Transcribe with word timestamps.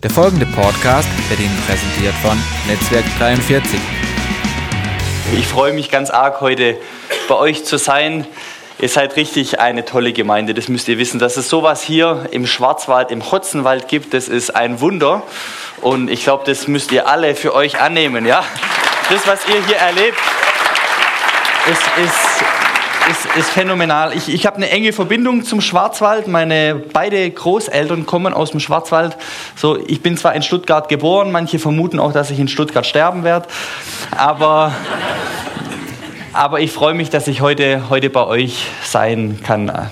Der 0.00 0.10
folgende 0.10 0.46
Podcast 0.46 1.08
wird 1.28 1.40
Ihnen 1.40 1.60
präsentiert 1.66 2.14
von 2.22 2.40
Netzwerk 2.68 3.04
43. 3.18 3.80
Ich 5.36 5.44
freue 5.48 5.72
mich 5.72 5.90
ganz 5.90 6.10
arg, 6.10 6.40
heute 6.40 6.78
bei 7.28 7.34
euch 7.34 7.64
zu 7.64 7.78
sein. 7.78 8.24
Ihr 8.78 8.88
seid 8.88 9.16
richtig 9.16 9.58
eine 9.58 9.84
tolle 9.84 10.12
Gemeinde, 10.12 10.54
das 10.54 10.68
müsst 10.68 10.86
ihr 10.86 10.98
wissen. 10.98 11.18
Dass 11.18 11.36
es 11.36 11.48
sowas 11.48 11.82
hier 11.82 12.28
im 12.30 12.46
Schwarzwald, 12.46 13.10
im 13.10 13.28
Hotzenwald 13.32 13.88
gibt, 13.88 14.14
das 14.14 14.28
ist 14.28 14.54
ein 14.54 14.80
Wunder. 14.80 15.24
Und 15.80 16.08
ich 16.08 16.22
glaube, 16.22 16.44
das 16.46 16.68
müsst 16.68 16.92
ihr 16.92 17.08
alle 17.08 17.34
für 17.34 17.52
euch 17.52 17.80
annehmen. 17.80 18.24
Ja? 18.24 18.44
Das, 19.10 19.26
was 19.26 19.40
ihr 19.48 19.66
hier 19.66 19.78
erlebt, 19.78 20.18
ist, 21.66 21.82
ist 22.04 22.57
ist, 23.10 23.26
ist 23.36 23.50
phänomenal. 23.50 24.14
Ich, 24.14 24.28
ich 24.28 24.46
habe 24.46 24.56
eine 24.56 24.70
enge 24.70 24.92
Verbindung 24.92 25.44
zum 25.44 25.60
Schwarzwald. 25.60 26.28
Meine 26.28 26.74
beide 26.92 27.30
Großeltern 27.30 28.06
kommen 28.06 28.34
aus 28.34 28.50
dem 28.50 28.60
Schwarzwald. 28.60 29.16
So, 29.56 29.78
ich 29.86 30.02
bin 30.02 30.16
zwar 30.16 30.34
in 30.34 30.42
Stuttgart 30.42 30.88
geboren, 30.88 31.32
manche 31.32 31.58
vermuten 31.58 31.98
auch, 31.98 32.12
dass 32.12 32.30
ich 32.30 32.38
in 32.38 32.48
Stuttgart 32.48 32.86
sterben 32.86 33.24
werde, 33.24 33.48
aber, 34.16 34.72
aber 36.32 36.60
ich 36.60 36.70
freue 36.70 36.94
mich, 36.94 37.10
dass 37.10 37.28
ich 37.28 37.40
heute, 37.40 37.88
heute 37.90 38.10
bei 38.10 38.26
euch 38.26 38.66
sein 38.84 39.40
kann. 39.42 39.90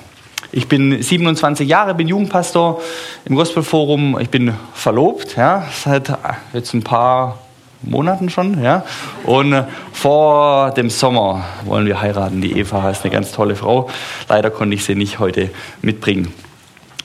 Ich 0.53 0.69
bin 0.69 1.03
27 1.03 1.69
Jahre, 1.69 1.95
bin 1.95 2.09
Jugendpastor 2.09 2.81
im 3.25 3.35
Gospelforum. 3.35 4.19
Ich 4.21 4.31
bin 4.31 4.55
verlobt, 4.75 5.37
ja, 5.37 5.67
seit 5.73 6.13
jetzt 6.53 6.73
ein 6.73 6.83
paar 6.83 7.39
Monaten 7.83 8.31
schon, 8.31 8.63
ja. 8.63 8.85
Und 9.25 9.53
äh, 9.53 9.65
vor 9.93 10.73
dem 10.73 10.91
Sommer 10.91 11.45
wollen 11.65 11.87
wir 11.87 12.01
heiraten. 12.01 12.41
Die 12.41 12.59
Eva 12.59 12.91
ist 12.91 13.05
eine 13.05 13.13
ganz 13.13 13.33
tolle 13.33 13.57
Frau. 13.57 13.89
Leider 14.29 14.51
konnte 14.51 14.75
ich 14.75 14.85
sie 14.85 14.95
nicht 14.95 15.19
heute 15.19 15.51
mitbringen. 15.83 16.33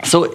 So, 0.03 0.27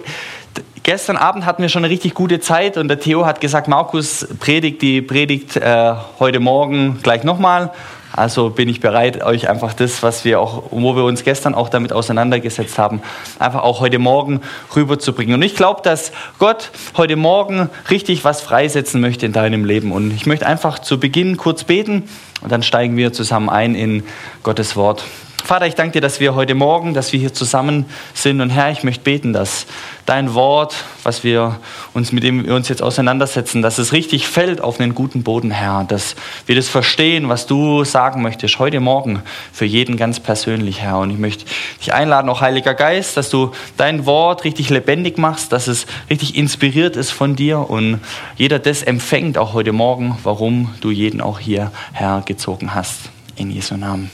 gestern 0.83 1.17
Abend 1.17 1.45
hatten 1.45 1.61
wir 1.61 1.69
schon 1.69 1.83
eine 1.83 1.91
richtig 1.91 2.13
gute 2.13 2.39
Zeit 2.39 2.77
und 2.77 2.87
der 2.87 2.99
Theo 2.99 3.25
hat 3.25 3.41
gesagt, 3.41 3.67
Markus 3.67 4.27
predigt 4.39 4.81
die 4.81 5.01
Predigt 5.01 5.57
äh, 5.57 5.93
heute 6.19 6.39
Morgen 6.39 6.99
gleich 7.03 7.23
nochmal. 7.23 7.71
Also 8.17 8.49
bin 8.49 8.67
ich 8.67 8.79
bereit, 8.79 9.23
euch 9.23 9.47
einfach 9.47 9.73
das, 9.73 10.01
was 10.01 10.25
wir 10.25 10.39
auch, 10.39 10.63
wo 10.71 10.95
wir 10.95 11.03
uns 11.03 11.23
gestern 11.23 11.53
auch 11.53 11.69
damit 11.69 11.93
auseinandergesetzt 11.93 12.79
haben, 12.79 13.03
einfach 13.37 13.61
auch 13.61 13.79
heute 13.79 13.99
Morgen 13.99 14.41
rüberzubringen. 14.75 15.35
Und 15.35 15.43
ich 15.43 15.55
glaube, 15.55 15.83
dass 15.83 16.11
Gott 16.39 16.71
heute 16.97 17.15
Morgen 17.15 17.69
richtig 17.91 18.23
was 18.23 18.41
freisetzen 18.41 19.01
möchte 19.01 19.27
in 19.27 19.33
deinem 19.33 19.65
Leben. 19.65 19.91
Und 19.91 20.11
ich 20.15 20.25
möchte 20.25 20.47
einfach 20.47 20.79
zu 20.79 20.99
Beginn 20.99 21.37
kurz 21.37 21.63
beten 21.63 22.09
und 22.41 22.51
dann 22.51 22.63
steigen 22.63 22.97
wir 22.97 23.13
zusammen 23.13 23.49
ein 23.49 23.75
in 23.75 24.03
Gottes 24.41 24.75
Wort. 24.75 25.03
Vater, 25.43 25.67
ich 25.67 25.75
danke 25.75 25.93
dir, 25.93 26.01
dass 26.01 26.19
wir 26.19 26.33
heute 26.33 26.55
Morgen, 26.55 26.95
dass 26.95 27.13
wir 27.13 27.19
hier 27.19 27.33
zusammen 27.35 27.85
sind. 28.15 28.41
Und 28.41 28.49
Herr, 28.49 28.71
ich 28.71 28.83
möchte 28.83 29.03
beten, 29.03 29.31
dass 29.31 29.67
dein 30.07 30.33
Wort, 30.33 30.73
was 31.03 31.23
wir 31.23 31.59
uns 31.93 32.11
mit 32.11 32.23
dem 32.23 32.45
wir 32.45 32.55
uns 32.55 32.69
jetzt 32.69 32.81
auseinandersetzen, 32.81 33.61
dass 33.61 33.77
es 33.77 33.91
richtig 33.91 34.27
fällt 34.27 34.61
auf 34.61 34.79
einen 34.79 34.95
guten 34.95 35.21
Boden, 35.21 35.51
Herr. 35.51 35.83
Dass 35.83 36.15
wir 36.45 36.55
das 36.55 36.69
verstehen, 36.69 37.29
was 37.29 37.45
du 37.45 37.83
sagen 37.83 38.21
möchtest 38.21 38.57
heute 38.57 38.79
Morgen 38.79 39.21
für 39.51 39.65
jeden 39.65 39.97
ganz 39.97 40.19
persönlich, 40.21 40.81
Herr. 40.81 40.99
Und 40.99 41.11
ich 41.11 41.17
möchte 41.19 41.45
dich 41.79 41.93
einladen, 41.93 42.29
auch 42.29 42.39
Heiliger 42.39 42.73
Geist, 42.73 43.17
dass 43.17 43.29
du 43.29 43.51
dein 43.75 44.05
Wort 44.05 44.45
richtig 44.45 44.69
lebendig 44.69 45.17
machst, 45.17 45.51
dass 45.51 45.67
es 45.67 45.85
richtig 46.09 46.35
inspiriert 46.35 46.95
ist 46.95 47.11
von 47.11 47.35
dir 47.35 47.69
und 47.69 47.99
jeder 48.37 48.59
das 48.59 48.83
empfängt, 48.83 49.37
auch 49.37 49.53
heute 49.53 49.73
Morgen, 49.73 50.17
warum 50.23 50.73
du 50.79 50.89
jeden 50.89 51.19
auch 51.19 51.39
hier 51.39 51.71
hergezogen 51.91 52.73
hast. 52.73 53.09
In 53.35 53.51
Jesu 53.51 53.75
Namen. 53.75 54.09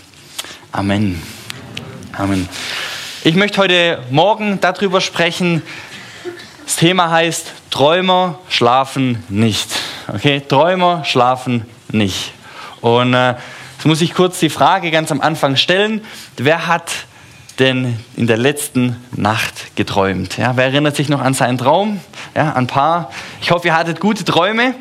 Amen. 0.72 1.22
Amen. 2.14 2.50
Ich 3.26 3.36
möchte 3.36 3.62
heute 3.62 4.04
Morgen 4.10 4.60
darüber 4.60 5.00
sprechen. 5.00 5.62
Das 6.66 6.76
Thema 6.76 7.10
heißt 7.10 7.54
Träumer 7.70 8.40
schlafen 8.50 9.24
nicht. 9.30 9.70
Okay, 10.14 10.42
Träumer 10.46 11.06
schlafen 11.06 11.66
nicht. 11.88 12.34
Und 12.82 13.14
äh, 13.14 13.36
jetzt 13.78 13.86
muss 13.86 14.02
ich 14.02 14.14
kurz 14.14 14.40
die 14.40 14.50
Frage 14.50 14.92
ganz 14.92 15.10
am 15.10 15.22
Anfang 15.22 15.56
stellen: 15.56 16.04
Wer 16.36 16.68
hat 16.68 16.92
denn 17.60 17.98
in 18.18 18.28
der 18.28 18.36
letzten 18.36 18.98
Nacht 19.16 19.74
geträumt? 19.78 20.38
Ja, 20.38 20.58
wer 20.58 20.66
erinnert 20.66 20.98
sich 20.98 21.08
noch 21.08 21.22
an 21.22 21.34
seinen 21.34 21.58
Traum? 21.58 22.02
Ja, 22.36 22.52
ein 22.52 22.68
paar. 22.68 23.10
Ich 23.42 23.52
hoffe, 23.52 23.68
ihr 23.68 23.78
hattet 23.78 24.02
gute 24.02 24.26
Träume. 24.26 24.76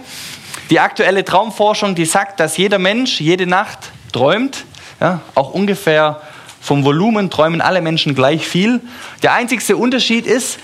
Die 0.68 0.80
aktuelle 0.80 1.24
Traumforschung, 1.24 1.94
die 1.94 2.06
sagt, 2.06 2.40
dass 2.40 2.56
jeder 2.56 2.80
Mensch 2.80 3.20
jede 3.20 3.46
Nacht 3.46 3.92
träumt. 4.10 4.64
Ja, 5.00 5.20
auch 5.36 5.50
ungefähr 5.50 6.20
vom 6.62 6.84
Volumen 6.84 7.28
träumen 7.28 7.60
alle 7.60 7.82
Menschen 7.82 8.14
gleich 8.14 8.46
viel. 8.46 8.80
Der 9.24 9.34
einzigste 9.34 9.76
Unterschied 9.76 10.26
ist, 10.26 10.60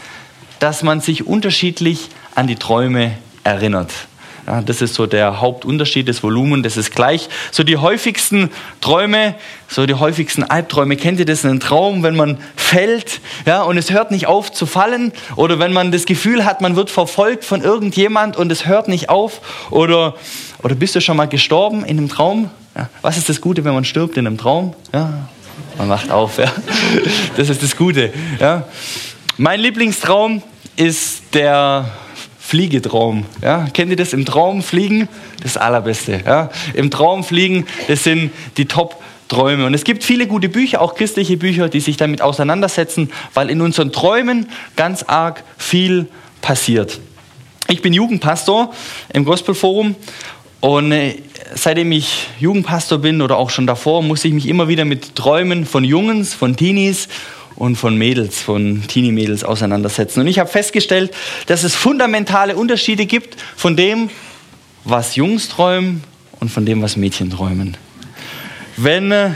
dass 0.60 0.84
man 0.84 1.00
sich 1.00 1.26
unterschiedlich 1.26 2.08
an 2.36 2.46
die 2.46 2.54
Träume 2.54 3.12
erinnert. 3.42 3.90
Ja, 4.46 4.62
das 4.62 4.80
ist 4.80 4.94
so 4.94 5.06
der 5.06 5.40
Hauptunterschied 5.40 6.06
des 6.06 6.22
Volumens, 6.22 6.62
das 6.62 6.76
ist 6.76 6.94
gleich. 6.94 7.28
So 7.50 7.64
die 7.64 7.76
häufigsten 7.76 8.48
Träume, 8.80 9.34
so 9.66 9.86
die 9.86 9.94
häufigsten 9.94 10.44
Albträume, 10.44 10.96
kennt 10.96 11.18
ihr 11.18 11.26
das? 11.26 11.44
Ein 11.44 11.58
Traum, 11.58 12.04
wenn 12.04 12.16
man 12.16 12.38
fällt 12.56 13.20
ja, 13.44 13.62
und 13.62 13.76
es 13.76 13.90
hört 13.90 14.12
nicht 14.12 14.26
auf 14.28 14.52
zu 14.52 14.66
fallen 14.66 15.12
oder 15.34 15.58
wenn 15.58 15.72
man 15.72 15.90
das 15.90 16.06
Gefühl 16.06 16.44
hat, 16.44 16.60
man 16.60 16.76
wird 16.76 16.90
verfolgt 16.90 17.44
von 17.44 17.60
irgendjemand 17.60 18.36
und 18.36 18.52
es 18.52 18.66
hört 18.66 18.86
nicht 18.86 19.10
auf 19.10 19.40
oder, 19.70 20.14
oder 20.62 20.76
bist 20.76 20.94
du 20.94 21.00
schon 21.00 21.16
mal 21.16 21.28
gestorben 21.28 21.84
in 21.84 21.98
einem 21.98 22.08
Traum? 22.08 22.50
Ja. 22.76 22.88
Was 23.02 23.18
ist 23.18 23.28
das 23.28 23.40
Gute, 23.40 23.64
wenn 23.64 23.74
man 23.74 23.84
stirbt 23.84 24.16
in 24.16 24.26
einem 24.26 24.38
Traum? 24.38 24.74
Ja. 24.94 25.28
Man 25.78 25.88
wacht 25.88 26.10
auf. 26.10 26.38
Ja. 26.38 26.52
Das 27.36 27.48
ist 27.48 27.62
das 27.62 27.76
Gute. 27.76 28.12
Ja. 28.40 28.66
Mein 29.36 29.60
Lieblingstraum 29.60 30.42
ist 30.76 31.22
der 31.34 31.88
Fliegetraum. 32.40 33.24
Ja. 33.42 33.66
Kennt 33.72 33.90
ihr 33.90 33.96
das? 33.96 34.12
Im 34.12 34.24
Traum 34.24 34.62
fliegen? 34.62 35.08
Das 35.42 35.56
Allerbeste. 35.56 36.20
Ja. 36.26 36.50
Im 36.74 36.90
Traum 36.90 37.22
fliegen, 37.24 37.66
das 37.86 38.04
sind 38.04 38.32
die 38.56 38.66
Top- 38.66 38.96
Träume. 39.28 39.66
Und 39.66 39.74
es 39.74 39.84
gibt 39.84 40.04
viele 40.04 40.26
gute 40.26 40.48
Bücher, 40.48 40.80
auch 40.80 40.94
christliche 40.94 41.36
Bücher, 41.36 41.68
die 41.68 41.80
sich 41.80 41.98
damit 41.98 42.22
auseinandersetzen, 42.22 43.12
weil 43.34 43.50
in 43.50 43.60
unseren 43.60 43.92
Träumen 43.92 44.48
ganz 44.74 45.02
arg 45.02 45.44
viel 45.58 46.08
passiert. 46.40 46.98
Ich 47.68 47.82
bin 47.82 47.92
Jugendpastor 47.92 48.72
im 49.12 49.26
Gospelforum 49.26 49.96
und 50.60 50.92
äh, 50.92 51.16
seitdem 51.54 51.92
ich 51.92 52.26
Jugendpastor 52.40 52.98
bin 52.98 53.22
oder 53.22 53.36
auch 53.36 53.50
schon 53.50 53.66
davor, 53.66 54.02
muss 54.02 54.24
ich 54.24 54.32
mich 54.32 54.46
immer 54.46 54.68
wieder 54.68 54.84
mit 54.84 55.14
Träumen 55.14 55.66
von 55.66 55.84
Jungs, 55.84 56.34
von 56.34 56.56
Teenies 56.56 57.08
und 57.54 57.76
von 57.76 57.96
Mädels, 57.96 58.40
von 58.40 58.82
Teenie-Mädels 58.86 59.44
auseinandersetzen. 59.44 60.20
Und 60.20 60.26
ich 60.26 60.38
habe 60.38 60.48
festgestellt, 60.48 61.12
dass 61.46 61.62
es 61.62 61.74
fundamentale 61.74 62.56
Unterschiede 62.56 63.06
gibt 63.06 63.36
von 63.56 63.76
dem, 63.76 64.10
was 64.84 65.16
Jungs 65.16 65.48
träumen 65.48 66.02
und 66.40 66.50
von 66.50 66.66
dem, 66.66 66.82
was 66.82 66.96
Mädchen 66.96 67.30
träumen. 67.30 67.76
Wenn 68.76 69.12
äh, 69.12 69.30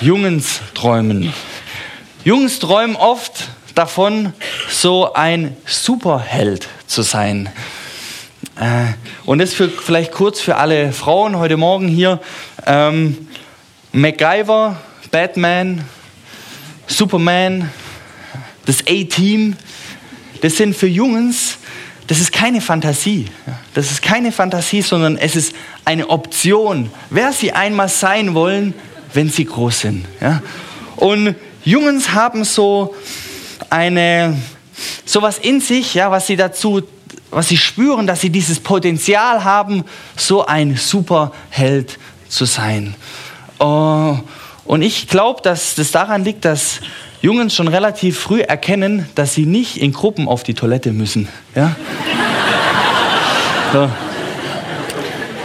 Jungs 0.00 0.60
träumen, 0.74 1.32
Jungs 2.24 2.58
träumen 2.58 2.96
oft 2.96 3.48
davon, 3.74 4.32
so 4.70 5.12
ein 5.12 5.56
Superheld 5.66 6.68
zu 6.86 7.02
sein. 7.02 7.50
Äh, 8.58 8.94
und 9.26 9.38
das 9.38 9.52
für, 9.52 9.68
vielleicht 9.68 10.12
kurz 10.12 10.40
für 10.40 10.56
alle 10.56 10.92
Frauen 10.92 11.36
heute 11.36 11.56
Morgen 11.56 11.88
hier. 11.88 12.20
Ähm, 12.64 13.28
MacGyver, 13.92 14.76
Batman, 15.10 15.84
Superman, 16.86 17.70
das 18.64 18.80
A-Team, 18.88 19.56
das 20.40 20.56
sind 20.56 20.74
für 20.74 20.86
Jungs, 20.86 21.58
das 22.06 22.20
ist 22.20 22.32
keine 22.32 22.60
Fantasie. 22.60 23.26
Das 23.74 23.90
ist 23.90 24.00
keine 24.00 24.32
Fantasie, 24.32 24.82
sondern 24.82 25.18
es 25.18 25.36
ist 25.36 25.54
eine 25.84 26.08
Option, 26.08 26.90
wer 27.10 27.32
sie 27.32 27.52
einmal 27.52 27.88
sein 27.88 28.34
wollen, 28.34 28.74
wenn 29.12 29.28
sie 29.28 29.44
groß 29.44 29.80
sind. 29.80 30.06
Ja? 30.20 30.42
Und 30.96 31.34
Jungs 31.64 32.12
haben 32.12 32.44
so 32.44 32.94
eine, 33.70 34.40
sowas 35.04 35.38
in 35.38 35.60
sich, 35.60 35.94
ja, 35.94 36.10
was 36.10 36.26
sie 36.26 36.36
dazu 36.36 36.82
was 37.30 37.48
sie 37.48 37.56
spüren, 37.56 38.06
dass 38.06 38.20
sie 38.20 38.30
dieses 38.30 38.60
Potenzial 38.60 39.44
haben, 39.44 39.84
so 40.16 40.46
ein 40.46 40.76
Superheld 40.76 41.98
zu 42.28 42.44
sein. 42.44 42.94
Oh, 43.58 44.16
und 44.64 44.82
ich 44.82 45.08
glaube, 45.08 45.42
dass 45.42 45.74
das 45.74 45.90
daran 45.92 46.24
liegt, 46.24 46.44
dass 46.44 46.80
Jungs 47.22 47.54
schon 47.54 47.68
relativ 47.68 48.18
früh 48.18 48.40
erkennen, 48.40 49.08
dass 49.14 49.34
sie 49.34 49.46
nicht 49.46 49.78
in 49.78 49.92
Gruppen 49.92 50.28
auf 50.28 50.42
die 50.42 50.54
Toilette 50.54 50.92
müssen. 50.92 51.28
Ja? 51.54 51.74
So. 53.72 53.90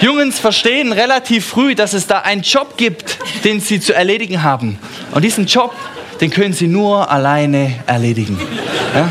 Jungs 0.01 0.39
verstehen 0.39 0.92
relativ 0.92 1.45
früh, 1.45 1.75
dass 1.75 1.94
es 1.94 2.07
da 2.07 2.19
einen 2.19 2.42
Job 2.42 2.75
gibt, 2.78 3.19
den 3.44 3.60
sie 3.60 3.80
zu 3.80 3.94
erledigen 3.94 4.42
haben. 4.42 4.80
Und 5.12 5.24
diesen 5.24 5.45
Job, 5.45 5.74
den 6.19 6.31
können 6.31 6.54
sie 6.54 6.68
nur 6.68 7.10
alleine 7.10 7.75
erledigen. 7.86 8.39
Ja? 8.95 9.10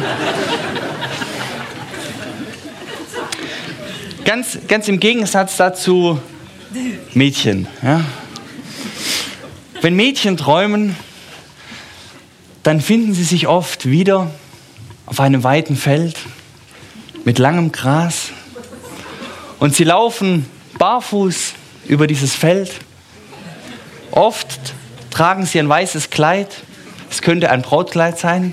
Ganz, 4.24 4.58
ganz 4.68 4.88
im 4.88 5.00
Gegensatz 5.00 5.56
dazu 5.56 6.20
Mädchen. 7.14 7.66
Ja? 7.82 8.04
Wenn 9.80 9.96
Mädchen 9.96 10.36
träumen, 10.36 10.94
dann 12.62 12.80
finden 12.80 13.14
sie 13.14 13.24
sich 13.24 13.46
oft 13.46 13.86
wieder 13.86 14.30
auf 15.06 15.20
einem 15.20 15.42
weiten 15.42 15.76
Feld 15.76 16.16
mit 17.24 17.38
langem 17.38 17.72
Gras. 17.72 18.28
Und 19.58 19.74
sie 19.74 19.84
laufen 19.84 20.46
barfuß 20.78 21.54
über 21.86 22.06
dieses 22.06 22.34
Feld. 22.34 22.72
Oft 24.10 24.74
tragen 25.10 25.46
sie 25.46 25.58
ein 25.58 25.68
weißes 25.68 26.10
Kleid. 26.10 26.48
Es 27.10 27.22
könnte 27.22 27.50
ein 27.50 27.62
Brautkleid 27.62 28.18
sein. 28.18 28.52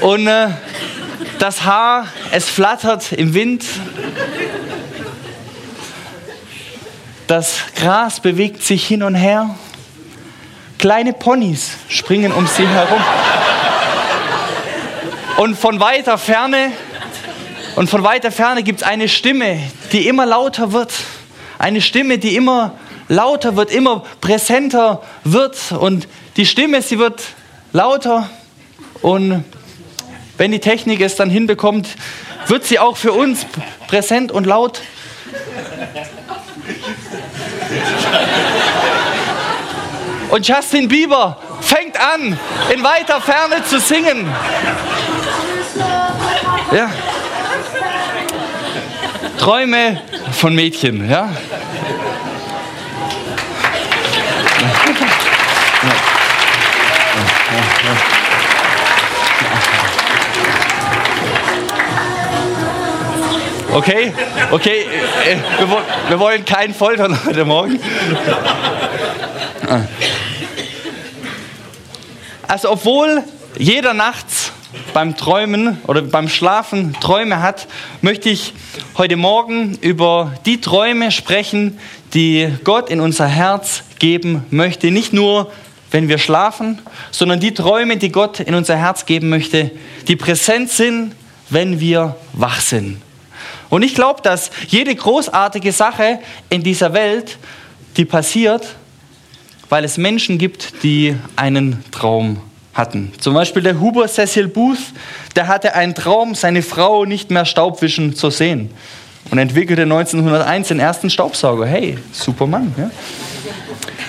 Und 0.00 0.26
äh, 0.26 0.48
das 1.38 1.64
Haar, 1.64 2.06
es 2.30 2.48
flattert 2.48 3.12
im 3.12 3.34
Wind. 3.34 3.64
Das 7.26 7.60
Gras 7.76 8.20
bewegt 8.20 8.62
sich 8.62 8.86
hin 8.86 9.02
und 9.02 9.14
her. 9.14 9.54
Kleine 10.78 11.12
Ponys 11.12 11.72
springen 11.88 12.32
um 12.32 12.46
sie 12.46 12.66
herum. 12.66 13.00
Und 15.38 15.58
von 15.58 15.80
weiter 15.80 16.18
Ferne, 16.18 16.72
und 17.76 17.90
von 17.90 18.04
weiter 18.04 18.30
Ferne 18.30 18.62
gibt 18.62 18.82
es 18.82 18.86
eine 18.86 19.08
Stimme, 19.08 19.58
die 19.92 20.06
immer 20.06 20.26
lauter 20.26 20.72
wird. 20.72 20.92
Eine 21.58 21.80
Stimme, 21.80 22.18
die 22.18 22.36
immer 22.36 22.74
lauter 23.08 23.56
wird, 23.56 23.72
immer 23.72 24.04
präsenter 24.20 25.02
wird. 25.24 25.72
Und 25.72 26.06
die 26.36 26.46
Stimme, 26.46 26.82
sie 26.82 26.98
wird 26.98 27.22
lauter. 27.72 28.30
Und 29.02 29.44
wenn 30.38 30.50
die 30.50 30.60
Technik 30.60 31.00
es 31.00 31.16
dann 31.16 31.30
hinbekommt, 31.30 31.88
wird 32.46 32.64
sie 32.64 32.78
auch 32.78 32.96
für 32.96 33.12
uns 33.12 33.46
präsent 33.86 34.32
und 34.32 34.46
laut. 34.46 34.80
Und 40.30 40.48
Justin 40.48 40.88
Bieber 40.88 41.38
fängt 41.60 41.96
an, 42.00 42.38
in 42.72 42.82
weiter 42.82 43.20
Ferne 43.20 43.64
zu 43.64 43.78
singen. 43.78 44.28
Ja. 46.72 46.90
Träume 49.38 50.00
von 50.32 50.54
Mädchen, 50.54 51.08
ja. 51.08 51.30
Okay, 63.74 64.14
okay, 64.52 64.86
äh, 65.26 65.36
wir, 65.58 65.82
wir 66.08 66.20
wollen 66.20 66.44
keinen 66.44 66.72
Foltern 66.72 67.18
heute 67.26 67.44
Morgen. 67.44 67.80
Also 72.46 72.70
obwohl 72.70 73.24
jeder 73.58 73.92
nachts 73.92 74.52
beim 74.92 75.16
Träumen 75.16 75.78
oder 75.88 76.02
beim 76.02 76.28
Schlafen 76.28 76.94
Träume 77.00 77.42
hat, 77.42 77.66
möchte 78.00 78.28
ich 78.30 78.54
heute 78.96 79.16
Morgen 79.16 79.76
über 79.80 80.32
die 80.46 80.60
Träume 80.60 81.10
sprechen, 81.10 81.80
die 82.14 82.48
Gott 82.62 82.90
in 82.90 83.00
unser 83.00 83.26
Herz 83.26 83.82
geben 83.98 84.46
möchte. 84.50 84.92
Nicht 84.92 85.12
nur, 85.12 85.50
wenn 85.90 86.08
wir 86.08 86.18
schlafen, 86.18 86.80
sondern 87.10 87.40
die 87.40 87.54
Träume, 87.54 87.96
die 87.96 88.12
Gott 88.12 88.38
in 88.38 88.54
unser 88.54 88.76
Herz 88.76 89.04
geben 89.04 89.30
möchte, 89.30 89.72
die 90.06 90.14
präsent 90.14 90.70
sind, 90.70 91.16
wenn 91.50 91.80
wir 91.80 92.14
wach 92.34 92.60
sind. 92.60 93.03
Und 93.74 93.82
ich 93.82 93.96
glaube, 93.96 94.22
dass 94.22 94.52
jede 94.68 94.94
großartige 94.94 95.72
Sache 95.72 96.20
in 96.48 96.62
dieser 96.62 96.92
Welt, 96.92 97.38
die 97.96 98.04
passiert, 98.04 98.76
weil 99.68 99.82
es 99.82 99.98
Menschen 99.98 100.38
gibt, 100.38 100.84
die 100.84 101.16
einen 101.34 101.82
Traum 101.90 102.40
hatten. 102.72 103.12
Zum 103.18 103.34
Beispiel 103.34 103.64
der 103.64 103.80
Huber 103.80 104.06
Cecil 104.06 104.46
Booth, 104.46 104.78
der 105.34 105.48
hatte 105.48 105.74
einen 105.74 105.96
Traum, 105.96 106.36
seine 106.36 106.62
Frau 106.62 107.04
nicht 107.04 107.32
mehr 107.32 107.44
Staubwischen 107.44 108.14
zu 108.14 108.30
sehen 108.30 108.70
und 109.32 109.38
entwickelte 109.38 109.82
1901 109.82 110.68
den 110.68 110.78
ersten 110.78 111.10
Staubsauger. 111.10 111.66
Hey, 111.66 111.98
super 112.12 112.46
Mann. 112.46 112.72
Ja? 112.78 112.92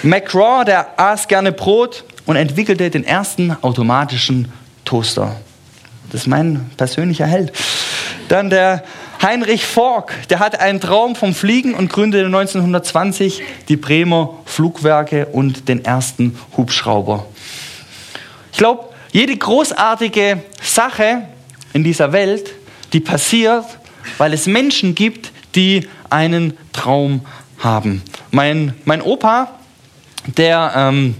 McGraw, 0.04 0.64
der 0.64 1.00
aß 1.00 1.28
gerne 1.28 1.52
Brot 1.52 2.04
und 2.28 2.36
entwickelte 2.36 2.92
den 2.92 3.04
ersten 3.04 3.58
automatischen 3.64 4.52
Toaster. 4.84 5.38
Das 6.12 6.22
ist 6.22 6.28
mein 6.28 6.70
persönlicher 6.78 7.26
Held. 7.26 7.52
Dann 8.28 8.52
der 8.52 8.84
Heinrich 9.26 9.66
Fork, 9.66 10.28
der 10.30 10.38
hatte 10.38 10.60
einen 10.60 10.80
Traum 10.80 11.16
vom 11.16 11.34
Fliegen 11.34 11.74
und 11.74 11.92
gründete 11.92 12.28
1920 12.28 13.42
die 13.70 13.76
Bremer 13.76 14.36
Flugwerke 14.46 15.26
und 15.26 15.68
den 15.68 15.84
ersten 15.84 16.38
Hubschrauber. 16.56 17.26
Ich 18.52 18.60
glaube, 18.60 18.84
jede 19.12 19.36
großartige 19.36 20.44
Sache 20.62 21.24
in 21.74 21.84
dieser 21.84 22.12
Welt, 22.12 22.54
die 22.94 23.00
passiert, 23.00 23.66
weil 24.20 24.32
es 24.32 24.46
Menschen 24.46 24.94
gibt, 24.94 25.32
die 25.56 25.90
einen 26.12 26.56
Traum 26.72 27.26
haben. 27.58 28.04
Mein, 28.30 28.76
mein 28.86 29.02
Opa, 29.02 29.56
der 30.38 30.72
ähm, 30.76 31.16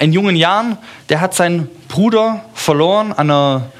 in 0.00 0.12
jungen 0.12 0.36
Jahren, 0.36 0.76
der 1.08 1.22
hat 1.22 1.32
seinen 1.32 1.70
Bruder 1.88 2.44
verloren 2.52 3.10
an 3.14 3.30
einer 3.30 3.72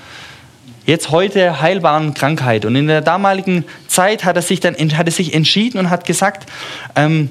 jetzt 0.87 1.11
heute 1.11 1.61
heilbaren 1.61 2.15
Krankheit. 2.15 2.65
Und 2.65 2.77
in 2.77 2.87
der 2.87 3.01
damaligen 3.01 3.65
Zeit 3.89 4.25
hat 4.25 4.37
er 4.37 4.43
sich 4.43 4.61
dann 4.61 4.77
hat 4.97 5.07
er 5.07 5.13
sich 5.13 5.35
entschieden 5.35 5.79
und 5.79 5.91
hat 5.91 6.07
gesagt, 6.07 6.49
ähm, 6.97 7.31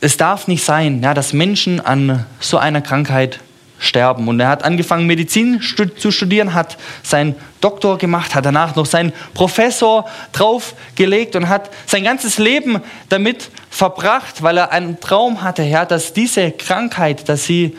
es 0.00 0.16
darf 0.16 0.46
nicht 0.46 0.64
sein, 0.64 1.02
ja, 1.02 1.14
dass 1.14 1.32
Menschen 1.32 1.80
an 1.80 2.26
so 2.40 2.58
einer 2.58 2.82
Krankheit 2.82 3.40
sterben. 3.78 4.28
Und 4.28 4.40
er 4.40 4.48
hat 4.48 4.64
angefangen, 4.64 5.06
Medizin 5.06 5.60
zu 5.60 6.10
studieren, 6.10 6.54
hat 6.54 6.76
seinen 7.02 7.34
Doktor 7.60 7.98
gemacht, 7.98 8.34
hat 8.34 8.46
danach 8.46 8.74
noch 8.74 8.86
seinen 8.86 9.12
Professor 9.34 10.06
draufgelegt 10.32 11.36
und 11.36 11.48
hat 11.48 11.70
sein 11.86 12.04
ganzes 12.04 12.38
Leben 12.38 12.80
damit 13.08 13.50
verbracht, 13.70 14.42
weil 14.42 14.56
er 14.58 14.72
einen 14.72 15.00
Traum 15.00 15.42
hatte, 15.42 15.62
ja, 15.62 15.84
dass 15.84 16.12
diese 16.12 16.50
Krankheit, 16.52 17.28
dass 17.28 17.44
sie 17.44 17.76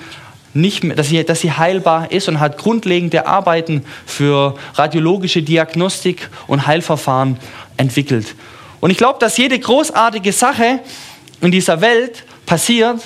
nicht 0.57 0.83
mehr, 0.83 0.95
dass 0.95 1.09
sie, 1.09 1.23
dass 1.23 1.41
sie 1.41 1.51
heilbar 1.51 2.11
ist 2.11 2.27
und 2.27 2.39
hat 2.39 2.57
grundlegende 2.57 3.27
Arbeiten 3.27 3.85
für 4.05 4.55
radiologische 4.75 5.41
Diagnostik 5.41 6.29
und 6.47 6.67
Heilverfahren 6.67 7.37
entwickelt. 7.77 8.35
Und 8.79 8.91
ich 8.91 8.97
glaube, 8.97 9.19
dass 9.19 9.37
jede 9.37 9.59
großartige 9.59 10.31
Sache 10.31 10.79
in 11.41 11.51
dieser 11.51 11.81
Welt 11.81 12.23
passiert, 12.45 13.01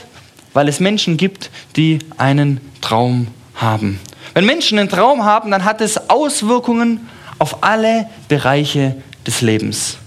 weil 0.53 0.67
es 0.67 0.79
Menschen 0.79 1.17
gibt, 1.17 1.49
die 1.75 1.99
einen 2.17 2.61
Traum 2.81 3.27
haben. 3.55 3.99
Wenn 4.33 4.45
Menschen 4.45 4.79
einen 4.79 4.89
Traum 4.89 5.23
haben, 5.23 5.51
dann 5.51 5.65
hat 5.65 5.81
es 5.81 6.09
Auswirkungen 6.09 7.09
auf 7.37 7.63
alle 7.63 8.07
Bereiche 8.27 8.95
des 9.25 9.41
Lebens. 9.41 9.97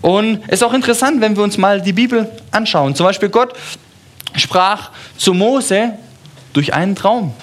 Und 0.00 0.42
es 0.46 0.54
ist 0.54 0.62
auch 0.62 0.74
interessant, 0.74 1.20
wenn 1.20 1.36
wir 1.36 1.42
uns 1.42 1.56
mal 1.56 1.80
die 1.80 1.92
Bibel 1.92 2.30
anschauen. 2.50 2.94
Zum 2.94 3.06
Beispiel 3.06 3.30
Gott 3.30 3.54
sprach 4.36 4.90
zu 5.16 5.32
Mose 5.32 5.94
durch 6.54 6.72
einen 6.72 6.96
Traum. 6.96 7.34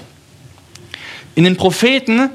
In 1.36 1.44
den 1.44 1.56
Propheten 1.56 2.32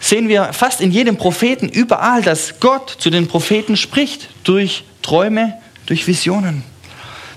sehen 0.00 0.28
wir 0.28 0.52
fast 0.52 0.80
in 0.80 0.90
jedem 0.90 1.16
Propheten 1.16 1.68
überall, 1.68 2.22
dass 2.22 2.58
Gott 2.60 2.90
zu 2.98 3.10
den 3.10 3.28
Propheten 3.28 3.76
spricht 3.76 4.28
durch 4.44 4.84
Träume, 5.02 5.54
durch 5.86 6.06
Visionen. 6.06 6.64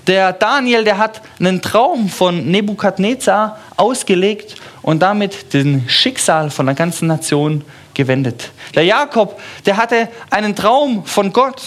Der 0.06 0.32
Daniel, 0.32 0.82
der 0.82 0.98
hat 0.98 1.22
einen 1.38 1.62
Traum 1.62 2.08
von 2.08 2.50
Nebukadnezar 2.50 3.58
ausgelegt 3.76 4.56
und 4.82 5.00
damit 5.00 5.54
den 5.54 5.88
Schicksal 5.88 6.50
von 6.50 6.66
der 6.66 6.74
ganzen 6.74 7.06
Nation 7.06 7.64
gewendet. 7.94 8.50
Der 8.74 8.84
Jakob, 8.84 9.40
der 9.64 9.76
hatte 9.76 10.08
einen 10.30 10.56
Traum 10.56 11.06
von 11.06 11.32
Gott. 11.32 11.62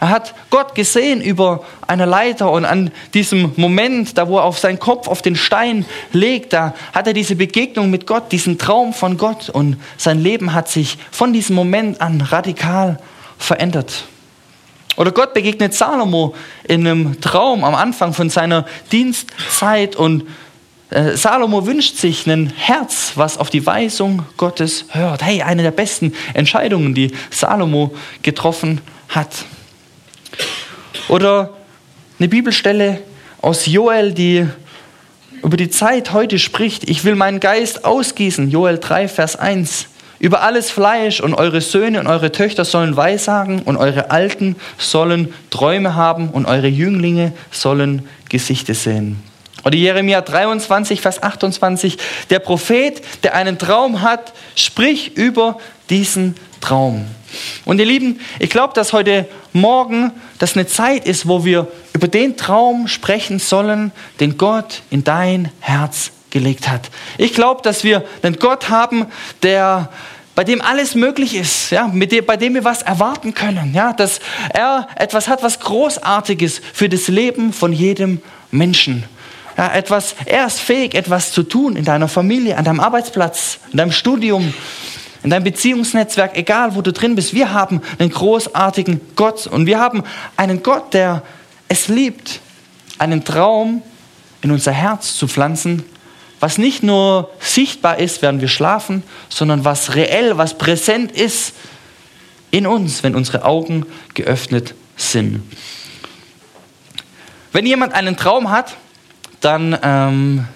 Er 0.00 0.08
hat 0.08 0.34
Gott 0.48 0.74
gesehen 0.74 1.20
über 1.20 1.62
eine 1.86 2.06
Leiter 2.06 2.50
und 2.50 2.64
an 2.64 2.90
diesem 3.12 3.52
Moment, 3.56 4.16
da 4.16 4.28
wo 4.28 4.38
er 4.38 4.44
auf 4.44 4.58
seinen 4.58 4.78
Kopf 4.78 5.08
auf 5.08 5.20
den 5.20 5.36
Stein 5.36 5.84
legt, 6.12 6.54
da 6.54 6.74
hat 6.94 7.06
er 7.06 7.12
diese 7.12 7.36
Begegnung 7.36 7.90
mit 7.90 8.06
Gott, 8.06 8.32
diesen 8.32 8.56
Traum 8.56 8.94
von 8.94 9.18
Gott 9.18 9.50
und 9.50 9.76
sein 9.98 10.18
Leben 10.18 10.54
hat 10.54 10.68
sich 10.68 10.96
von 11.10 11.34
diesem 11.34 11.54
Moment 11.54 12.00
an 12.00 12.22
radikal 12.22 12.98
verändert. 13.38 14.04
Oder 14.96 15.12
Gott 15.12 15.34
begegnet 15.34 15.74
Salomo 15.74 16.34
in 16.64 16.86
einem 16.86 17.20
Traum 17.20 17.62
am 17.62 17.74
Anfang 17.74 18.14
von 18.14 18.30
seiner 18.30 18.64
Dienstzeit 18.92 19.96
und 19.96 20.24
äh, 20.88 21.14
Salomo 21.16 21.66
wünscht 21.66 21.96
sich 21.96 22.26
ein 22.26 22.52
Herz, 22.56 23.12
was 23.16 23.36
auf 23.36 23.50
die 23.50 23.64
Weisung 23.66 24.24
Gottes 24.38 24.86
hört. 24.88 25.22
Hey, 25.22 25.42
eine 25.42 25.62
der 25.62 25.70
besten 25.70 26.14
Entscheidungen, 26.32 26.94
die 26.94 27.12
Salomo 27.30 27.94
getroffen 28.22 28.80
hat. 29.08 29.44
Oder 31.10 31.50
eine 32.20 32.28
Bibelstelle 32.28 33.00
aus 33.42 33.66
Joel, 33.66 34.12
die 34.12 34.46
über 35.42 35.56
die 35.56 35.68
Zeit 35.68 36.12
heute 36.12 36.38
spricht. 36.38 36.88
Ich 36.88 37.02
will 37.04 37.16
meinen 37.16 37.40
Geist 37.40 37.84
ausgießen. 37.84 38.48
Joel 38.48 38.78
3, 38.78 39.08
Vers 39.08 39.34
1 39.34 39.86
über 40.20 40.42
alles 40.42 40.70
Fleisch 40.70 41.20
und 41.20 41.34
eure 41.34 41.62
Söhne 41.62 41.98
und 41.98 42.06
eure 42.06 42.30
Töchter 42.30 42.64
sollen 42.64 42.96
Weissagen 42.96 43.62
und 43.62 43.76
eure 43.76 44.12
Alten 44.12 44.54
sollen 44.78 45.34
Träume 45.50 45.96
haben 45.96 46.28
und 46.30 46.46
eure 46.46 46.68
Jünglinge 46.68 47.32
sollen 47.50 48.06
Gesichter 48.28 48.74
sehen. 48.74 49.20
Oder 49.64 49.76
Jeremia 49.76 50.20
23, 50.20 51.00
Vers 51.00 51.22
28, 51.24 51.98
der 52.28 52.38
Prophet, 52.38 53.02
der 53.24 53.34
einen 53.34 53.58
Traum 53.58 54.02
hat, 54.02 54.32
sprich 54.54 55.16
über 55.16 55.58
diesen 55.88 56.36
Traum. 56.60 57.06
Und 57.64 57.78
ihr 57.78 57.86
Lieben, 57.86 58.20
ich 58.38 58.50
glaube, 58.50 58.74
dass 58.74 58.92
heute 58.92 59.28
Morgen 59.52 60.12
das 60.38 60.54
eine 60.54 60.66
Zeit 60.66 61.06
ist, 61.06 61.28
wo 61.28 61.44
wir 61.44 61.68
über 61.92 62.08
den 62.08 62.36
Traum 62.36 62.88
sprechen 62.88 63.38
sollen, 63.38 63.92
den 64.18 64.36
Gott 64.36 64.82
in 64.90 65.04
dein 65.04 65.50
Herz 65.60 66.10
gelegt 66.30 66.68
hat. 66.68 66.90
Ich 67.18 67.34
glaube, 67.34 67.62
dass 67.62 67.84
wir 67.84 68.04
einen 68.22 68.38
Gott 68.38 68.68
haben, 68.68 69.06
der 69.42 69.90
bei 70.34 70.44
dem 70.44 70.62
alles 70.62 70.94
möglich 70.94 71.34
ist, 71.34 71.70
ja, 71.70 71.88
mit 71.88 72.12
dem, 72.12 72.24
bei 72.24 72.36
dem 72.36 72.54
wir 72.54 72.64
was 72.64 72.82
erwarten 72.82 73.34
können, 73.34 73.74
ja, 73.74 73.92
dass 73.92 74.20
er 74.54 74.88
etwas 74.96 75.28
hat, 75.28 75.42
was 75.42 75.60
Großartiges 75.60 76.62
für 76.72 76.88
das 76.88 77.08
Leben 77.08 77.52
von 77.52 77.72
jedem 77.72 78.22
Menschen. 78.50 79.04
Ja, 79.58 79.72
etwas, 79.74 80.14
er 80.24 80.46
ist 80.46 80.60
fähig, 80.60 80.94
etwas 80.94 81.32
zu 81.32 81.42
tun 81.42 81.76
in 81.76 81.84
deiner 81.84 82.08
Familie, 82.08 82.56
an 82.56 82.64
deinem 82.64 82.80
Arbeitsplatz, 82.80 83.58
in 83.72 83.78
deinem 83.78 83.92
Studium, 83.92 84.54
in 85.22 85.30
deinem 85.30 85.44
Beziehungsnetzwerk, 85.44 86.36
egal 86.36 86.74
wo 86.74 86.82
du 86.82 86.92
drin 86.92 87.14
bist. 87.14 87.34
Wir 87.34 87.52
haben 87.52 87.82
einen 87.98 88.10
großartigen 88.10 89.00
Gott 89.16 89.46
und 89.46 89.66
wir 89.66 89.78
haben 89.78 90.02
einen 90.36 90.62
Gott, 90.62 90.94
der 90.94 91.22
es 91.68 91.88
liebt, 91.88 92.40
einen 92.98 93.24
Traum 93.24 93.82
in 94.42 94.50
unser 94.50 94.72
Herz 94.72 95.16
zu 95.16 95.28
pflanzen, 95.28 95.84
was 96.40 96.56
nicht 96.56 96.82
nur 96.82 97.30
sichtbar 97.38 97.98
ist, 97.98 98.22
während 98.22 98.40
wir 98.40 98.48
schlafen, 98.48 99.02
sondern 99.28 99.64
was 99.64 99.94
reell, 99.94 100.38
was 100.38 100.56
präsent 100.56 101.12
ist 101.12 101.52
in 102.50 102.66
uns, 102.66 103.02
wenn 103.02 103.14
unsere 103.14 103.44
Augen 103.44 103.84
geöffnet 104.14 104.74
sind. 104.96 105.42
Wenn 107.52 107.66
jemand 107.66 107.92
einen 107.92 108.16
Traum 108.16 108.50
hat, 108.50 108.76
dann, 109.40 109.76
ähm, 109.82 110.46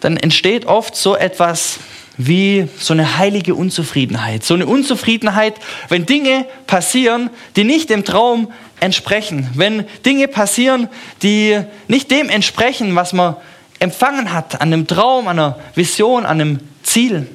dann 0.00 0.16
entsteht 0.16 0.66
oft 0.66 0.96
so 0.96 1.16
etwas 1.16 1.78
wie 2.16 2.68
so 2.78 2.92
eine 2.92 3.18
heilige 3.18 3.54
Unzufriedenheit. 3.54 4.44
So 4.44 4.54
eine 4.54 4.66
Unzufriedenheit, 4.66 5.54
wenn 5.88 6.06
Dinge 6.06 6.46
passieren, 6.66 7.30
die 7.56 7.64
nicht 7.64 7.90
dem 7.90 8.04
Traum 8.04 8.52
entsprechen. 8.80 9.48
Wenn 9.54 9.86
Dinge 10.04 10.28
passieren, 10.28 10.88
die 11.22 11.60
nicht 11.88 12.10
dem 12.10 12.28
entsprechen, 12.28 12.94
was 12.94 13.12
man 13.12 13.36
empfangen 13.78 14.32
hat, 14.32 14.60
an 14.60 14.72
einem 14.72 14.86
Traum, 14.86 15.26
an 15.28 15.38
einer 15.38 15.58
Vision, 15.74 16.24
an 16.24 16.40
einem 16.40 16.60
Ziel. 16.82 17.26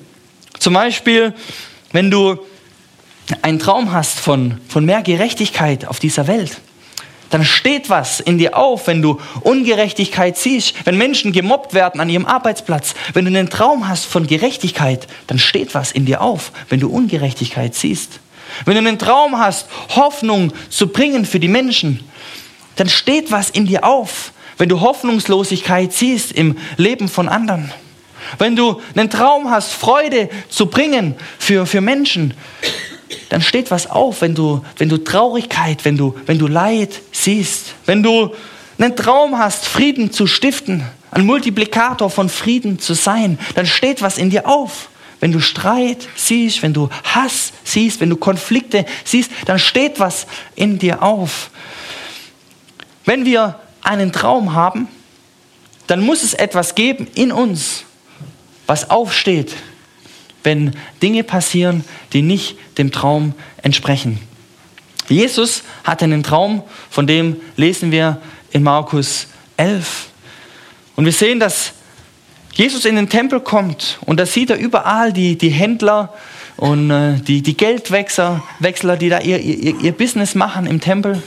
Zum 0.59 0.73
Beispiel, 0.73 1.33
wenn 1.91 2.11
du 2.11 2.37
einen 3.41 3.59
Traum 3.59 3.91
hast 3.91 4.19
von, 4.19 4.59
von 4.69 4.85
mehr 4.85 5.01
Gerechtigkeit 5.01 5.85
auf 5.85 5.99
dieser 5.99 6.27
Welt 6.27 6.57
dann 7.29 7.43
steht 7.43 7.89
was 7.89 8.19
in 8.19 8.37
dir 8.37 8.57
auf, 8.57 8.87
wenn 8.87 9.01
du 9.01 9.19
Ungerechtigkeit 9.41 10.37
siehst, 10.37 10.73
wenn 10.85 10.97
Menschen 10.97 11.31
gemobbt 11.31 11.73
werden 11.73 11.99
an 11.99 12.09
ihrem 12.09 12.25
Arbeitsplatz, 12.25 12.95
wenn 13.13 13.25
du 13.25 13.29
einen 13.29 13.49
Traum 13.49 13.87
hast 13.87 14.05
von 14.05 14.27
Gerechtigkeit, 14.27 15.07
dann 15.27 15.39
steht 15.39 15.73
was 15.73 15.91
in 15.91 16.05
dir 16.05 16.21
auf, 16.21 16.51
wenn 16.69 16.79
du 16.79 16.89
Ungerechtigkeit 16.89 17.75
siehst. 17.75 18.19
Wenn 18.65 18.75
du 18.75 18.79
einen 18.79 18.99
Traum 18.99 19.37
hast, 19.37 19.67
Hoffnung 19.95 20.53
zu 20.69 20.87
bringen 20.87 21.25
für 21.25 21.39
die 21.39 21.47
Menschen, 21.47 21.99
dann 22.77 22.89
steht 22.89 23.31
was 23.31 23.49
in 23.49 23.65
dir 23.65 23.83
auf, 23.83 24.31
wenn 24.57 24.69
du 24.69 24.81
Hoffnungslosigkeit 24.81 25.93
siehst 25.93 26.31
im 26.31 26.57
Leben 26.77 27.09
von 27.09 27.27
anderen. 27.27 27.71
Wenn 28.37 28.55
du 28.55 28.81
einen 28.95 29.09
Traum 29.09 29.49
hast, 29.49 29.73
Freude 29.73 30.29
zu 30.49 30.67
bringen 30.67 31.15
für, 31.39 31.65
für 31.65 31.81
Menschen, 31.81 32.33
dann 33.29 33.41
steht 33.41 33.71
was 33.71 33.89
auf, 33.89 34.21
wenn 34.21 34.35
du, 34.35 34.63
wenn 34.77 34.89
du 34.89 34.97
Traurigkeit, 34.97 35.85
wenn 35.85 35.97
du, 35.97 36.15
wenn 36.25 36.37
du 36.37 36.47
Leid 36.47 37.01
siehst, 37.11 37.73
wenn 37.85 38.03
du 38.03 38.33
einen 38.77 38.95
Traum 38.95 39.37
hast, 39.37 39.65
Frieden 39.65 40.11
zu 40.11 40.27
stiften, 40.27 40.85
ein 41.11 41.25
Multiplikator 41.25 42.09
von 42.09 42.29
Frieden 42.29 42.79
zu 42.79 42.93
sein, 42.93 43.39
dann 43.55 43.65
steht 43.65 44.01
was 44.01 44.17
in 44.17 44.29
dir 44.29 44.47
auf. 44.47 44.89
Wenn 45.19 45.31
du 45.31 45.39
Streit 45.39 46.07
siehst, 46.15 46.61
wenn 46.61 46.73
du 46.73 46.89
Hass 47.03 47.51
siehst, 47.63 48.01
wenn 48.01 48.09
du 48.09 48.17
Konflikte 48.17 48.85
siehst, 49.03 49.31
dann 49.45 49.57
steht 49.57 49.99
was 49.99 50.27
in 50.55 50.77
dir 50.77 51.01
auf. 51.01 51.49
Wenn 53.05 53.25
wir 53.25 53.59
einen 53.81 54.11
Traum 54.11 54.53
haben, 54.53 54.87
dann 55.87 56.05
muss 56.05 56.23
es 56.23 56.33
etwas 56.33 56.75
geben 56.75 57.07
in 57.15 57.31
uns, 57.31 57.83
was 58.67 58.89
aufsteht, 58.89 59.55
wenn 60.43 60.75
Dinge 61.01 61.23
passieren, 61.23 61.83
die 62.13 62.21
nicht 62.21 62.57
dem 62.77 62.91
Traum 62.91 63.33
entsprechen. 63.61 64.19
Jesus 65.09 65.63
hatte 65.83 66.05
einen 66.05 66.23
Traum, 66.23 66.63
von 66.89 67.07
dem 67.07 67.37
lesen 67.55 67.91
wir 67.91 68.21
in 68.51 68.63
Markus 68.63 69.27
11. 69.55 70.07
Und 70.95 71.05
wir 71.05 71.11
sehen, 71.11 71.39
dass 71.39 71.73
Jesus 72.53 72.85
in 72.85 72.95
den 72.95 73.07
Tempel 73.07 73.39
kommt 73.39 73.99
und 74.05 74.19
da 74.19 74.25
sieht 74.25 74.49
er 74.49 74.57
überall 74.57 75.13
die, 75.13 75.37
die 75.37 75.49
Händler 75.49 76.13
und 76.57 76.89
äh, 76.89 77.19
die, 77.19 77.43
die 77.43 77.55
Geldwechsler, 77.55 78.43
Wechsler, 78.59 78.97
die 78.97 79.09
da 79.09 79.19
ihr, 79.19 79.39
ihr, 79.39 79.79
ihr 79.79 79.91
Business 79.91 80.33
machen 80.33 80.65
im 80.65 80.81
Tempel. 80.81 81.21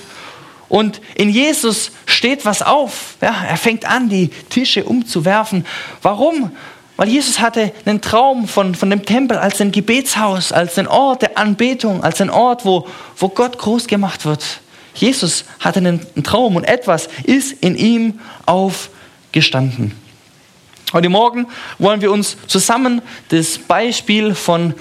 Und 0.69 1.00
in 1.14 1.31
Jesus 1.31 1.93
steht 2.07 2.45
was 2.45 2.62
auf. 2.62 3.17
Ja, 3.21 3.45
er 3.49 3.57
fängt 3.57 3.85
an, 3.85 4.09
die 4.09 4.29
Tische 4.50 4.85
umzuwerfen. 4.85 5.67
Warum? 6.02 6.52
Weil 7.00 7.09
Jesus 7.09 7.40
hatte 7.40 7.73
einen 7.87 8.02
Traum 8.02 8.47
von, 8.47 8.75
von 8.75 8.90
dem 8.90 9.07
Tempel 9.07 9.38
als 9.38 9.59
ein 9.62 9.73
Gebetshaus, 9.73 10.52
als 10.52 10.78
ein 10.78 10.87
Ort 10.87 11.23
der 11.23 11.38
Anbetung, 11.38 12.04
als 12.04 12.21
ein 12.21 12.28
Ort, 12.28 12.66
wo, 12.66 12.87
wo 13.16 13.30
Gott 13.30 13.57
groß 13.57 13.87
gemacht 13.87 14.26
wird. 14.26 14.45
Jesus 14.95 15.47
hatte 15.61 15.78
einen, 15.78 16.04
Traum 16.23 16.57
und 16.57 16.64
etwas 16.64 17.09
ist 17.25 17.52
in 17.62 17.75
ihm 17.75 18.21
aufgestanden. 18.45 19.92
Heute 20.92 21.09
Morgen 21.09 21.47
wollen 21.78 22.02
wir 22.02 22.12
uns 22.12 22.37
zusammen 22.47 23.00
das 23.30 23.57
Beispiel 23.57 24.35
von, 24.35 24.75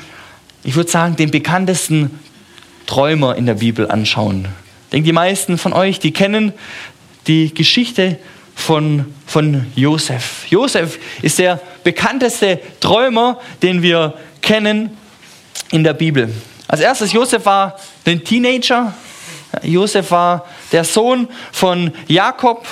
ich 0.66 0.76
würde 0.76 0.92
sagen, 0.92 1.16
dem 1.16 1.32
bekanntesten 1.32 2.20
Träumer 2.86 3.38
in 3.38 3.46
der 3.46 3.54
Bibel 3.54 3.90
anschauen. 3.90 4.50
Ich 4.88 4.90
denke, 4.92 5.06
die 5.06 5.14
meisten 5.14 5.58
von 5.58 5.72
euch, 5.72 6.00
die 6.00 6.12
kennen 6.12 6.52
die 7.28 7.54
Geschichte 7.54 8.20
von, 8.60 9.06
von 9.26 9.68
Josef. 9.76 10.46
Josef 10.50 11.00
ist 11.22 11.40
der 11.40 11.62
bekannteste 11.90 12.60
Träumer, 12.80 13.40
den 13.64 13.82
wir 13.82 14.14
kennen 14.44 14.96
in 15.72 15.84
der 15.84 15.94
Bibel. 15.94 16.32
Als 16.68 16.82
erstes, 16.82 17.12
Josef 17.14 17.48
war 17.48 17.80
ein 18.06 18.24
Teenager. 18.24 18.94
Josef 19.64 20.12
war 20.12 20.46
der 20.72 20.84
Sohn 20.84 21.28
von 21.52 21.92
Jakob 22.08 22.68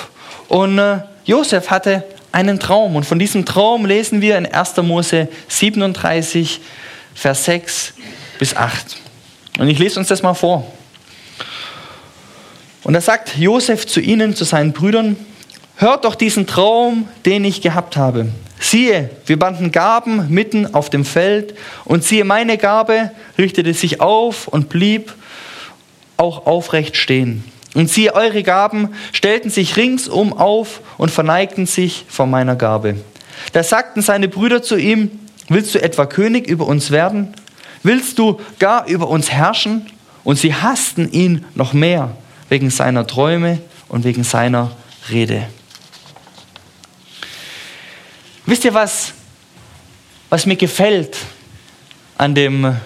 und 0.50 0.78
äh, 0.78 1.00
Josef 1.26 1.72
hatte 1.72 2.04
einen 2.32 2.60
Traum. 2.60 2.96
Und 2.96 3.06
von 3.08 3.18
diesem 3.18 3.44
Traum 3.44 3.88
lesen 3.88 4.22
wir 4.22 4.38
in 4.38 4.46
1. 4.46 4.78
Mose 4.84 5.30
37, 5.48 6.62
Vers 7.16 7.46
6 7.46 7.94
bis 8.38 8.56
8. 8.56 8.98
Und 9.58 9.68
ich 9.68 9.80
lese 9.80 10.00
uns 10.00 10.10
das 10.10 10.22
mal 10.22 10.36
vor. 10.36 10.72
Und 12.84 12.94
da 12.94 13.02
sagt 13.02 13.36
Josef 13.36 13.88
zu 13.88 14.00
ihnen, 14.00 14.36
zu 14.36 14.44
seinen 14.44 14.74
Brüdern, 14.74 15.16
hört 15.78 16.06
doch 16.06 16.14
diesen 16.14 16.46
Traum, 16.46 17.08
den 17.26 17.44
ich 17.46 17.62
gehabt 17.62 17.98
habe. 17.98 18.28
Siehe, 18.60 19.10
wir 19.26 19.38
banden 19.38 19.72
Gaben 19.72 20.30
mitten 20.30 20.74
auf 20.74 20.90
dem 20.90 21.06
Feld 21.06 21.56
und 21.86 22.04
siehe, 22.04 22.26
meine 22.26 22.58
Gabe 22.58 23.12
richtete 23.38 23.74
sich 23.74 24.02
auf 24.02 24.48
und 24.48 24.70
blieb 24.70 25.14
auch 26.18 26.48
aufrecht 26.48 26.98
stehen. 26.98 27.44
Und 27.76 27.90
siehe, 27.90 28.16
eure 28.16 28.42
Gaben 28.42 28.90
stellten 29.14 29.52
sich 29.52 29.78
ringsum 29.78 30.34
auf 30.34 30.82
und 30.98 31.12
verneigten 31.12 31.68
sich 31.68 32.06
vor 32.08 32.26
meiner 32.26 32.56
Gabe. 32.56 32.96
Da 33.54 33.62
sagten 33.62 34.02
seine 34.02 34.28
Brüder 34.28 34.64
zu 34.64 34.78
ihm, 34.78 35.12
willst 35.48 35.76
du 35.76 35.82
etwa 35.82 36.08
König 36.08 36.48
über 36.48 36.66
uns 36.66 36.90
werden? 36.90 37.36
Willst 37.84 38.18
du 38.18 38.42
gar 38.58 38.88
über 38.88 39.08
uns 39.10 39.32
herrschen? 39.32 39.86
Und 40.24 40.38
sie 40.38 40.54
hassten 40.54 41.12
ihn 41.12 41.46
noch 41.56 41.74
mehr 41.74 42.18
wegen 42.50 42.70
seiner 42.70 43.06
Träume 43.06 43.60
und 43.88 44.04
wegen 44.04 44.24
seiner 44.24 44.72
Rede. 45.10 45.48
Wisst 48.48 48.64
ihr 48.64 48.74
was, 48.74 49.12
was 50.30 50.46
mir 50.46 50.56
gefällt 50.56 51.18
an 52.18 52.34
dem, 52.34 52.78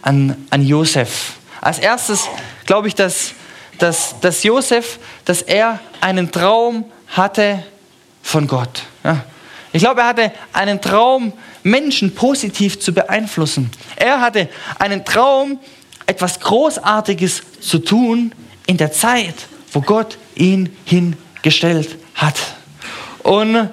an, 0.00 0.46
an 0.50 0.64
Josef? 0.64 1.32
Als 1.60 1.80
erstes 1.80 2.28
glaube 2.64 2.86
ich, 2.86 2.94
dass, 2.94 3.32
dass, 3.78 4.14
dass 4.20 4.44
Josef, 4.44 5.00
dass 5.24 5.42
er 5.42 5.80
einen 6.00 6.30
Traum 6.30 6.84
hatte 7.08 7.64
von 8.22 8.46
Gott. 8.46 8.84
Ja. 9.02 9.24
Ich 9.72 9.82
glaube, 9.82 10.02
er 10.02 10.06
hatte 10.06 10.32
einen 10.52 10.80
Traum, 10.80 11.32
Menschen 11.64 12.14
positiv 12.14 12.78
zu 12.78 12.94
beeinflussen. 12.94 13.72
Er 13.96 14.20
hatte 14.20 14.48
einen 14.78 15.04
Traum, 15.04 15.58
etwas 16.06 16.38
Großartiges 16.38 17.42
zu 17.60 17.80
tun 17.80 18.32
in 18.68 18.76
der 18.76 18.92
Zeit, 18.92 19.34
wo 19.72 19.80
Gott 19.80 20.16
ihn 20.36 20.76
hingestellt 20.84 21.96
hat. 22.14 22.36
Und 23.24 23.70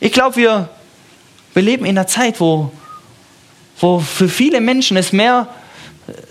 ich 0.00 0.12
glaube, 0.12 0.36
wir, 0.36 0.68
wir 1.52 1.62
leben 1.62 1.84
in 1.84 1.96
einer 1.96 2.06
Zeit, 2.06 2.40
wo, 2.40 2.72
wo 3.78 4.00
für 4.00 4.28
viele 4.28 4.60
Menschen 4.60 4.96
es 4.96 5.12
mehr, 5.12 5.48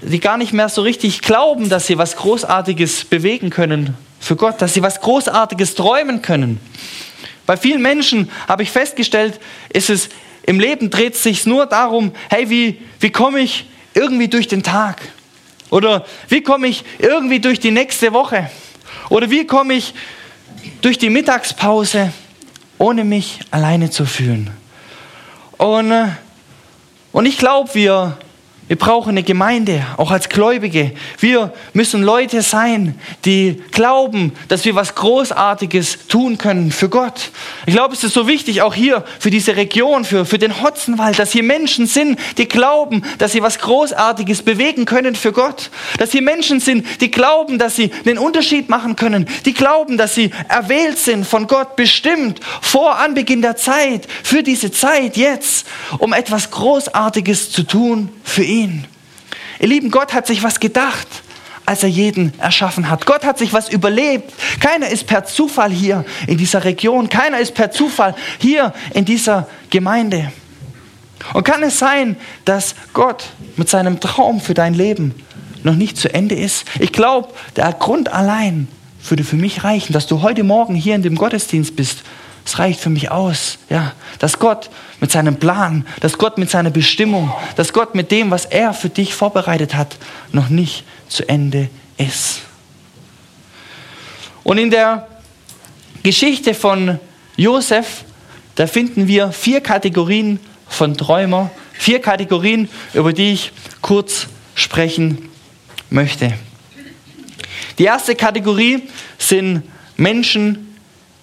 die 0.02 0.20
gar 0.20 0.38
nicht 0.38 0.54
mehr 0.54 0.70
so 0.70 0.82
richtig 0.82 1.22
glauben, 1.22 1.70
dass 1.70 1.88
sie 1.88 1.98
was 1.98 2.16
Großartiges 2.16 3.06
bewegen 3.06 3.50
können, 3.50 3.96
für 4.20 4.36
Gott, 4.36 4.62
dass 4.62 4.74
sie 4.74 4.82
was 4.82 5.00
Großartiges 5.02 5.76
träumen 5.76 6.22
können. 6.22 6.60
Bei 7.46 7.58
vielen 7.58 7.82
Menschen 7.82 8.30
habe 8.48 8.64
ich 8.64 8.72
festgestellt, 8.72 9.40
ist 9.72 9.90
es 9.90 10.10
im 10.44 10.60
Leben 10.60 10.90
dreht 10.90 11.14
es 11.14 11.24
sich 11.24 11.46
nur 11.46 11.68
darum, 11.68 12.12
hey, 12.30 12.50
wie, 12.50 12.82
wie 13.00 13.12
komme 13.12 13.40
ich 13.40 13.68
irgendwie 13.94 14.28
durch 14.28 14.48
den 14.48 14.64
Tag? 14.64 15.00
Oder 15.70 16.06
wie 16.28 16.42
komme 16.42 16.68
ich 16.68 16.84
irgendwie 16.98 17.40
durch 17.40 17.60
die 17.60 17.72
nächste 17.72 18.14
Woche? 18.14 18.50
Oder 19.10 19.30
wie 19.30 19.46
komme 19.46 19.76
ich 19.76 19.94
durch 20.82 20.98
die 20.98 21.10
Mittagspause, 21.10 22.12
ohne 22.80 23.04
mich 23.04 23.42
alleine 23.52 23.92
zu 23.92 24.06
fühlen? 24.06 24.50
Und, 25.58 25.92
äh, 25.92 26.08
und 27.12 27.28
ich 27.28 27.38
glaube, 27.38 27.70
wir 27.76 28.18
wir 28.70 28.78
brauchen 28.78 29.10
eine 29.10 29.24
Gemeinde, 29.24 29.84
auch 29.98 30.12
als 30.12 30.30
Gläubige. 30.30 30.92
Wir 31.18 31.52
müssen 31.74 32.04
Leute 32.04 32.44
sein, 32.44 32.94
die 33.26 33.64
glauben, 33.72 34.34
dass 34.48 34.64
wir 34.64 34.76
was 34.76 34.94
Großartiges 34.94 36.08
tun 36.08 36.38
können 36.38 36.72
für 36.72 36.88
Gott. 36.88 37.32
Ich 37.66 37.74
glaube, 37.74 37.96
es 37.96 38.04
ist 38.04 38.14
so 38.14 38.28
wichtig, 38.28 38.62
auch 38.62 38.76
hier 38.76 39.04
für 39.18 39.32
diese 39.32 39.56
Region, 39.56 40.06
für, 40.06 40.24
für 40.24 40.38
den 40.38 40.62
Hotzenwald, 40.62 41.18
dass 41.18 41.32
hier 41.32 41.42
Menschen 41.42 41.88
sind, 41.88 42.20
die 42.38 42.48
glauben, 42.48 43.02
dass 43.18 43.32
sie 43.32 43.42
was 43.42 43.58
Großartiges 43.58 44.44
bewegen 44.44 44.86
können 44.86 45.16
für 45.16 45.32
Gott. 45.32 45.72
Dass 45.98 46.12
hier 46.12 46.22
Menschen 46.22 46.60
sind, 46.60 46.86
die 47.02 47.10
glauben, 47.10 47.58
dass 47.58 47.76
sie 47.76 47.90
einen 48.06 48.20
Unterschied 48.20 48.70
machen 48.70 48.96
können. 48.96 49.28
Die 49.46 49.56
glauben, 49.56 49.98
dass 49.98 50.14
sie 50.14 50.30
erwählt 50.48 51.00
sind, 51.00 51.26
von 51.26 51.48
Gott 51.48 51.76
bestimmt, 51.76 52.40
vor 52.62 53.00
Anbeginn 53.00 53.42
der 53.42 53.56
Zeit, 53.56 54.08
für 54.22 54.44
diese 54.44 54.72
Zeit 54.72 55.18
jetzt, 55.18 55.66
um 55.98 56.14
etwas 56.14 56.52
Großartiges 56.52 57.50
zu 57.50 57.64
tun 57.64 58.10
für 58.24 58.44
ihn 58.44 58.59
ihn. 58.60 58.86
Ihr 59.60 59.68
Lieben, 59.68 59.92
Gott 59.92 60.14
hat 60.14 60.28
sich 60.28 60.44
was 60.44 60.60
gedacht, 60.60 61.08
als 61.66 61.84
er 61.84 61.90
jeden 61.90 62.38
erschaffen 62.40 62.90
hat. 62.90 63.06
Gott 63.06 63.24
hat 63.24 63.38
sich 63.38 63.54
was 63.54 63.70
überlebt. 63.70 64.34
Keiner 64.60 64.90
ist 64.90 65.06
per 65.06 65.26
Zufall 65.26 65.70
hier 65.70 66.04
in 66.26 66.38
dieser 66.38 66.64
Region. 66.64 67.10
Keiner 67.10 67.40
ist 67.40 67.54
per 67.54 67.70
Zufall 67.70 68.16
hier 68.40 68.74
in 68.94 69.06
dieser 69.06 69.48
Gemeinde. 69.70 70.32
Und 71.34 71.44
kann 71.44 71.62
es 71.64 71.78
sein, 71.78 72.16
dass 72.46 72.76
Gott 72.94 73.26
mit 73.56 73.70
seinem 73.70 74.00
Traum 74.00 74.40
für 74.42 74.54
dein 74.54 74.74
Leben 74.74 75.14
noch 75.64 75.76
nicht 75.76 75.98
zu 75.98 76.12
Ende 76.12 76.36
ist? 76.36 76.66
Ich 76.80 76.92
glaube, 76.92 77.30
der 77.56 77.72
Grund 77.74 78.12
allein 78.12 78.68
würde 79.08 79.24
für 79.24 79.36
mich 79.36 79.64
reichen, 79.64 79.94
dass 79.94 80.08
du 80.08 80.22
heute 80.22 80.44
Morgen 80.44 80.76
hier 80.76 80.96
in 80.96 81.04
dem 81.04 81.16
Gottesdienst 81.16 81.76
bist 81.76 82.04
es 82.50 82.58
reicht 82.58 82.80
für 82.80 82.90
mich 82.90 83.12
aus, 83.12 83.60
ja, 83.70 83.94
dass 84.18 84.40
Gott 84.40 84.72
mit 85.00 85.12
seinem 85.12 85.36
Plan, 85.36 85.86
dass 86.00 86.18
Gott 86.18 86.40
mit 86.40 86.50
seiner 86.50 86.72
Bestimmung, 86.72 87.32
dass 87.56 87.74
Gott 87.74 87.94
mit 87.94 88.10
dem, 88.10 88.32
was 88.32 88.46
er 88.46 88.74
für 88.74 88.90
dich 88.90 89.14
vorbereitet 89.14 89.76
hat, 89.76 89.98
noch 90.32 90.50
nicht 90.50 90.84
zu 91.08 91.30
Ende 91.30 91.70
ist. 91.98 92.40
Und 94.44 94.58
in 94.58 94.72
der 94.72 95.08
Geschichte 96.02 96.56
von 96.56 97.00
Josef, 97.38 98.04
da 98.56 98.66
finden 98.66 99.08
wir 99.08 99.32
vier 99.32 99.62
Kategorien 99.62 100.40
von 100.68 100.98
Träumer, 100.98 101.52
vier 101.74 102.02
Kategorien, 102.02 102.68
über 102.96 103.14
die 103.14 103.34
ich 103.34 103.52
kurz 103.82 104.26
sprechen 104.56 105.30
möchte. 105.92 106.34
Die 107.78 107.84
erste 107.84 108.16
Kategorie 108.16 108.90
sind 109.20 109.62
Menschen, 109.98 110.69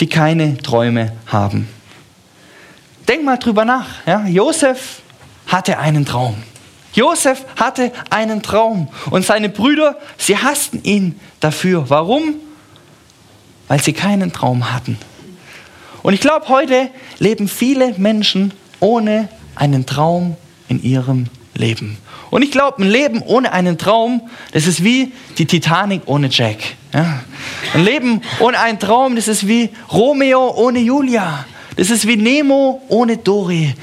die 0.01 0.09
keine 0.09 0.59
Träume 0.59 1.13
haben. 1.27 1.69
Denk 3.09 3.25
mal 3.25 3.37
drüber 3.37 3.65
nach. 3.65 4.07
Ja? 4.07 4.27
Josef 4.27 5.01
hatte 5.47 5.79
einen 5.79 6.05
Traum. 6.05 6.37
Josef 6.93 7.45
hatte 7.57 7.93
einen 8.11 8.43
Traum 8.43 8.89
und 9.11 9.25
seine 9.25 9.49
Brüder, 9.51 9.99
sie 10.17 10.37
hassten 10.37 10.83
ihn 10.83 11.21
dafür. 11.41 11.91
Warum? 11.91 12.37
Weil 13.69 13.83
sie 13.83 13.93
keinen 13.93 14.33
Traum 14.33 14.73
hatten. 14.73 14.97
Und 16.03 16.15
ich 16.15 16.21
glaube, 16.21 16.49
heute 16.49 16.89
leben 17.19 17.49
viele 17.49 17.95
Menschen 17.99 18.55
ohne 18.81 19.29
einen 19.57 19.85
Traum 19.85 20.37
in 20.69 20.83
ihrem 20.83 21.27
Leben. 21.55 21.99
Und 22.31 22.43
ich 22.43 22.51
glaube, 22.51 22.83
ein 22.83 22.89
Leben 22.89 23.23
ohne 23.23 23.53
einen 23.53 23.77
Traum, 23.77 24.23
das 24.53 24.67
ist 24.67 24.83
wie 24.83 25.13
die 25.39 25.47
Titanic 25.47 26.03
ohne 26.07 26.29
Jack. 26.29 26.59
Ja? 26.97 27.21
Ein 27.75 27.85
Leben 27.85 28.23
ohne 28.41 28.59
einen 28.59 28.79
Traum, 28.79 29.17
das 29.17 29.29
ist 29.29 29.47
wie 29.47 29.69
Romeo 29.93 30.51
ohne 30.57 30.79
Julia. 30.79 31.45
Das 31.77 31.91
ist 31.91 32.07
wie 32.07 32.17
Nemo 32.17 32.81
ohne 32.89 33.19
Dory. 33.19 33.75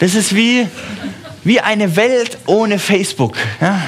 Das 0.00 0.16
ist 0.16 0.34
wie, 0.34 0.66
wie 1.44 1.60
eine 1.60 1.94
Welt 1.94 2.36
ohne 2.46 2.80
Facebook. 2.80 3.36
Ja? 3.60 3.80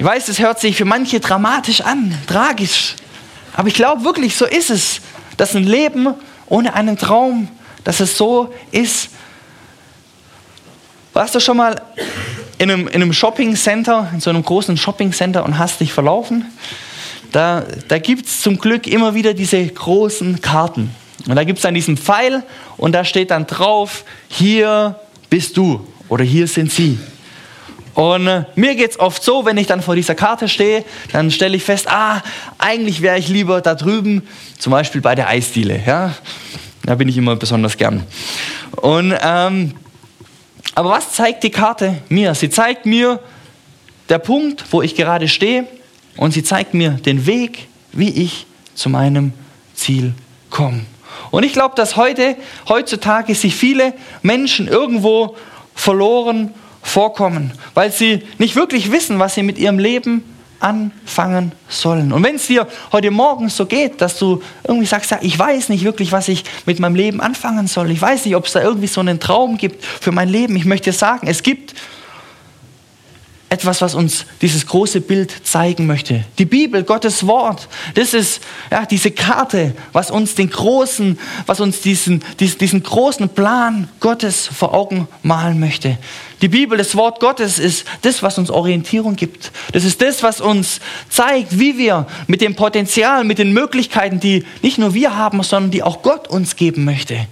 Ich 0.00 0.04
weiß, 0.04 0.26
das 0.26 0.40
hört 0.40 0.58
sich 0.58 0.76
für 0.76 0.84
manche 0.84 1.20
dramatisch 1.20 1.80
an, 1.80 2.12
tragisch. 2.26 2.96
Aber 3.54 3.68
ich 3.68 3.74
glaube 3.74 4.02
wirklich, 4.02 4.36
so 4.36 4.44
ist 4.44 4.70
es, 4.70 5.00
dass 5.36 5.54
ein 5.54 5.62
Leben 5.62 6.14
ohne 6.48 6.74
einen 6.74 6.98
Traum, 6.98 7.46
dass 7.84 8.00
es 8.00 8.16
so 8.16 8.52
ist. 8.72 9.10
Warst 11.12 11.36
du 11.36 11.40
schon 11.40 11.56
mal 11.56 11.80
in 12.58 12.68
einem, 12.68 12.88
in 12.88 12.94
einem 12.94 13.12
Shopping 13.12 13.54
Center, 13.54 14.10
in 14.12 14.20
so 14.20 14.30
einem 14.30 14.42
großen 14.42 14.76
Shopping 14.76 15.12
Center 15.12 15.44
und 15.44 15.58
hast 15.58 15.78
dich 15.78 15.92
verlaufen? 15.92 16.46
Da, 17.32 17.64
da 17.88 17.98
gibt 17.98 18.26
es 18.26 18.42
zum 18.42 18.58
Glück 18.58 18.86
immer 18.86 19.14
wieder 19.14 19.32
diese 19.34 19.66
großen 19.66 20.40
Karten. 20.42 20.94
Und 21.26 21.36
da 21.36 21.44
gibt 21.44 21.58
es 21.58 21.62
dann 21.62 21.74
diesen 21.74 21.96
Pfeil 21.96 22.42
und 22.76 22.92
da 22.92 23.04
steht 23.04 23.30
dann 23.30 23.46
drauf, 23.46 24.04
hier 24.28 24.96
bist 25.30 25.56
du 25.56 25.86
oder 26.08 26.24
hier 26.24 26.46
sind 26.46 26.70
sie. 26.70 26.98
Und 27.94 28.26
äh, 28.26 28.44
mir 28.54 28.74
geht 28.74 28.92
es 28.92 29.00
oft 29.00 29.22
so, 29.22 29.44
wenn 29.44 29.56
ich 29.56 29.66
dann 29.66 29.82
vor 29.82 29.94
dieser 29.94 30.14
Karte 30.14 30.48
stehe, 30.48 30.84
dann 31.12 31.30
stelle 31.30 31.56
ich 31.56 31.62
fest, 31.62 31.88
ah, 31.88 32.22
eigentlich 32.58 33.02
wäre 33.02 33.18
ich 33.18 33.28
lieber 33.28 33.60
da 33.60 33.74
drüben, 33.74 34.22
zum 34.58 34.70
Beispiel 34.70 35.00
bei 35.00 35.14
der 35.14 35.28
Eisdiele. 35.28 35.80
Ja? 35.86 36.14
Da 36.84 36.94
bin 36.94 37.08
ich 37.08 37.16
immer 37.16 37.36
besonders 37.36 37.76
gern. 37.76 38.04
Und 38.72 39.14
ähm, 39.22 39.74
aber 40.74 40.90
was 40.90 41.12
zeigt 41.12 41.44
die 41.44 41.50
Karte 41.50 41.98
mir? 42.08 42.34
Sie 42.34 42.48
zeigt 42.48 42.86
mir 42.86 43.20
der 44.08 44.18
Punkt, 44.18 44.64
wo 44.70 44.80
ich 44.82 44.94
gerade 44.94 45.28
stehe 45.28 45.66
und 46.16 46.32
sie 46.32 46.42
zeigt 46.42 46.74
mir 46.74 46.90
den 46.90 47.26
Weg, 47.26 47.68
wie 47.92 48.10
ich 48.10 48.46
zu 48.74 48.88
meinem 48.88 49.32
Ziel 49.74 50.14
komme. 50.50 50.82
Und 51.30 51.44
ich 51.44 51.52
glaube, 51.52 51.74
dass 51.76 51.96
heute, 51.96 52.36
heutzutage 52.68 53.34
sich 53.34 53.54
viele 53.54 53.94
Menschen 54.22 54.68
irgendwo 54.68 55.36
verloren 55.74 56.52
vorkommen, 56.82 57.52
weil 57.74 57.92
sie 57.92 58.22
nicht 58.38 58.56
wirklich 58.56 58.90
wissen, 58.90 59.18
was 59.18 59.34
sie 59.34 59.42
mit 59.42 59.58
ihrem 59.58 59.78
Leben 59.78 60.24
anfangen 60.60 61.52
sollen. 61.68 62.12
Und 62.12 62.22
wenn 62.22 62.36
es 62.36 62.46
dir 62.46 62.68
heute 62.92 63.10
Morgen 63.10 63.48
so 63.48 63.66
geht, 63.66 64.00
dass 64.00 64.18
du 64.18 64.42
irgendwie 64.62 64.86
sagst, 64.86 65.10
ja, 65.10 65.18
ich 65.20 65.36
weiß 65.36 65.70
nicht 65.70 65.84
wirklich, 65.84 66.12
was 66.12 66.28
ich 66.28 66.44
mit 66.66 66.78
meinem 66.78 66.94
Leben 66.94 67.20
anfangen 67.20 67.66
soll. 67.66 67.90
Ich 67.90 68.00
weiß 68.00 68.24
nicht, 68.24 68.36
ob 68.36 68.46
es 68.46 68.52
da 68.52 68.62
irgendwie 68.62 68.86
so 68.86 69.00
einen 69.00 69.18
Traum 69.18 69.56
gibt 69.56 69.84
für 69.84 70.12
mein 70.12 70.28
Leben. 70.28 70.54
Ich 70.54 70.64
möchte 70.64 70.90
dir 70.90 70.96
sagen, 70.96 71.26
es 71.26 71.42
gibt 71.42 71.74
etwas, 73.52 73.82
was 73.82 73.94
uns 73.94 74.24
dieses 74.40 74.66
große 74.66 75.02
Bild 75.02 75.30
zeigen 75.46 75.86
möchte. 75.86 76.24
Die 76.38 76.46
Bibel, 76.46 76.84
Gottes 76.84 77.26
Wort, 77.26 77.68
das 77.94 78.14
ist 78.14 78.40
ja, 78.70 78.86
diese 78.86 79.10
Karte, 79.10 79.74
was 79.92 80.10
uns 80.10 80.34
den 80.34 80.48
großen, 80.48 81.18
was 81.44 81.60
uns 81.60 81.82
diesen, 81.82 82.24
diesen, 82.40 82.58
diesen 82.58 82.82
großen 82.82 83.28
Plan 83.28 83.90
Gottes 84.00 84.46
vor 84.46 84.72
Augen 84.72 85.06
malen 85.22 85.60
möchte. 85.60 85.98
Die 86.40 86.48
Bibel, 86.48 86.78
das 86.78 86.96
Wort 86.96 87.20
Gottes 87.20 87.58
ist 87.58 87.84
das, 88.00 88.22
was 88.22 88.38
uns 88.38 88.50
Orientierung 88.50 89.16
gibt. 89.16 89.52
Das 89.72 89.84
ist 89.84 90.00
das, 90.00 90.22
was 90.22 90.40
uns 90.40 90.80
zeigt, 91.10 91.58
wie 91.58 91.76
wir 91.76 92.06
mit 92.26 92.40
dem 92.40 92.56
Potenzial, 92.56 93.22
mit 93.22 93.38
den 93.38 93.52
Möglichkeiten, 93.52 94.18
die 94.18 94.46
nicht 94.62 94.78
nur 94.78 94.94
wir 94.94 95.14
haben, 95.14 95.42
sondern 95.42 95.70
die 95.70 95.82
auch 95.82 96.00
Gott 96.00 96.26
uns 96.26 96.56
geben 96.56 96.84
möchte, 96.84 97.26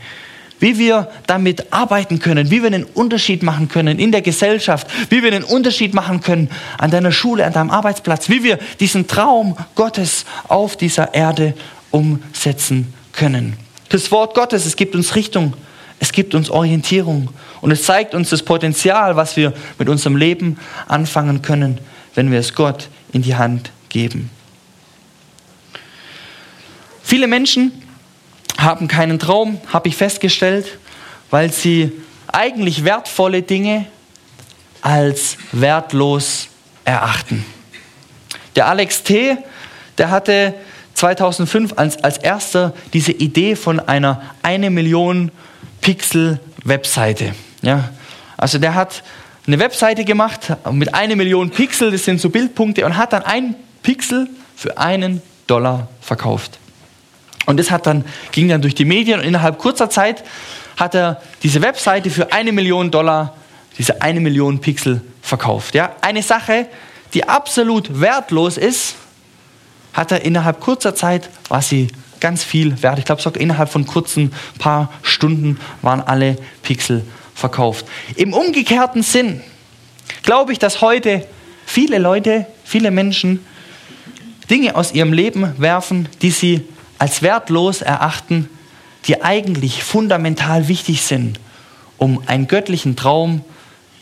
wie 0.61 0.79
wir 0.79 1.11
damit 1.27 1.73
arbeiten 1.73 2.21
können, 2.21 2.51
wie 2.51 2.63
wir 2.63 2.69
einen 2.69 2.85
Unterschied 2.85 3.43
machen 3.43 3.69
können 3.69 3.99
in 3.99 4.13
der 4.13 4.23
Gesellschaft, 4.23 4.87
wie 5.09 5.23
wir 5.23 5.33
einen 5.33 5.45
Unterschied 5.45 5.95
machen 5.95 6.21
können 6.21 6.51
an 6.79 6.91
deiner 6.91 7.13
Schule, 7.13 7.45
an 7.45 7.53
deinem 7.53 7.71
Arbeitsplatz, 7.71 8.29
wie 8.29 8.45
wir 8.45 8.59
diesen 8.79 9.09
Traum 9.09 9.57
Gottes 9.75 10.27
auf 10.47 10.77
dieser 10.77 11.15
Erde 11.15 11.55
umsetzen 11.91 12.93
können. 13.13 13.57
Das 13.89 14.13
Wort 14.13 14.35
Gottes, 14.35 14.67
es 14.67 14.77
gibt 14.77 14.95
uns 14.95 15.17
Richtung, 15.17 15.55
es 15.99 16.13
gibt 16.13 16.35
uns 16.35 16.49
Orientierung 16.51 17.31
und 17.61 17.71
es 17.71 17.83
zeigt 17.83 18.15
uns 18.15 18.31
das 18.31 18.43
Potenzial, 18.43 19.17
was 19.17 19.37
wir 19.37 19.53
mit 19.79 19.89
unserem 19.89 20.17
Leben 20.17 20.59
anfangen 20.87 21.43
können, 21.43 21.79
wenn 22.15 22.31
wir 22.31 22.39
es 22.39 22.55
Gott 22.55 22.89
in 23.13 23.23
die 23.23 23.35
Hand 23.35 23.73
geben. 23.89 24.31
Viele 27.03 27.27
Menschen 27.27 27.73
haben 28.63 28.89
keinen 28.89 29.19
Traum, 29.19 29.61
habe 29.73 29.89
ich 29.89 29.97
festgestellt, 29.97 30.79
weil 31.31 31.53
sie 31.53 31.93
eigentlich 32.29 32.85
wertvolle 32.85 33.43
Dinge 33.43 33.87
als 34.83 35.37
wertlos 35.53 36.49
erachten. 36.85 37.45
Der 38.57 38.67
Alex 38.67 39.03
T., 39.03 39.37
der 39.99 40.11
hatte 40.11 40.55
2005 40.95 41.75
als, 41.77 42.03
als 42.03 42.19
erster 42.19 42.75
diese 42.93 43.13
Idee 43.13 43.57
von 43.57 43.81
einer 43.81 44.23
eine 44.43 44.71
Million 44.71 45.31
Pixel 45.81 46.41
Webseite. 46.65 47.35
Ja, 47.63 47.91
also 48.37 48.59
der 48.59 48.75
hat 48.75 49.03
eine 49.47 49.59
Webseite 49.59 50.05
gemacht 50.05 50.53
mit 50.71 50.95
eine 50.95 51.17
Million 51.17 51.51
Pixel, 51.51 51.91
das 51.91 52.05
sind 52.05 52.21
so 52.21 52.31
Bildpunkte, 52.31 52.85
und 52.85 52.97
hat 52.97 53.13
dann 53.13 53.23
ein 53.23 53.55
Pixel 53.83 54.29
für 54.57 54.79
einen 54.79 55.23
Dollar 55.47 55.89
verkauft. 56.01 56.60
Und 57.47 57.59
das 57.59 57.71
hat 57.71 57.87
dann, 57.87 58.05
ging 58.33 58.49
dann 58.49 58.63
durch 58.63 58.75
die 58.75 58.85
Medien 58.85 59.21
und 59.21 59.27
innerhalb 59.27 59.59
kurzer 59.59 59.91
Zeit 59.91 60.23
hat 60.77 60.95
er 60.95 61.21
diese 61.43 61.63
Webseite 61.63 62.11
für 62.11 62.33
eine 62.33 62.53
Million 62.53 62.91
Dollar, 62.91 63.37
diese 63.79 64.03
eine 64.03 64.21
Million 64.21 64.61
Pixel 64.61 65.01
verkauft. 65.23 65.75
Ja? 65.75 65.97
Eine 66.01 66.23
Sache, 66.23 66.67
die 67.15 67.29
absolut 67.29 68.01
wertlos 68.01 68.57
ist, 68.57 68.95
hat 69.93 70.13
er 70.13 70.25
innerhalb 70.25 70.61
kurzer 70.61 70.95
Zeit, 70.95 71.29
war 71.49 71.63
sie 71.63 71.89
ganz 72.21 72.45
viel 72.45 72.83
wert. 72.83 72.99
Ich 72.99 73.05
glaube 73.05 73.23
sogar 73.23 73.41
innerhalb 73.41 73.71
von 73.71 73.87
kurzen 73.87 74.33
paar 74.59 74.93
Stunden 75.03 75.59
waren 75.83 76.01
alle 76.01 76.37
Pixel 76.63 77.05
verkauft. 77.35 77.87
Im 78.17 78.35
umgekehrten 78.35 79.03
Sinn 79.03 79.41
glaube 80.23 80.53
ich, 80.53 80.59
dass 80.59 80.81
heute 80.81 81.27
viele 81.67 81.99
Leute, 81.99 82.47
viele 82.65 82.91
Menschen 82.91 83.45
Dinge 84.51 84.75
aus 84.75 84.93
ihrem 84.93 85.13
Leben 85.13 85.55
werfen, 85.59 86.09
die 86.23 86.31
sie 86.31 86.65
als 87.01 87.23
wertlos 87.23 87.81
erachten, 87.81 88.51
die 89.07 89.23
eigentlich 89.23 89.83
fundamental 89.83 90.69
wichtig 90.69 91.01
sind, 91.01 91.41
um 91.97 92.23
einen 92.27 92.47
göttlichen 92.47 92.95
Traum 92.95 93.43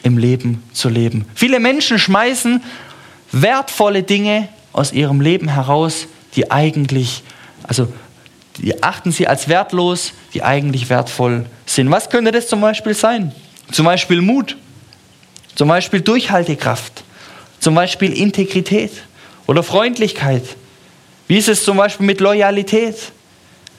im 0.02 0.18
Leben 0.18 0.64
zu 0.72 0.88
leben. 0.88 1.24
Viele 1.34 1.60
Menschen 1.60 2.00
schmeißen 2.00 2.60
wertvolle 3.30 4.02
Dinge 4.02 4.48
aus 4.72 4.92
ihrem 4.92 5.20
Leben 5.20 5.48
heraus, 5.48 6.08
die 6.34 6.50
eigentlich, 6.50 7.22
also 7.62 7.86
die 8.56 8.82
achten 8.82 9.12
sie 9.12 9.28
als 9.28 9.48
wertlos, 9.48 10.12
die 10.34 10.42
eigentlich 10.42 10.90
wertvoll 10.90 11.46
sind. 11.66 11.92
Was 11.92 12.10
könnte 12.10 12.32
das 12.32 12.48
zum 12.48 12.60
Beispiel 12.60 12.94
sein? 12.94 13.32
Zum 13.70 13.84
Beispiel 13.84 14.20
Mut, 14.20 14.56
zum 15.54 15.68
Beispiel 15.68 16.00
Durchhaltekraft, 16.00 17.04
zum 17.60 17.76
Beispiel 17.76 18.12
Integrität 18.12 18.90
oder 19.46 19.62
Freundlichkeit. 19.62 20.42
Wie 21.28 21.36
ist 21.36 21.48
es 21.48 21.62
zum 21.62 21.76
Beispiel 21.76 22.06
mit 22.06 22.20
Loyalität, 22.20 22.96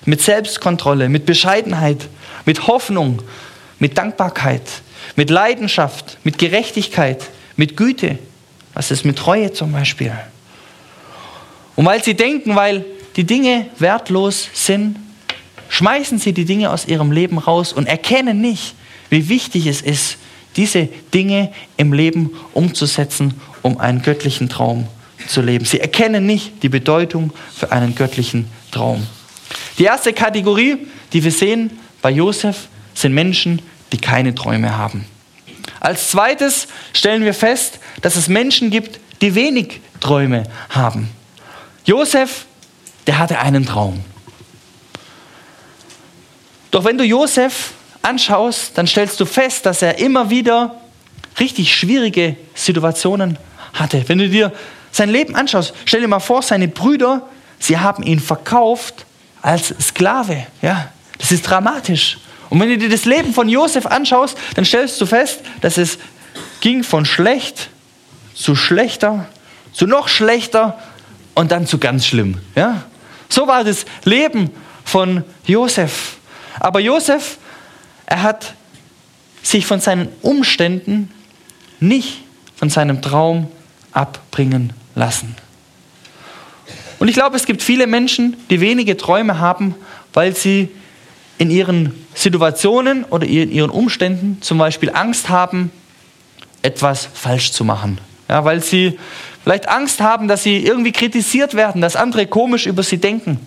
mit 0.06 0.22
Selbstkontrolle, 0.22 1.10
mit 1.10 1.26
Bescheidenheit, 1.26 2.08
mit 2.46 2.68
Hoffnung, 2.68 3.24
mit 3.80 3.98
Dankbarkeit, 3.98 4.62
mit 5.16 5.32
Leidenschaft, 5.32 6.20
mit 6.24 6.38
Gerechtigkeit, 6.38 7.28
mit 7.58 7.76
Güte? 7.76 8.20
Was 8.76 8.92
ist 8.92 9.04
mit 9.04 9.18
Treue 9.18 9.52
zum 9.52 9.72
Beispiel? 9.72 10.14
Und 11.76 11.86
weil 11.86 12.04
sie 12.04 12.14
denken, 12.14 12.56
weil 12.56 12.86
die 13.16 13.24
Dinge 13.24 13.66
wertlos 13.80 14.48
sind, 14.54 14.98
schmeißen 15.70 16.20
sie 16.20 16.34
die 16.34 16.46
Dinge 16.46 16.72
aus 16.72 16.86
ihrem 16.86 17.12
Leben 17.12 17.40
raus 17.40 17.74
und 17.74 17.88
erkennen 17.88 18.42
nicht, 18.42 18.76
wie 19.10 19.28
wichtig 19.28 19.66
es 19.66 19.82
ist, 19.82 20.18
diese 20.56 20.88
Dinge 21.14 21.52
im 21.78 21.94
Leben 21.94 22.32
umzusetzen, 22.54 23.42
um 23.64 23.80
einen 23.80 24.04
göttlichen 24.04 24.50
Traum 24.50 24.88
zu 25.28 25.42
leben. 25.42 25.66
Sie 25.66 25.80
erkennen 25.80 26.26
nicht 26.26 26.64
die 26.64 26.70
Bedeutung 26.70 27.32
für 27.56 27.72
einen 27.72 27.96
göttlichen 27.96 28.50
Traum. 28.72 29.06
Die 29.78 29.84
erste 29.84 30.14
Kategorie, 30.14 30.88
die 31.14 31.24
wir 31.24 31.32
sehen 31.32 31.80
bei 32.02 32.12
Josef, 32.12 32.68
sind 32.94 33.14
Menschen, 33.14 33.62
die 33.92 33.98
keine 33.98 34.36
Träume 34.36 34.78
haben. 34.78 35.06
Als 35.80 36.10
zweites 36.10 36.68
stellen 36.94 37.24
wir 37.24 37.34
fest, 37.34 37.80
dass 38.02 38.16
es 38.16 38.28
Menschen 38.28 38.70
gibt, 38.70 39.00
die 39.22 39.36
wenig 39.36 39.82
Träume 40.00 40.44
haben. 40.70 41.10
Josef, 41.86 42.46
der 43.08 43.18
hatte 43.18 43.40
einen 43.40 43.66
Traum. 43.66 44.04
Doch 46.72 46.84
wenn 46.84 46.98
du 46.98 47.04
Josef 47.04 47.72
anschaust, 48.02 48.78
dann 48.78 48.88
stellst 48.88 49.20
du 49.20 49.26
fest, 49.26 49.66
dass 49.66 49.82
er 49.82 49.98
immer 49.98 50.30
wieder 50.30 50.80
richtig 51.40 51.76
schwierige 51.76 52.36
Situationen 52.54 53.38
hatte. 53.74 54.04
Wenn 54.08 54.20
du 54.20 54.30
dir 54.30 54.52
sein 54.92 55.10
Leben 55.10 55.36
anschaust, 55.36 55.74
stell 55.86 56.02
dir 56.02 56.08
mal 56.08 56.20
vor, 56.20 56.42
seine 56.42 56.68
Brüder, 56.68 57.28
sie 57.60 57.78
haben 57.78 58.04
ihn 58.04 58.20
verkauft 58.20 59.06
als 59.42 59.74
Sklave. 59.82 60.48
Ja, 60.62 60.90
das 61.18 61.32
ist 61.32 61.44
dramatisch. 61.44 62.18
Und 62.50 62.60
wenn 62.60 62.70
du 62.70 62.78
dir 62.78 62.90
das 62.90 63.06
Leben 63.06 63.34
von 63.34 63.48
Josef 63.48 63.86
anschaust, 63.86 64.38
dann 64.56 64.66
stellst 64.66 65.00
du 65.00 65.06
fest, 65.06 65.42
dass 65.62 65.78
es 65.78 66.00
ging 66.62 66.84
von 66.84 67.06
schlecht 67.06 67.70
zu 68.34 68.56
schlechter, 68.56 69.28
zu 69.74 69.86
noch 69.86 70.08
schlechter 70.08 70.80
und 71.36 71.52
dann 71.52 71.68
zu 71.68 71.78
ganz 71.78 72.06
schlimm. 72.06 72.40
Ja? 72.56 72.84
So 73.28 73.48
war 73.48 73.64
das 73.64 73.86
Leben 74.06 74.50
von 74.84 75.24
Josef. 75.46 76.18
Aber 76.60 76.80
Josef, 76.80 77.38
er 78.06 78.24
hat 78.24 78.54
sich 79.44 79.66
von 79.66 79.80
seinen 79.80 80.10
Umständen 80.22 81.12
nicht 81.80 82.24
von 82.56 82.70
seinem 82.70 83.02
Traum 83.02 83.50
abbringen 83.92 84.74
lassen. 84.96 85.36
Und 87.00 87.08
ich 87.08 87.16
glaube, 87.16 87.36
es 87.36 87.46
gibt 87.46 87.64
viele 87.64 87.88
Menschen, 87.88 88.36
die 88.50 88.60
wenige 88.60 88.98
Träume 88.98 89.40
haben, 89.40 89.76
weil 90.14 90.36
sie 90.36 90.70
in 91.38 91.50
ihren 91.50 91.94
Situationen 92.14 93.06
oder 93.06 93.26
in 93.26 93.52
ihren 93.52 93.70
Umständen 93.70 94.42
zum 94.42 94.58
Beispiel 94.58 94.92
Angst 94.94 95.30
haben, 95.30 95.72
etwas 96.62 97.08
falsch 97.14 97.52
zu 97.54 97.64
machen. 97.64 98.00
Ja, 98.28 98.44
weil 98.44 98.62
sie 98.62 99.00
vielleicht 99.44 99.70
Angst 99.70 100.02
haben, 100.02 100.28
dass 100.28 100.44
sie 100.44 100.58
irgendwie 100.58 100.92
kritisiert 100.92 101.54
werden, 101.54 101.82
dass 101.82 101.96
andere 101.96 102.28
komisch 102.28 102.68
über 102.68 102.84
sie 102.84 102.98
denken. 102.98 103.40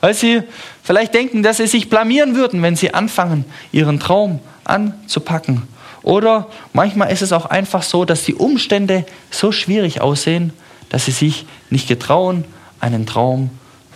Weil 0.00 0.14
sie 0.14 0.42
vielleicht 0.82 1.14
denken, 1.14 1.42
dass 1.42 1.56
sie 1.56 1.66
sich 1.66 1.88
blamieren 1.88 2.36
würden, 2.36 2.62
wenn 2.62 2.76
sie 2.76 2.92
anfangen, 2.92 3.44
ihren 3.72 3.98
Traum 3.98 4.40
anzupacken. 4.64 5.62
Oder 6.02 6.48
manchmal 6.72 7.12
ist 7.12 7.22
es 7.22 7.32
auch 7.32 7.46
einfach 7.46 7.82
so, 7.82 8.04
dass 8.04 8.24
die 8.24 8.34
Umstände 8.34 9.04
so 9.30 9.52
schwierig 9.52 10.00
aussehen, 10.00 10.52
dass 10.88 11.04
sie 11.04 11.10
sich 11.12 11.46
nicht 11.68 11.88
getrauen, 11.88 12.44
einen 12.80 13.06
Traum 13.06 13.50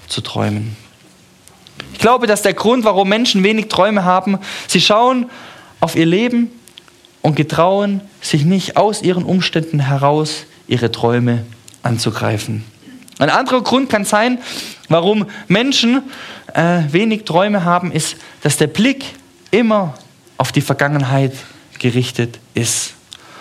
zu 0.08 0.20
träumen. 0.20 0.76
Ich 1.92 1.98
glaube, 1.98 2.26
dass 2.26 2.42
der 2.42 2.54
Grund, 2.54 2.84
warum 2.84 3.08
Menschen 3.08 3.42
wenig 3.42 3.68
Träume 3.68 4.04
haben, 4.04 4.38
sie 4.68 4.80
schauen 4.80 5.30
auf 5.80 5.96
ihr 5.96 6.06
Leben 6.06 6.50
und 7.22 7.36
getrauen 7.36 8.00
sich 8.20 8.44
nicht 8.44 8.76
aus 8.76 9.02
ihren 9.02 9.24
Umständen 9.24 9.80
heraus, 9.80 10.44
ihre 10.66 10.92
Träume 10.92 11.44
anzugreifen. 11.82 12.64
Ein 13.18 13.30
anderer 13.30 13.62
Grund 13.62 13.88
kann 13.90 14.04
sein, 14.04 14.38
warum 14.88 15.26
Menschen 15.48 16.02
äh, 16.52 16.82
wenig 16.90 17.24
Träume 17.24 17.64
haben, 17.64 17.92
ist, 17.92 18.16
dass 18.42 18.56
der 18.56 18.66
Blick 18.66 19.04
immer 19.50 19.94
auf 20.36 20.52
die 20.52 20.60
Vergangenheit 20.60 21.32
gerichtet 21.78 22.38
ist. 22.54 22.94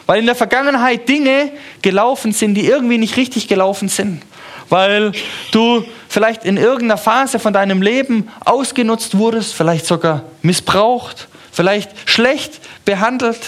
Weil 0.06 0.20
in 0.20 0.26
der 0.26 0.36
Vergangenheit 0.36 1.08
Dinge 1.08 1.52
gelaufen 1.82 2.34
sind, 2.34 2.56
die 2.56 2.66
irgendwie 2.66 2.98
nicht 2.98 3.18
richtig 3.18 3.48
gelaufen 3.48 3.88
sind. 3.88 4.22
Weil 4.70 5.14
du 5.52 5.86
vielleicht 6.10 6.46
in 6.46 6.58
irgendeiner 6.58 6.98
Phase 6.98 7.40
von 7.40 7.54
deinem 7.54 7.82
Leben 7.82 8.30
ausgenutzt 8.44 9.18
wurdest, 9.18 9.54
vielleicht 9.54 9.86
sogar 9.86 10.24
missbraucht, 10.42 11.28
vielleicht 11.52 11.92
schlecht 12.06 12.60
behandelt 12.86 13.40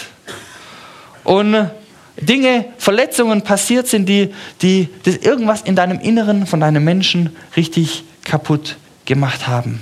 und 1.24 1.70
Dinge, 2.18 2.66
Verletzungen 2.78 3.42
passiert 3.42 3.88
sind, 3.88 4.08
die, 4.08 4.32
die 4.62 4.88
das 5.02 5.16
irgendwas 5.16 5.62
in 5.62 5.76
deinem 5.76 6.00
Inneren 6.00 6.46
von 6.46 6.60
deinem 6.60 6.82
Menschen 6.84 7.36
richtig 7.56 8.04
kaputt 8.24 8.76
gemacht 9.04 9.46
haben. 9.46 9.80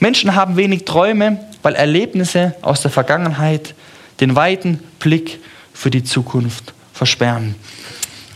Menschen 0.00 0.34
haben 0.34 0.56
wenig 0.56 0.84
Träume, 0.84 1.47
weil 1.62 1.74
Erlebnisse 1.74 2.54
aus 2.62 2.82
der 2.82 2.90
Vergangenheit 2.90 3.74
den 4.20 4.34
weiten 4.34 4.80
Blick 4.98 5.40
für 5.72 5.90
die 5.90 6.04
Zukunft 6.04 6.74
versperren. 6.92 7.54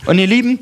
Und 0.05 0.19
ihr 0.19 0.27
Lieben, 0.27 0.59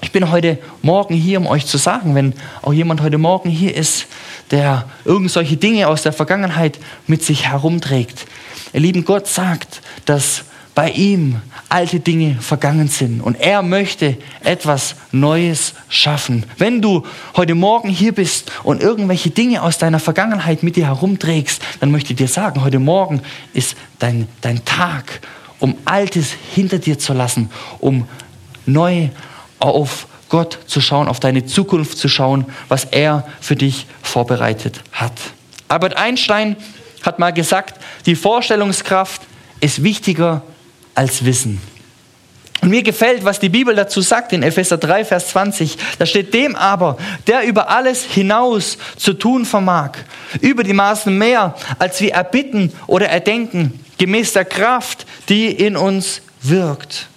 ich 0.00 0.12
bin 0.12 0.30
heute 0.30 0.58
Morgen 0.82 1.14
hier, 1.14 1.38
um 1.38 1.46
euch 1.46 1.66
zu 1.66 1.78
sagen, 1.78 2.14
wenn 2.14 2.34
auch 2.62 2.72
jemand 2.72 3.00
heute 3.00 3.18
Morgen 3.18 3.48
hier 3.48 3.74
ist, 3.74 4.06
der 4.50 4.86
irgend 5.04 5.30
solche 5.30 5.56
Dinge 5.56 5.88
aus 5.88 6.02
der 6.02 6.12
Vergangenheit 6.12 6.78
mit 7.06 7.22
sich 7.22 7.48
herumträgt. 7.48 8.26
Ihr 8.72 8.80
Lieben, 8.80 9.04
Gott 9.04 9.26
sagt, 9.26 9.80
dass 10.04 10.44
bei 10.74 10.90
ihm 10.90 11.40
alte 11.74 11.98
Dinge 11.98 12.36
vergangen 12.40 12.86
sind 12.86 13.20
und 13.20 13.34
er 13.34 13.60
möchte 13.62 14.16
etwas 14.44 14.94
Neues 15.10 15.74
schaffen. 15.88 16.46
Wenn 16.56 16.80
du 16.80 17.04
heute 17.34 17.56
Morgen 17.56 17.88
hier 17.88 18.12
bist 18.12 18.52
und 18.62 18.80
irgendwelche 18.80 19.30
Dinge 19.30 19.60
aus 19.60 19.78
deiner 19.78 19.98
Vergangenheit 19.98 20.62
mit 20.62 20.76
dir 20.76 20.86
herumträgst, 20.86 21.60
dann 21.80 21.90
möchte 21.90 22.12
ich 22.12 22.16
dir 22.16 22.28
sagen, 22.28 22.62
heute 22.62 22.78
Morgen 22.78 23.22
ist 23.54 23.74
dein, 23.98 24.28
dein 24.40 24.64
Tag, 24.64 25.20
um 25.58 25.76
Altes 25.84 26.28
hinter 26.54 26.78
dir 26.78 27.00
zu 27.00 27.12
lassen, 27.12 27.50
um 27.80 28.06
neu 28.66 29.08
auf 29.58 30.06
Gott 30.28 30.60
zu 30.66 30.80
schauen, 30.80 31.08
auf 31.08 31.18
deine 31.18 31.44
Zukunft 31.44 31.98
zu 31.98 32.08
schauen, 32.08 32.44
was 32.68 32.84
er 32.84 33.26
für 33.40 33.56
dich 33.56 33.86
vorbereitet 34.00 34.80
hat. 34.92 35.14
Albert 35.66 35.96
Einstein 35.96 36.54
hat 37.02 37.18
mal 37.18 37.32
gesagt, 37.32 37.80
die 38.06 38.14
Vorstellungskraft 38.14 39.22
ist 39.58 39.82
wichtiger 39.82 40.42
als 40.94 41.24
Wissen. 41.24 41.60
Und 42.60 42.70
mir 42.70 42.82
gefällt, 42.82 43.24
was 43.24 43.40
die 43.40 43.50
Bibel 43.50 43.74
dazu 43.74 44.00
sagt 44.00 44.32
in 44.32 44.42
Epheser 44.42 44.78
3, 44.78 45.04
Vers 45.04 45.28
20. 45.28 45.76
Da 45.98 46.06
steht 46.06 46.32
dem 46.32 46.56
aber, 46.56 46.96
der 47.26 47.44
über 47.44 47.68
alles 47.68 48.04
hinaus 48.04 48.78
zu 48.96 49.12
tun 49.12 49.44
vermag, 49.44 49.98
über 50.40 50.62
die 50.62 50.72
Maßen 50.72 51.16
mehr, 51.16 51.54
als 51.78 52.00
wir 52.00 52.14
erbitten 52.14 52.72
oder 52.86 53.08
erdenken, 53.08 53.84
gemäß 53.98 54.32
der 54.32 54.46
Kraft, 54.46 55.04
die 55.28 55.48
in 55.48 55.76
uns 55.76 56.22
wirkt. 56.40 57.08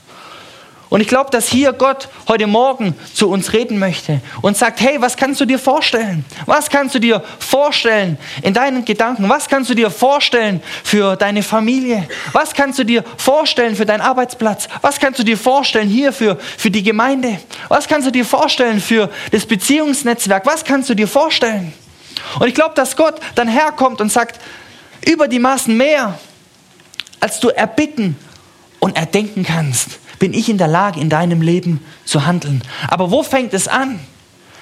Und 0.90 1.02
ich 1.02 1.08
glaube, 1.08 1.30
dass 1.32 1.50
hier 1.50 1.74
Gott 1.74 2.08
heute 2.30 2.48
Morgen 2.48 2.96
zu 3.14 3.30
uns 3.30 3.52
reden 3.52 3.78
möchte 3.78 4.22
und 4.42 4.56
sagt, 4.56 4.80
hey, 4.80 5.02
was 5.02 5.18
kannst 5.18 5.42
du 5.42 5.46
dir 5.46 5.60
vorstellen? 5.60 6.24
Was 6.46 6.70
kannst 6.70 6.96
du 6.96 7.00
dir 7.00 7.24
vorstellen 7.40 8.18
in 8.42 8.54
deinen 8.54 8.86
Gedanken? 8.86 9.28
Was 9.28 9.50
kannst 9.50 9.70
du 9.70 9.74
dir 9.74 9.92
vorstellen 9.92 10.62
für 10.84 11.18
deine 11.18 11.44
Familie? 11.44 12.08
Was 12.32 12.54
kannst 12.54 12.80
du 12.80 12.86
dir 12.86 13.04
vorstellen 13.18 13.76
für 13.76 13.86
deinen 13.86 14.02
Arbeitsplatz? 14.02 14.70
Was 14.82 15.00
kannst 15.00 15.20
du 15.20 15.24
dir 15.24 15.38
vorstellen 15.38 15.90
hier 15.90 16.14
für, 16.14 16.38
für 16.58 16.72
die 16.72 16.84
Gemeinde? 16.84 17.38
Was 17.68 17.88
kannst 17.88 18.08
du 18.08 18.12
dir 18.12 18.26
vorstellen 18.26 18.80
für 18.80 19.10
das 19.32 19.46
Beziehungsnetzwerk? 19.46 20.46
Was 20.46 20.64
kannst 20.64 20.90
du 20.90 20.94
dir 20.94 21.08
vorstellen? 21.08 21.74
Und 22.40 22.48
ich 22.48 22.56
glaube, 22.56 22.76
dass 22.76 22.96
Gott 22.96 23.16
dann 23.36 23.50
herkommt 23.50 24.00
und 24.00 24.12
sagt, 24.12 24.40
über 25.06 25.28
die 25.28 25.40
Maßen 25.40 25.76
mehr, 25.76 26.18
als 27.20 27.42
du 27.42 27.50
erbitten 27.50 28.16
und 28.80 28.96
erdenken 28.96 29.44
kannst 29.44 30.00
bin 30.20 30.34
ich 30.34 30.50
in 30.50 30.58
der 30.58 30.68
Lage, 30.68 31.00
in 31.00 31.10
deinem 31.10 31.42
Leben 31.42 31.84
zu 32.06 32.26
handeln. 32.26 32.62
Aber 32.88 33.12
wo 33.12 33.24
fängt 33.24 33.54
es 33.54 33.68
an? 33.68 34.00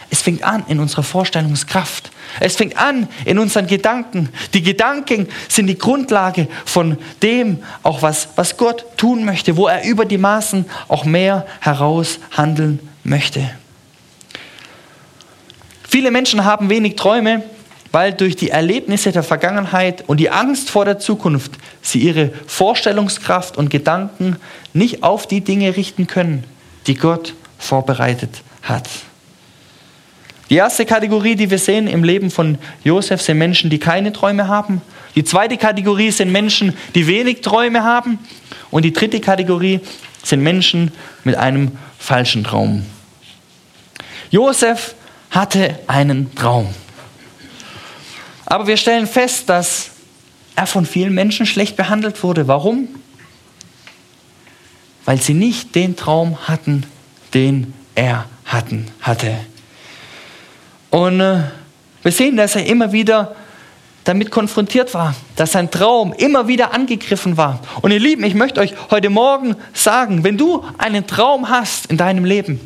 Es 0.09 0.21
fängt 0.21 0.43
an 0.43 0.63
in 0.67 0.79
unserer 0.79 1.03
Vorstellungskraft. 1.03 2.11
Es 2.39 2.55
fängt 2.55 2.77
an 2.77 3.07
in 3.25 3.39
unseren 3.39 3.67
Gedanken. 3.67 4.29
Die 4.53 4.61
Gedanken 4.61 5.27
sind 5.47 5.67
die 5.67 5.77
Grundlage 5.77 6.47
von 6.65 6.97
dem, 7.23 7.63
auch 7.83 8.01
was, 8.01 8.29
was 8.35 8.57
Gott 8.57 8.85
tun 8.97 9.25
möchte, 9.25 9.57
wo 9.57 9.67
er 9.67 9.83
über 9.83 10.05
die 10.05 10.17
Maßen 10.17 10.65
auch 10.87 11.05
mehr 11.05 11.45
heraus 11.59 12.19
handeln 12.31 12.79
möchte. 13.03 13.49
Viele 15.87 16.11
Menschen 16.11 16.43
haben 16.43 16.69
wenig 16.69 16.95
Träume, 16.95 17.43
weil 17.95 18.11
durch 18.11 18.35
die 18.35 18.49
Erlebnisse 18.49 19.13
der 19.13 19.23
Vergangenheit 19.23 20.03
und 20.05 20.19
die 20.19 20.29
Angst 20.29 20.69
vor 20.69 20.83
der 20.83 20.99
Zukunft 20.99 21.53
sie 21.81 21.99
ihre 21.99 22.29
Vorstellungskraft 22.45 23.55
und 23.55 23.69
Gedanken 23.69 24.35
nicht 24.73 25.01
auf 25.01 25.27
die 25.27 25.39
Dinge 25.39 25.77
richten 25.77 26.05
können, 26.05 26.43
die 26.87 26.95
Gott 26.95 27.35
vorbereitet 27.57 28.41
hat. 28.63 28.89
Die 30.49 30.55
erste 30.55 30.85
Kategorie, 30.85 31.37
die 31.37 31.49
wir 31.49 31.57
sehen 31.57 31.87
im 31.87 32.03
Leben 32.03 32.31
von 32.31 32.57
Josef, 32.83 33.21
sind 33.21 33.37
Menschen, 33.37 33.69
die 33.69 33.79
keine 33.79 34.11
Träume 34.11 34.49
haben. 34.49 34.81
Die 35.15 35.23
zweite 35.23 35.55
Kategorie 35.55 36.11
sind 36.11 36.33
Menschen, 36.33 36.73
die 36.95 37.07
wenig 37.07 37.39
Träume 37.39 37.85
haben. 37.85 38.19
Und 38.71 38.83
die 38.83 38.91
dritte 38.91 39.21
Kategorie 39.21 39.79
sind 40.21 40.43
Menschen 40.43 40.91
mit 41.23 41.37
einem 41.37 41.71
falschen 41.97 42.43
Traum. 42.43 42.85
Josef 44.31 44.95
hatte 45.31 45.79
einen 45.87 46.35
Traum. 46.35 46.75
Aber 48.45 48.67
wir 48.67 48.77
stellen 48.77 49.07
fest, 49.07 49.49
dass 49.49 49.91
er 50.55 50.67
von 50.67 50.85
vielen 50.85 51.13
Menschen 51.13 51.45
schlecht 51.45 51.75
behandelt 51.75 52.23
wurde. 52.23 52.47
Warum? 52.47 52.87
Weil 55.03 55.21
sie 55.21 55.33
nicht 55.33 55.75
den 55.75 55.95
Traum 55.95 56.37
hatten, 56.47 56.85
den 57.33 57.73
er 57.95 58.25
hatten, 58.45 58.87
hatte. 59.01 59.35
Und 60.89 61.19
äh, 61.19 61.43
wir 62.03 62.11
sehen, 62.11 62.37
dass 62.37 62.55
er 62.55 62.65
immer 62.65 62.91
wieder 62.91 63.35
damit 64.05 64.29
konfrontiert 64.29 64.93
war, 64.93 65.15
dass 65.35 65.53
sein 65.53 65.71
Traum 65.71 66.13
immer 66.13 66.47
wieder 66.47 66.73
angegriffen 66.73 67.37
war. 67.37 67.59
Und 67.81 67.91
ihr 67.91 67.99
Lieben, 67.99 68.23
ich 68.23 68.35
möchte 68.35 68.61
euch 68.61 68.73
heute 68.91 69.09
Morgen 69.09 69.55
sagen, 69.73 70.23
wenn 70.23 70.37
du 70.37 70.63
einen 70.77 71.07
Traum 71.07 71.49
hast 71.49 71.87
in 71.87 71.97
deinem 71.97 72.23
Leben, 72.23 72.59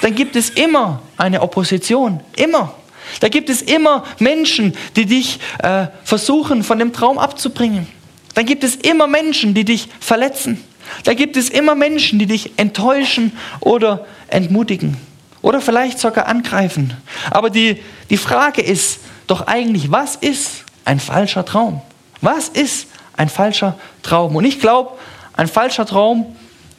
dann 0.00 0.14
gibt 0.14 0.34
es 0.34 0.50
immer 0.50 1.02
eine 1.18 1.42
Opposition, 1.42 2.20
immer. 2.36 2.74
Da 3.20 3.28
gibt 3.28 3.50
es 3.50 3.62
immer 3.62 4.04
Menschen, 4.18 4.74
die 4.96 5.06
dich 5.06 5.38
äh, 5.62 5.86
versuchen, 6.04 6.62
von 6.62 6.78
dem 6.78 6.92
Traum 6.92 7.18
abzubringen. 7.18 7.86
Dann 8.34 8.46
gibt 8.46 8.64
es 8.64 8.76
immer 8.76 9.06
Menschen, 9.06 9.54
die 9.54 9.64
dich 9.64 9.88
verletzen. 10.00 10.62
Da 11.04 11.14
gibt 11.14 11.36
es 11.36 11.48
immer 11.48 11.74
Menschen, 11.74 12.18
die 12.18 12.26
dich 12.26 12.52
enttäuschen 12.56 13.32
oder 13.60 14.06
entmutigen 14.28 14.96
oder 15.42 15.60
vielleicht 15.60 15.98
sogar 15.98 16.26
angreifen. 16.26 16.96
Aber 17.30 17.50
die, 17.50 17.82
die 18.10 18.16
Frage 18.16 18.62
ist 18.62 19.00
doch 19.26 19.46
eigentlich, 19.46 19.90
was 19.90 20.16
ist 20.16 20.64
ein 20.84 21.00
falscher 21.00 21.44
Traum? 21.44 21.82
Was 22.20 22.48
ist 22.48 22.86
ein 23.16 23.28
falscher 23.28 23.78
Traum? 24.02 24.36
Und 24.36 24.44
ich 24.44 24.60
glaube, 24.60 24.92
ein 25.34 25.48
falscher 25.48 25.86
Traum 25.86 26.36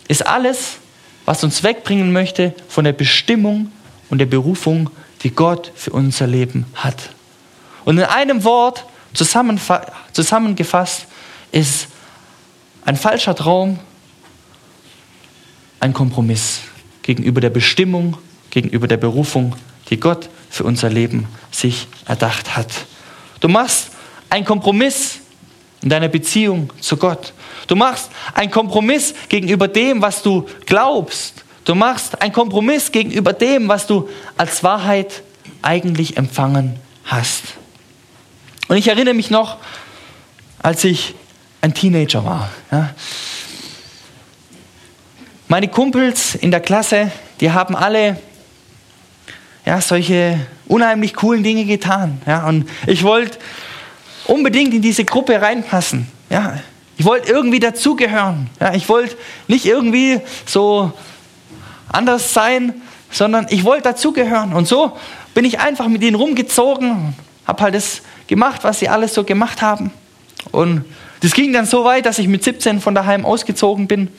ist 0.08 0.26
alles, 0.26 0.78
was 1.26 1.44
uns 1.44 1.64
wegbringen 1.64 2.12
möchte 2.12 2.54
von 2.68 2.84
der 2.84 2.94
Bestimmung 2.94 3.72
und 4.10 4.18
der 4.20 4.26
Berufung 4.26 4.90
die 5.24 5.32
Gott 5.32 5.72
für 5.76 5.92
unser 5.92 6.28
Leben 6.28 6.66
hat. 6.76 7.10
Und 7.86 7.98
in 7.98 8.04
einem 8.04 8.44
Wort 8.44 8.86
zusammengefasst 9.14 11.08
ist 11.52 11.88
ein 12.86 12.96
falscher 12.96 13.36
Traum 13.36 13.80
ein 15.80 15.94
Kompromiss 15.94 16.62
gegenüber 17.02 17.42
der 17.42 17.50
Bestimmung, 17.50 18.18
gegenüber 18.50 18.88
der 18.88 18.98
Berufung, 18.98 19.56
die 19.90 20.00
Gott 20.00 20.30
für 20.50 20.64
unser 20.64 20.90
Leben 20.90 21.28
sich 21.52 21.88
erdacht 22.06 22.56
hat. 22.56 22.70
Du 23.40 23.50
machst 23.50 23.90
einen 24.30 24.46
Kompromiss 24.46 25.20
in 25.82 25.90
deiner 25.90 26.08
Beziehung 26.08 26.72
zu 26.80 26.96
Gott. 26.96 27.34
Du 27.68 27.76
machst 27.76 28.10
einen 28.34 28.52
Kompromiss 28.52 29.14
gegenüber 29.28 29.68
dem, 29.68 30.02
was 30.02 30.24
du 30.24 30.48
glaubst, 30.66 31.43
Du 31.66 31.76
machst 31.76 32.22
einen 32.22 32.34
Kompromiss 32.34 32.92
gegenüber 32.92 33.34
dem, 33.34 33.68
was 33.68 33.88
du 33.88 34.10
als 34.38 34.64
Wahrheit 34.64 35.24
eigentlich 35.62 36.18
empfangen 36.18 36.78
hast. 37.06 37.44
Und 38.68 38.78
ich 38.78 38.88
erinnere 38.88 39.14
mich 39.14 39.30
noch, 39.30 39.58
als 40.62 40.84
ich 40.84 41.16
ein 41.62 41.74
Teenager 41.74 42.26
war. 42.26 42.50
Ja. 42.72 42.94
Meine 45.48 45.68
Kumpels 45.68 46.36
in 46.36 46.52
der 46.52 46.60
Klasse, 46.60 47.12
die 47.40 47.52
haben 47.52 47.76
alle 47.76 48.18
ja, 49.66 49.80
solche 49.80 50.46
unheimlich 50.68 51.14
coolen 51.14 51.44
Dinge 51.44 51.66
getan. 51.66 52.22
Ja. 52.26 52.48
Und 52.48 52.70
ich 52.88 53.04
wollte 53.04 53.38
unbedingt 54.26 54.74
in 54.74 54.82
diese 54.82 55.06
Gruppe 55.06 55.42
reinpassen. 55.42 56.08
Ja. 56.30 56.60
Ich 56.98 57.06
wollte 57.06 57.32
irgendwie 57.32 57.60
dazugehören. 57.60 58.50
Ja. 58.60 58.74
Ich 58.74 58.90
wollte 58.90 59.18
nicht 59.48 59.66
irgendwie 59.66 60.20
so 60.46 60.92
anders 61.94 62.34
sein, 62.34 62.82
sondern 63.12 63.48
ich 63.50 63.64
wollte 63.64 63.84
dazugehören. 63.84 64.54
Und 64.54 64.68
so 64.68 64.98
bin 65.34 65.46
ich 65.46 65.60
einfach 65.60 65.88
mit 65.88 66.02
ihnen 66.04 66.16
rumgezogen, 66.16 67.16
habe 67.46 67.64
halt 67.64 67.76
das 67.76 68.02
gemacht, 68.28 68.64
was 68.64 68.80
sie 68.80 68.90
alles 68.90 69.14
so 69.14 69.24
gemacht 69.24 69.62
haben. 69.62 69.92
Und 70.52 70.86
das 71.22 71.34
ging 71.34 71.54
dann 71.54 71.66
so 71.66 71.86
weit, 71.86 72.06
dass 72.06 72.20
ich 72.20 72.28
mit 72.28 72.44
17 72.44 72.82
von 72.82 72.96
daheim 72.96 73.26
ausgezogen 73.26 73.88
bin. 73.88 74.10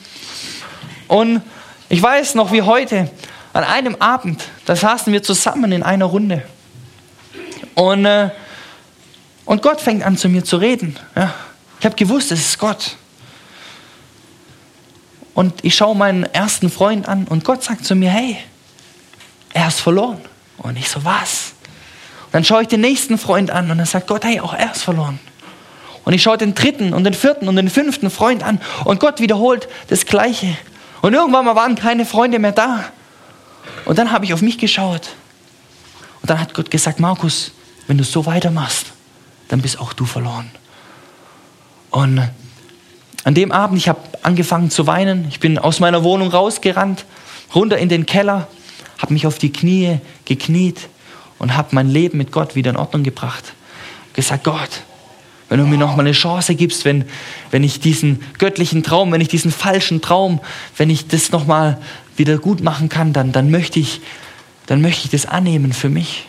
Und 1.07 1.41
ich 1.89 2.01
weiß 2.01 2.35
noch 2.35 2.51
wie 2.51 2.63
heute, 2.63 3.09
an 3.53 3.63
einem 3.63 3.95
Abend, 3.99 4.43
da 4.65 4.75
saßen 4.75 5.13
wir 5.13 5.23
zusammen 5.23 5.71
in 5.71 5.83
einer 5.83 6.05
Runde. 6.05 6.43
Und, 7.75 8.05
äh, 8.05 8.29
und 9.45 9.61
Gott 9.61 9.79
fängt 9.79 10.03
an 10.03 10.17
zu 10.17 10.27
mir 10.27 10.43
zu 10.43 10.57
reden. 10.57 10.97
Ja. 11.15 11.33
Ich 11.79 11.85
habe 11.85 11.95
gewusst, 11.95 12.31
es 12.31 12.39
ist 12.39 12.59
Gott. 12.59 12.97
Und 15.35 15.63
ich 15.63 15.75
schaue 15.75 15.95
meinen 15.95 16.23
ersten 16.23 16.71
Freund 16.71 17.07
an 17.07 17.25
und 17.25 17.43
Gott 17.43 17.61
sagt 17.61 17.85
zu 17.85 17.93
mir, 17.93 18.09
hey, 18.09 18.37
er 19.53 19.67
ist 19.67 19.81
verloren. 19.81 20.21
Und 20.57 20.77
ich 20.77 20.89
so, 20.89 21.03
was? 21.03 21.53
Und 22.25 22.33
dann 22.33 22.45
schaue 22.45 22.63
ich 22.63 22.69
den 22.69 22.81
nächsten 22.81 23.17
Freund 23.17 23.51
an 23.51 23.69
und 23.69 23.77
dann 23.77 23.85
sagt 23.85 24.07
Gott, 24.07 24.23
hey, 24.23 24.39
auch 24.39 24.53
er 24.53 24.71
ist 24.71 24.81
verloren. 24.81 25.19
Und 26.05 26.13
ich 26.13 26.23
schaue 26.23 26.37
den 26.37 26.55
dritten 26.55 26.93
und 26.93 27.03
den 27.03 27.13
vierten 27.13 27.49
und 27.49 27.57
den 27.57 27.69
fünften 27.69 28.09
Freund 28.09 28.43
an 28.43 28.61
und 28.85 28.99
Gott 28.99 29.19
wiederholt 29.19 29.67
das 29.89 30.05
Gleiche. 30.05 30.55
Und 31.01 31.13
irgendwann 31.13 31.45
mal 31.45 31.55
waren 31.55 31.75
keine 31.75 32.05
Freunde 32.05 32.39
mehr 32.39 32.53
da. 32.53 32.85
Und 33.83 33.97
dann 33.97 34.11
habe 34.11 34.23
ich 34.25 34.33
auf 34.33 34.41
mich 34.41 34.57
geschaut. 34.57 35.09
Und 36.21 36.29
dann 36.29 36.39
hat 36.39 36.53
Gott 36.53 36.71
gesagt, 36.71 36.99
Markus, 36.99 37.51
wenn 37.87 37.97
du 37.97 38.03
so 38.03 38.25
weitermachst, 38.25 38.87
dann 39.49 39.61
bist 39.61 39.79
auch 39.79 39.93
du 39.93 40.05
verloren. 40.05 40.49
Und 41.91 42.21
an 43.23 43.33
dem 43.33 43.51
Abend, 43.51 43.77
ich 43.77 43.89
habe 43.89 43.99
angefangen 44.25 44.71
zu 44.71 44.87
weinen. 44.87 45.25
Ich 45.29 45.39
bin 45.39 45.57
aus 45.57 45.79
meiner 45.79 46.03
Wohnung 46.03 46.29
rausgerannt, 46.29 47.05
runter 47.53 47.77
in 47.77 47.89
den 47.89 48.05
Keller, 48.05 48.47
habe 48.97 49.13
mich 49.13 49.27
auf 49.27 49.37
die 49.37 49.53
Knie 49.53 49.99
gekniet 50.25 50.89
und 51.37 51.55
habe 51.55 51.69
mein 51.71 51.89
Leben 51.89 52.17
mit 52.17 52.31
Gott 52.31 52.55
wieder 52.55 52.71
in 52.71 52.77
Ordnung 52.77 53.03
gebracht. 53.03 53.53
Gesagt, 54.13 54.43
Gott, 54.43 54.81
wenn 55.47 55.59
du 55.59 55.65
mir 55.65 55.77
noch 55.77 55.95
mal 55.95 56.01
eine 56.01 56.13
Chance 56.13 56.55
gibst, 56.55 56.85
wenn, 56.85 57.05
wenn 57.51 57.63
ich 57.63 57.79
diesen 57.79 58.23
göttlichen 58.39 58.81
Traum, 58.81 59.11
wenn 59.11 59.21
ich 59.21 59.27
diesen 59.27 59.51
falschen 59.51 60.01
Traum, 60.01 60.39
wenn 60.75 60.89
ich 60.89 61.07
das 61.07 61.31
noch 61.31 61.45
mal 61.45 61.79
wieder 62.17 62.39
gut 62.39 62.61
machen 62.61 62.89
kann, 62.89 63.13
dann, 63.13 63.31
dann, 63.31 63.51
möchte, 63.51 63.79
ich, 63.79 64.01
dann 64.65 64.81
möchte 64.81 65.05
ich 65.05 65.11
das 65.11 65.27
annehmen 65.27 65.71
für 65.71 65.89
mich. 65.89 66.25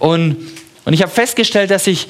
Und, 0.00 0.36
und 0.84 0.92
ich 0.92 1.02
habe 1.02 1.12
festgestellt, 1.12 1.70
dass 1.70 1.86
ich 1.86 2.08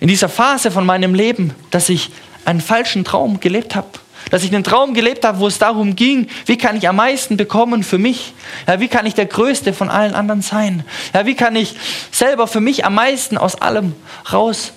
in 0.00 0.08
dieser 0.08 0.28
Phase 0.28 0.72
von 0.72 0.84
meinem 0.84 1.14
Leben, 1.14 1.54
dass 1.70 1.88
ich 1.88 2.10
einen 2.44 2.60
falschen 2.60 3.04
Traum 3.04 3.38
gelebt 3.38 3.76
habe. 3.76 3.88
Dass 4.30 4.44
ich 4.44 4.54
einen 4.54 4.64
Traum 4.64 4.94
gelebt 4.94 5.24
habe, 5.24 5.40
wo 5.40 5.48
es 5.48 5.58
darum 5.58 5.96
ging, 5.96 6.28
wie 6.46 6.56
kann 6.56 6.76
ich 6.76 6.88
am 6.88 6.96
meisten 6.96 7.36
bekommen 7.36 7.82
für 7.82 7.98
mich? 7.98 8.32
Ja, 8.66 8.78
wie 8.80 8.88
kann 8.88 9.04
ich 9.04 9.14
der 9.14 9.26
Größte 9.26 9.72
von 9.72 9.90
allen 9.90 10.14
anderen 10.14 10.40
sein? 10.40 10.84
Ja, 11.12 11.26
wie 11.26 11.34
kann 11.34 11.56
ich 11.56 11.74
selber 12.12 12.46
für 12.46 12.60
mich 12.60 12.84
am 12.84 12.94
meisten 12.94 13.36
aus 13.36 13.60
allem 13.60 13.94
raus, 14.32 14.72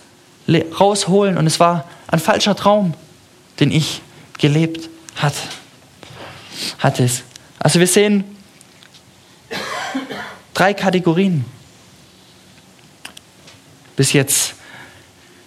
rausholen? 0.47 1.37
Und 1.37 1.45
es 1.45 1.59
war 1.59 1.85
ein 2.07 2.19
falscher 2.19 2.55
Traum, 2.55 2.95
den 3.59 3.71
ich 3.71 4.01
gelebt 4.39 4.89
hat, 5.15 5.35
hatte. 6.79 7.03
Es 7.03 7.23
Also 7.59 7.79
wir 7.79 7.87
sehen 7.87 8.23
drei 10.53 10.73
Kategorien. 10.73 11.45
Bis 13.95 14.13
jetzt 14.13 14.55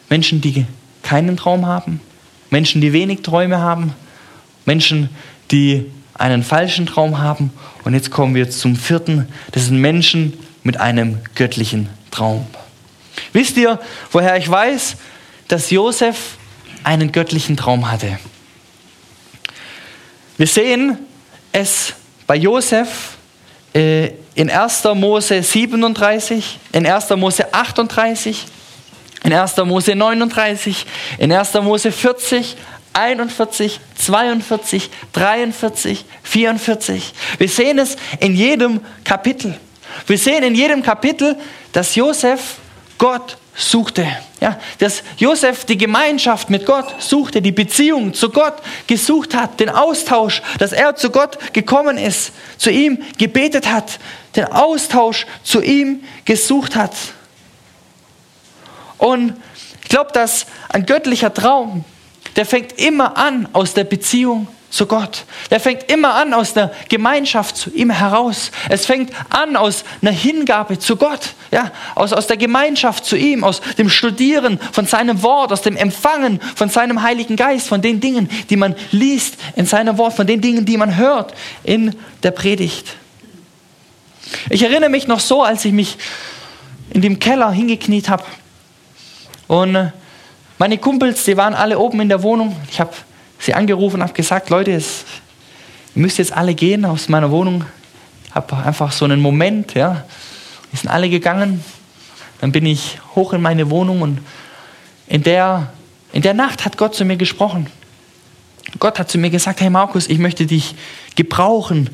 Menschen, 0.09 0.41
die 0.41 0.67
keinen 1.03 1.37
Traum 1.37 1.67
haben, 1.67 2.01
Menschen, 2.51 2.81
die 2.81 2.93
wenig 2.93 3.23
Träume 3.23 3.61
haben, 3.61 3.95
Menschen, 4.65 5.11
die 5.51 5.91
einen 6.15 6.43
falschen 6.43 6.87
Traum 6.87 7.19
haben. 7.19 7.53
Und 7.85 7.95
jetzt 7.95 8.11
kommen 8.11 8.35
wir 8.35 8.51
zum 8.51 8.77
vierten. 8.77 9.29
Das 9.53 9.67
sind 9.67 9.81
Menschen 9.81 10.33
mit 10.63 10.81
einem 10.81 11.19
göttlichen 11.35 11.89
Traum. 12.11 12.47
Wisst 13.33 13.57
ihr, 13.57 13.79
woher 14.13 14.37
ich 14.37 14.49
weiß, 14.51 14.97
dass 15.49 15.71
Josef 15.71 16.37
einen 16.85 17.13
göttlichen 17.13 17.57
Traum 17.57 17.91
hatte? 17.91 18.19
Wir 20.39 20.47
sehen 20.47 20.99
es 21.53 21.95
bei 22.27 22.37
Josef 22.37 23.17
äh, 23.75 24.11
in 24.35 24.51
1. 24.51 24.85
Mose 24.95 25.43
37, 25.43 26.59
in 26.73 26.87
1. 26.87 27.11
Mose 27.11 27.53
38, 27.55 28.47
in 29.27 29.33
1. 29.33 29.57
Mose 29.65 29.97
39, 29.97 30.87
in 31.19 31.33
1. 31.33 31.55
Mose 31.55 31.91
40, 31.91 32.57
41, 32.93 33.81
42, 33.99 34.89
43, 35.13 36.05
44. 36.23 37.13
Wir 37.37 37.49
sehen 37.49 37.79
es 37.81 37.97
in 38.21 38.37
jedem 38.37 38.81
Kapitel. 39.03 39.59
Wir 40.07 40.17
sehen 40.17 40.45
in 40.45 40.55
jedem 40.55 40.81
Kapitel, 40.81 41.37
dass 41.73 41.97
Josef 41.97 42.59
Gott 42.99 43.37
suchte. 43.57 44.07
Ja, 44.41 44.61
dass 44.79 45.03
Josef 45.17 45.65
die 45.65 45.79
Gemeinschaft 45.79 46.49
mit 46.49 46.65
Gott 46.65 47.03
suchte, 47.03 47.43
die 47.43 47.53
Beziehung 47.53 48.15
zu 48.15 48.31
Gott 48.31 48.55
gesucht 48.87 49.35
hat, 49.35 49.59
den 49.59 49.71
Austausch, 49.71 50.41
dass 50.59 50.71
er 50.71 50.95
zu 50.95 51.11
Gott 51.11 51.53
gekommen 51.53 51.99
ist, 51.99 52.31
zu 52.59 52.71
ihm 52.71 53.03
gebetet 53.19 53.67
hat, 53.67 53.99
den 54.37 54.45
Austausch 54.45 55.27
zu 55.43 55.63
ihm 55.63 56.05
gesucht 56.25 56.77
hat. 56.77 56.93
Und 58.99 59.35
ich 59.83 59.89
glaube, 59.89 60.11
dass 60.13 60.47
ein 60.69 60.87
göttlicher 60.87 61.33
Traum, 61.33 61.85
der 62.37 62.47
fängt 62.47 62.79
immer 62.79 63.17
an 63.17 63.49
aus 63.53 63.75
der 63.75 63.85
Beziehung 63.85 64.49
zu 64.77 64.87
Gott. 64.87 65.25
Der 65.51 65.61
fängt 65.61 65.91
immer 65.91 66.15
an 66.15 66.35
aus 66.35 66.53
der 66.53 66.73
Gemeinschaft 66.89 67.57
zu 67.57 67.71
ihm 67.71 67.89
heraus. 67.91 68.51
Es 68.69 68.85
fängt 68.85 69.11
an 69.31 69.57
aus 69.57 69.85
einer 70.03 70.11
Hingabe 70.11 70.79
zu 70.79 70.97
Gott, 70.97 71.35
ja, 71.51 71.71
aus, 71.95 72.13
aus 72.13 72.27
der 72.27 72.37
Gemeinschaft 72.37 73.05
zu 73.07 73.17
ihm, 73.17 73.43
aus 73.43 73.63
dem 73.79 73.89
Studieren 73.89 74.59
von 74.73 74.87
seinem 74.87 75.23
Wort, 75.23 75.53
aus 75.53 75.63
dem 75.63 75.77
Empfangen 75.77 76.41
von 76.55 76.69
seinem 76.69 77.03
Heiligen 77.03 77.37
Geist, 77.37 77.69
von 77.69 77.81
den 77.81 78.01
Dingen, 78.01 78.29
die 78.51 78.57
man 78.57 78.75
liest 78.91 79.37
in 79.55 79.67
seinem 79.67 79.97
Wort, 79.99 80.15
von 80.15 80.27
den 80.27 80.41
Dingen, 80.41 80.67
die 80.67 80.77
man 80.77 80.97
hört 80.97 81.33
in 81.65 81.95
der 82.23 82.33
Predigt. 82.33 82.97
Ich 84.51 84.63
erinnere 84.63 84.91
mich 84.91 85.07
noch 85.07 85.21
so, 85.21 85.43
als 85.43 85.65
ich 85.65 85.73
mich 85.73 85.97
in 86.91 87.01
dem 87.01 87.19
Keller 87.19 87.51
hingekniet 87.51 88.09
habe 88.09 88.25
und 89.49 89.93
meine 90.59 90.79
Kumpels, 90.79 91.25
die 91.25 91.37
waren 91.37 91.55
alle 91.55 91.79
oben 91.79 92.01
in 92.01 92.09
der 92.09 92.23
Wohnung. 92.23 92.57
Ich 92.71 92.81
habe 92.81 92.93
sie 93.39 93.55
angerufen 93.55 93.97
und 93.97 94.03
habe 94.03 94.13
gesagt, 94.13 94.49
Leute, 94.49 94.71
ihr 94.71 94.83
müsst 95.95 96.19
jetzt 96.19 96.33
alle 96.33 96.55
gehen 96.55 96.85
aus 96.85 97.09
meiner 97.09 97.31
Wohnung. 97.31 97.65
Ich 98.27 98.35
habe 98.35 98.57
einfach 98.57 98.91
so 98.93 99.05
einen 99.05 99.21
Moment, 99.21 99.75
ja. 99.75 100.05
Wir 100.71 100.79
sind 100.79 100.89
alle 100.89 101.11
gegangen. 101.11 101.63
Dann 102.41 102.53
bin 102.53 102.67
ich 102.67 102.99
hoch 103.15 103.33
in 103.33 103.43
meine 103.43 103.71
Wohnung 103.71 104.03
und 104.03 104.19
in 105.07 105.23
der, 105.23 105.73
in 106.13 106.23
der 106.23 106.35
Nacht 106.35 106.65
hat 106.65 106.77
Gott 106.77 106.95
zu 106.95 107.05
mir 107.05 107.17
gesprochen. 107.17 107.67
Gott 108.79 108.99
hat 108.99 109.11
zu 109.11 109.19
mir 109.19 109.31
gesagt, 109.31 109.61
hey 109.61 109.71
Markus, 109.71 110.09
ich 110.09 110.19
möchte 110.19 110.47
dich 110.47 110.75
gebrauchen. 111.15 111.91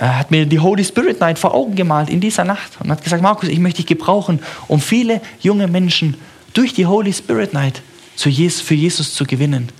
Er 0.00 0.18
hat 0.18 0.30
mir 0.30 0.46
die 0.46 0.58
Holy 0.58 0.84
Spirit 0.84 1.20
Night 1.20 1.38
vor 1.38 1.54
Augen 1.54 1.74
gemalt 1.74 2.10
in 2.10 2.20
dieser 2.20 2.44
Nacht 2.44 2.72
und 2.80 2.90
hat 2.90 3.02
gesagt, 3.02 3.22
Markus, 3.22 3.48
ich 3.48 3.58
möchte 3.58 3.78
dich 3.78 3.86
gebrauchen, 3.86 4.40
um 4.68 4.80
viele 4.80 5.20
junge 5.40 5.66
Menschen 5.66 6.16
durch 6.54 6.72
die 6.72 6.86
Holy 6.86 7.12
Spirit 7.12 7.52
Night 7.52 7.82
für 8.16 8.30
Jesus 8.30 9.14
zu 9.14 9.24
gewinnen. 9.24 9.70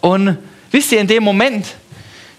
Und 0.00 0.36
wisst 0.70 0.92
ihr, 0.92 1.00
in 1.00 1.06
dem 1.06 1.22
Moment, 1.22 1.66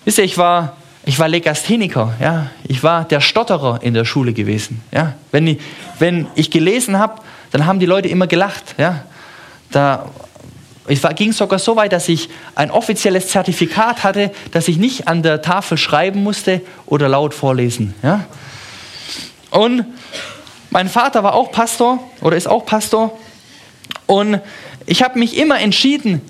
wisst 0.05 0.19
ihr, 0.19 0.23
ich 0.23 0.37
war, 0.37 0.77
ich 1.05 1.17
war 1.17 1.27
Legastheniker, 1.27 2.13
ja, 2.19 2.51
ich 2.67 2.83
war 2.83 3.05
der 3.05 3.21
Stotterer 3.21 3.79
in 3.81 3.93
der 3.93 4.05
Schule 4.05 4.33
gewesen, 4.33 4.81
ja. 4.91 5.15
Wenn 5.31 5.47
ich, 5.47 5.59
wenn 5.97 6.27
ich 6.35 6.51
gelesen 6.51 6.99
habe, 6.99 7.21
dann 7.51 7.65
haben 7.65 7.79
die 7.79 7.85
Leute 7.85 8.09
immer 8.09 8.27
gelacht, 8.27 8.75
ja. 8.77 9.03
Da, 9.71 10.09
es 10.87 11.01
ging 11.15 11.31
sogar 11.31 11.59
so 11.59 11.75
weit, 11.75 11.93
dass 11.93 12.09
ich 12.09 12.29
ein 12.55 12.71
offizielles 12.71 13.29
Zertifikat 13.29 14.03
hatte, 14.03 14.31
dass 14.51 14.67
ich 14.67 14.77
nicht 14.77 15.07
an 15.07 15.23
der 15.23 15.41
Tafel 15.41 15.77
schreiben 15.77 16.23
musste 16.23 16.61
oder 16.85 17.07
laut 17.07 17.33
vorlesen, 17.33 17.93
ja. 18.03 18.25
Und 19.51 19.85
mein 20.69 20.89
Vater 20.89 21.23
war 21.23 21.33
auch 21.33 21.51
Pastor 21.51 21.99
oder 22.21 22.37
ist 22.37 22.47
auch 22.47 22.65
Pastor 22.65 23.17
und 24.09 24.41
ich 24.87 25.03
habe 25.03 25.19
mich 25.19 25.37
immer 25.37 25.59
entschieden, 25.59 26.21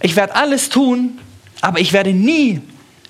ich 0.00 0.14
werde 0.14 0.36
alles 0.36 0.68
tun, 0.68 1.18
aber 1.60 1.80
ich 1.80 1.92
werde 1.92 2.12
nie, 2.12 2.60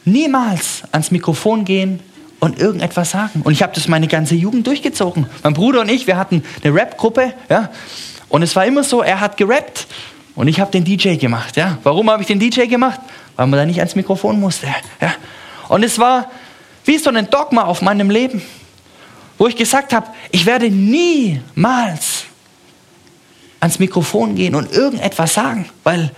niemals 0.06 0.84
ans 0.90 1.10
Mikrofon 1.10 1.66
gehen 1.66 2.00
und 2.40 2.58
irgendetwas 2.58 3.10
sagen. 3.10 3.42
Und 3.44 3.52
ich 3.52 3.62
habe 3.62 3.74
das 3.74 3.88
meine 3.88 4.08
ganze 4.08 4.34
Jugend 4.34 4.66
durchgezogen. 4.66 5.26
Mein 5.42 5.52
Bruder 5.52 5.82
und 5.82 5.90
ich, 5.90 6.06
wir 6.06 6.16
hatten 6.16 6.42
eine 6.64 6.74
Rap-Gruppe, 6.74 7.34
ja, 7.50 7.70
und 8.30 8.40
es 8.40 8.56
war 8.56 8.64
immer 8.64 8.84
so, 8.84 9.02
er 9.02 9.20
hat 9.20 9.36
gerappt 9.36 9.86
und 10.34 10.48
ich 10.48 10.60
habe 10.60 10.70
den 10.70 10.84
DJ 10.84 11.16
gemacht, 11.16 11.54
ja. 11.58 11.76
Warum 11.82 12.08
habe 12.08 12.22
ich 12.22 12.26
den 12.26 12.40
DJ 12.40 12.68
gemacht? 12.68 13.00
Weil 13.36 13.46
man 13.48 13.58
da 13.58 13.66
nicht 13.66 13.80
ans 13.80 13.96
Mikrofon 13.96 14.40
musste, 14.40 14.66
ja. 14.98 15.12
Und 15.68 15.82
es 15.82 15.98
war 15.98 16.30
wie 16.86 16.96
so 16.96 17.10
ein 17.10 17.28
Dogma 17.28 17.64
auf 17.64 17.82
meinem 17.82 18.08
Leben, 18.08 18.40
wo 19.36 19.46
ich 19.46 19.56
gesagt 19.56 19.92
habe, 19.92 20.06
ich 20.30 20.46
werde 20.46 20.70
niemals 20.70 22.25
ans 23.60 23.78
Mikrofon 23.78 24.34
gehen 24.34 24.54
und 24.54 24.72
irgendetwas 24.72 25.34
sagen, 25.34 25.68
weil 25.84 26.10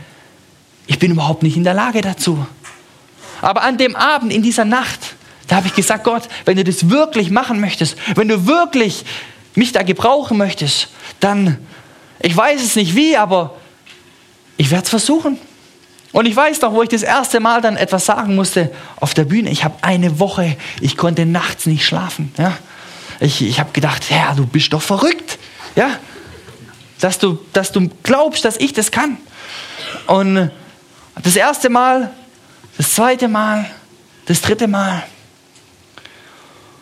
ich 0.87 0.99
bin 0.99 1.13
überhaupt 1.13 1.43
nicht 1.43 1.57
in 1.57 1.65
der 1.65 1.75
Lage 1.75 2.01
dazu. 2.01 2.47
Aber 3.41 3.63
an 3.63 3.79
dem 3.79 3.95
Abend, 3.95 4.33
in 4.33 4.43
dieser 4.43 4.65
Nacht, 4.65 5.17
da 5.47 5.57
habe 5.57 5.69
ich 5.69 5.75
gesagt, 5.75 6.05
Gott, 6.05 6.29
wenn 6.45 6.57
du 6.57 6.65
das 6.65 6.91
wirklich 6.91 7.31
machen 7.31 7.61
möchtest, 7.61 7.97
wenn 8.17 8.29
du 8.29 8.47
wirklich 8.47 9.05
mich 9.55 9.73
da 9.73 9.83
gebrauchen 9.83 10.37
möchtest, 10.37 10.89
dann, 11.21 11.59
ich 12.21 12.37
weiß 12.37 12.63
es 12.63 12.77
nicht 12.77 12.95
wie, 12.95 13.17
aber 13.17 13.55
ich 14.57 14.71
werde 14.71 14.85
es 14.85 14.91
versuchen. 14.91 15.39
Und 16.13 16.27
ich 16.27 16.35
weiß 16.35 16.61
noch, 16.63 16.73
wo 16.73 16.83
ich 16.83 16.89
das 16.89 17.03
erste 17.03 17.39
Mal 17.39 17.61
dann 17.61 17.77
etwas 17.77 18.07
sagen 18.07 18.35
musste 18.35 18.73
auf 18.97 19.15
der 19.15 19.25
Bühne. 19.25 19.51
Ich 19.51 19.63
habe 19.63 19.77
eine 19.83 20.19
Woche, 20.19 20.57
ich 20.81 20.97
konnte 20.97 21.27
nachts 21.27 21.67
nicht 21.67 21.85
schlafen. 21.85 22.33
Ja? 22.39 22.57
Ich, 23.21 23.43
ich 23.43 23.61
habe 23.61 23.73
gedacht, 23.73 24.05
Herr, 24.09 24.35
du 24.35 24.47
bist 24.47 24.73
doch 24.73 24.83
verrückt. 24.83 25.39
Ja? 25.77 25.99
Dass, 27.01 27.19
du, 27.19 27.39
dass 27.53 27.73
du 27.73 27.89
glaubst, 28.03 28.45
dass 28.45 28.57
ich 28.57 28.73
das 28.73 28.91
kann. 28.91 29.19
Und 30.07 30.51
das 31.23 31.37
erste 31.37 31.69
Mal, 31.69 32.11
das 32.77 32.95
zweite 32.95 33.29
Mal, 33.29 33.67
das 34.27 34.41
dritte 34.41 34.69
Mal. 34.69 35.03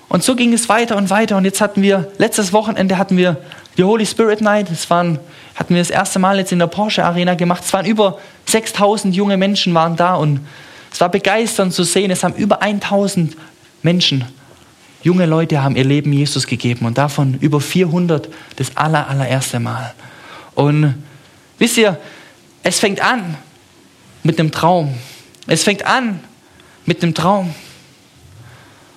Und 0.09 0.23
so 0.23 0.35
ging 0.35 0.53
es 0.53 0.69
weiter 0.69 0.97
und 0.97 1.11
weiter. 1.11 1.37
Und 1.37 1.45
jetzt 1.45 1.61
hatten 1.61 1.83
wir, 1.83 2.11
letztes 2.19 2.53
Wochenende 2.53 2.99
hatten 2.99 3.17
wir 3.17 3.37
die 3.77 3.85
Holy 3.85 4.07
Spirit 4.07 4.41
Night. 4.41 4.71
Das 4.71 4.89
waren, 4.89 5.19
hatten 5.55 5.75
wir 5.75 5.81
das 5.81 5.91
erste 5.91 6.19
Mal 6.19 6.39
jetzt 6.39 6.53
in 6.53 6.59
der 6.59 6.67
Porsche 6.69 7.05
Arena 7.05 7.35
gemacht. 7.35 7.65
Es 7.65 7.73
waren 7.73 7.87
über 7.87 8.19
6000 8.47 9.15
junge 9.15 9.37
Menschen 9.37 9.75
waren 9.75 9.97
da 9.97 10.15
und 10.15 10.41
es 10.93 11.01
war 11.01 11.09
begeisternd 11.11 11.75
zu 11.75 11.83
sehen. 11.83 12.11
Es 12.11 12.25
haben 12.25 12.35
über 12.35 12.63
1000 12.63 13.37
Menschen, 13.83 14.25
junge 15.07 15.27
Leute 15.27 15.63
haben 15.63 15.77
ihr 15.77 15.85
Leben 15.85 16.13
Jesus 16.13 16.49
gegeben 16.49 16.85
und 16.85 16.99
davon 16.99 17.39
über 17.41 17.61
400 17.61 18.29
das 18.57 18.77
aller, 18.77 19.09
allererste 19.09 19.61
Mal. 19.61 19.95
Und 20.57 21.01
wisst 21.59 21.77
ihr, 21.77 21.97
es 22.65 22.81
fängt 22.81 23.01
an 23.01 23.37
mit 24.25 24.41
einem 24.41 24.51
Traum. 24.51 24.93
Es 25.47 25.63
fängt 25.63 25.87
an 25.87 26.19
mit 26.87 27.05
einem 27.05 27.15
Traum. 27.15 27.55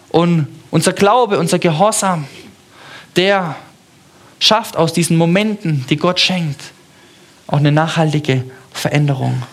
Und 0.09 0.47
unser 0.71 0.93
Glaube, 0.93 1.37
unser 1.37 1.59
Gehorsam, 1.59 2.25
der 3.15 3.55
schafft 4.39 4.77
aus 4.77 4.93
diesen 4.93 5.15
Momenten, 5.15 5.85
die 5.89 5.97
Gott 5.97 6.19
schenkt, 6.19 6.71
auch 7.45 7.57
eine 7.57 7.71
nachhaltige 7.71 8.45
Veränderung. 8.71 9.43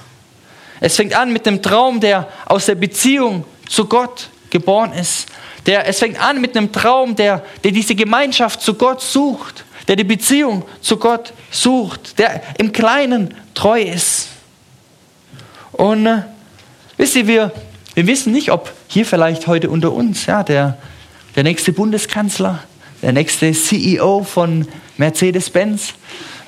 Es 0.80 0.96
fängt 0.96 1.14
an 1.14 1.34
mit 1.34 1.46
einem 1.46 1.60
Traum, 1.60 2.00
der 2.00 2.28
aus 2.46 2.64
der 2.64 2.76
Beziehung 2.76 3.44
zu 3.68 3.84
Gott 3.84 4.30
geboren 4.48 4.94
ist. 4.94 5.26
Der, 5.66 5.88
es 5.88 5.98
fängt 5.98 6.20
an 6.20 6.40
mit 6.40 6.56
einem 6.56 6.70
Traum, 6.72 7.16
der, 7.16 7.44
der 7.64 7.72
diese 7.72 7.94
Gemeinschaft 7.94 8.62
zu 8.62 8.74
Gott 8.74 9.02
sucht, 9.02 9.64
der 9.88 9.96
die 9.96 10.04
Beziehung 10.04 10.64
zu 10.80 10.96
Gott 10.96 11.32
sucht, 11.50 12.18
der 12.18 12.42
im 12.58 12.72
Kleinen 12.72 13.34
treu 13.54 13.82
ist. 13.82 14.28
Und 15.72 16.06
äh, 16.06 16.22
wisst 16.96 17.16
ihr, 17.16 17.26
wir, 17.26 17.52
wir 17.94 18.06
wissen 18.06 18.32
nicht, 18.32 18.50
ob 18.50 18.72
hier 18.88 19.04
vielleicht 19.04 19.46
heute 19.46 19.68
unter 19.70 19.92
uns 19.92 20.26
ja, 20.26 20.42
der, 20.42 20.78
der 21.34 21.42
nächste 21.42 21.72
Bundeskanzler, 21.72 22.60
der 23.02 23.12
nächste 23.12 23.52
CEO 23.52 24.22
von 24.22 24.68
Mercedes-Benz, 24.96 25.94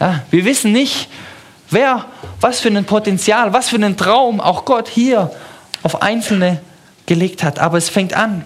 ja, 0.01 0.23
wir 0.31 0.45
wissen 0.45 0.73
nicht, 0.73 1.09
wer, 1.71 2.07
was 2.41 2.61
für 2.61 2.69
ein 2.69 2.85
Potenzial, 2.85 3.53
was 3.53 3.69
für 3.69 3.77
einen 3.77 3.97
Traum 3.97 4.41
auch 4.41 4.65
Gott 4.65 4.89
hier 4.89 5.31
auf 5.83 6.03
Einzelne 6.03 6.61
gelegt 7.07 7.43
hat. 7.43 7.59
Aber 7.59 7.79
es 7.79 7.89
fängt 7.89 8.15
an, 8.15 8.45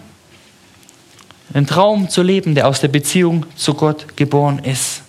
einen 1.54 1.66
Traum 1.66 2.08
zu 2.08 2.22
leben, 2.22 2.54
der 2.54 2.68
aus 2.68 2.80
der 2.80 2.88
Beziehung 2.88 3.46
zu 3.56 3.74
Gott 3.74 4.16
geboren 4.16 4.60
ist. 4.64 5.02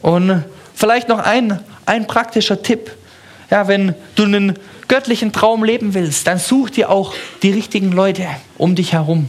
Und 0.00 0.44
vielleicht 0.74 1.08
noch 1.08 1.18
ein, 1.18 1.60
ein 1.84 2.06
praktischer 2.06 2.62
Tipp. 2.62 2.92
Ja, 3.50 3.68
wenn 3.68 3.94
du 4.14 4.24
einen 4.24 4.58
göttlichen 4.88 5.32
Traum 5.32 5.64
leben 5.64 5.94
willst, 5.94 6.26
dann 6.26 6.38
such 6.38 6.70
dir 6.70 6.90
auch 6.90 7.14
die 7.42 7.50
richtigen 7.50 7.92
Leute 7.92 8.26
um 8.58 8.74
dich 8.74 8.92
herum. 8.92 9.28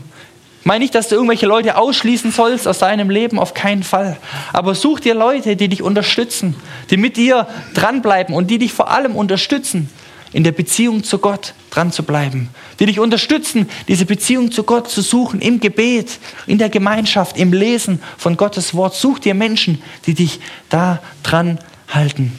Ich 0.59 0.65
meine 0.65 0.83
nicht, 0.83 0.95
dass 0.95 1.07
du 1.07 1.15
irgendwelche 1.15 1.45
Leute 1.45 1.77
ausschließen 1.77 2.31
sollst 2.31 2.67
aus 2.67 2.79
deinem 2.79 3.09
Leben, 3.09 3.39
auf 3.39 3.53
keinen 3.53 3.83
Fall. 3.83 4.17
Aber 4.51 4.75
such 4.75 4.99
dir 4.99 5.15
Leute, 5.15 5.55
die 5.55 5.69
dich 5.69 5.81
unterstützen, 5.81 6.55
die 6.89 6.97
mit 6.97 7.15
dir 7.15 7.47
dranbleiben 7.73 8.35
und 8.35 8.51
die 8.51 8.57
dich 8.57 8.73
vor 8.73 8.89
allem 8.89 9.15
unterstützen, 9.15 9.89
in 10.33 10.43
der 10.43 10.51
Beziehung 10.51 11.03
zu 11.03 11.19
Gott 11.19 11.53
dran 11.69 11.91
zu 11.91 12.03
bleiben, 12.03 12.49
die 12.79 12.85
dich 12.85 12.99
unterstützen, 12.99 13.69
diese 13.87 14.05
Beziehung 14.05 14.51
zu 14.51 14.63
Gott 14.63 14.89
zu 14.89 15.01
suchen, 15.01 15.41
im 15.41 15.59
Gebet, 15.59 16.19
in 16.45 16.57
der 16.57 16.69
Gemeinschaft, 16.69 17.37
im 17.37 17.53
Lesen 17.53 18.01
von 18.17 18.37
Gottes 18.37 18.73
Wort. 18.73 18.95
Such 18.95 19.19
dir 19.19 19.33
Menschen, 19.33 19.81
die 20.05 20.13
dich 20.13 20.39
da 20.69 20.99
dran 21.23 21.59
halten. 21.89 22.37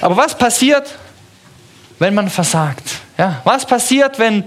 Aber 0.00 0.16
was 0.16 0.36
passiert, 0.36 0.98
wenn 1.98 2.14
man 2.14 2.30
versagt? 2.30 2.84
Ja, 3.18 3.40
was 3.44 3.66
passiert, 3.66 4.18
wenn 4.18 4.44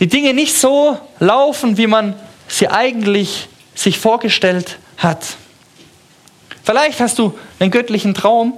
die 0.00 0.08
Dinge 0.08 0.34
nicht 0.34 0.56
so 0.56 0.98
laufen, 1.18 1.76
wie 1.78 1.86
man 1.86 2.14
sie 2.48 2.68
eigentlich 2.68 3.48
sich 3.74 3.98
vorgestellt 3.98 4.78
hat? 4.98 5.36
Vielleicht 6.62 7.00
hast 7.00 7.18
du 7.18 7.38
einen 7.58 7.70
göttlichen 7.70 8.12
Traum 8.12 8.54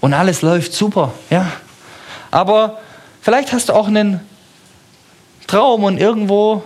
und 0.00 0.14
alles 0.14 0.42
läuft 0.42 0.72
super, 0.72 1.12
ja. 1.30 1.50
Aber 2.30 2.78
vielleicht 3.22 3.52
hast 3.52 3.68
du 3.68 3.72
auch 3.72 3.86
einen 3.86 4.20
Traum 5.46 5.84
und 5.84 5.98
irgendwo 5.98 6.62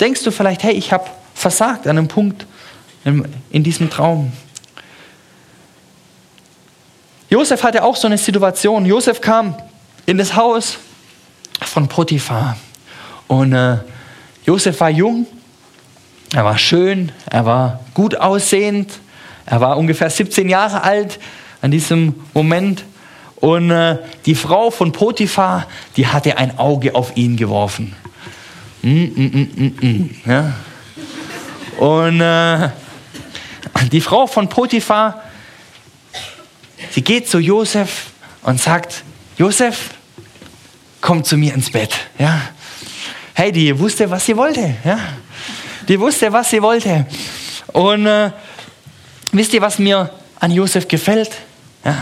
denkst 0.00 0.22
du 0.22 0.30
vielleicht, 0.30 0.62
hey, 0.62 0.72
ich 0.72 0.92
habe 0.92 1.04
versagt 1.34 1.86
an 1.86 1.98
einem 1.98 2.08
Punkt 2.08 2.46
in 3.04 3.62
diesem 3.64 3.90
Traum. 3.90 4.32
Josef 7.30 7.62
hatte 7.62 7.82
auch 7.82 7.96
so 7.96 8.06
eine 8.06 8.18
Situation. 8.18 8.86
Josef 8.86 9.20
kam 9.20 9.54
in 10.06 10.18
das 10.18 10.34
Haus 10.34 10.78
von 11.60 11.88
Potiphar. 11.88 12.56
Und 13.26 13.52
äh, 13.52 13.78
Josef 14.44 14.80
war 14.80 14.88
jung, 14.88 15.26
er 16.32 16.44
war 16.44 16.56
schön, 16.56 17.12
er 17.30 17.44
war 17.44 17.80
gut 17.92 18.16
aussehend, 18.16 18.90
er 19.44 19.60
war 19.60 19.76
ungefähr 19.76 20.08
17 20.08 20.48
Jahre 20.48 20.82
alt 20.82 21.18
an 21.60 21.70
diesem 21.70 22.14
Moment. 22.34 22.84
Und 23.36 23.70
äh, 23.70 23.98
die 24.26 24.34
Frau 24.34 24.70
von 24.70 24.92
Potiphar, 24.92 25.66
die 25.96 26.06
hatte 26.06 26.38
ein 26.38 26.58
Auge 26.58 26.94
auf 26.94 27.16
ihn 27.16 27.36
geworfen. 27.36 27.94
Mm, 28.82 28.88
mm, 28.88 29.12
mm, 29.16 29.48
mm, 29.56 29.86
mm 29.86 30.10
ja. 30.26 30.54
Und 31.78 32.20
äh, 32.20 32.70
die 33.92 34.00
Frau 34.00 34.26
von 34.26 34.48
Potiphar, 34.48 35.22
Sie 36.90 37.02
geht 37.02 37.28
zu 37.28 37.38
Josef 37.38 38.06
und 38.42 38.60
sagt, 38.60 39.02
Josef, 39.36 39.90
komm 41.00 41.22
zu 41.22 41.36
mir 41.36 41.54
ins 41.54 41.70
Bett. 41.70 41.94
Ja. 42.18 42.40
Hey, 43.34 43.52
die 43.52 43.78
wusste, 43.78 44.10
was 44.10 44.26
sie 44.26 44.36
wollte. 44.36 44.74
Ja. 44.84 44.98
Die 45.86 45.98
wusste, 46.00 46.32
was 46.32 46.50
sie 46.50 46.62
wollte. 46.62 47.06
Und 47.68 48.06
äh, 48.06 48.30
wisst 49.32 49.52
ihr, 49.54 49.60
was 49.60 49.78
mir 49.78 50.10
an 50.40 50.50
Josef 50.50 50.88
gefällt? 50.88 51.30
Ja. 51.88 51.96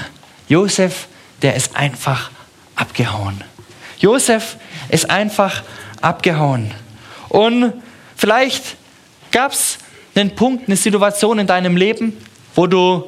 Josef, 0.48 1.06
der 1.42 1.54
ist 1.54 1.76
einfach 1.76 2.32
abgehauen. 2.74 3.44
Josef 3.98 4.56
ist 4.88 5.08
einfach 5.08 5.62
abgehauen. 6.00 6.72
Und 7.28 7.72
vielleicht 8.16 8.76
gab 9.30 9.52
es 9.52 9.78
einen 10.16 10.34
Punkt, 10.34 10.66
eine 10.66 10.76
Situation 10.76 11.38
in 11.38 11.46
deinem 11.46 11.76
Leben, 11.76 12.16
wo 12.56 12.66
du 12.66 13.04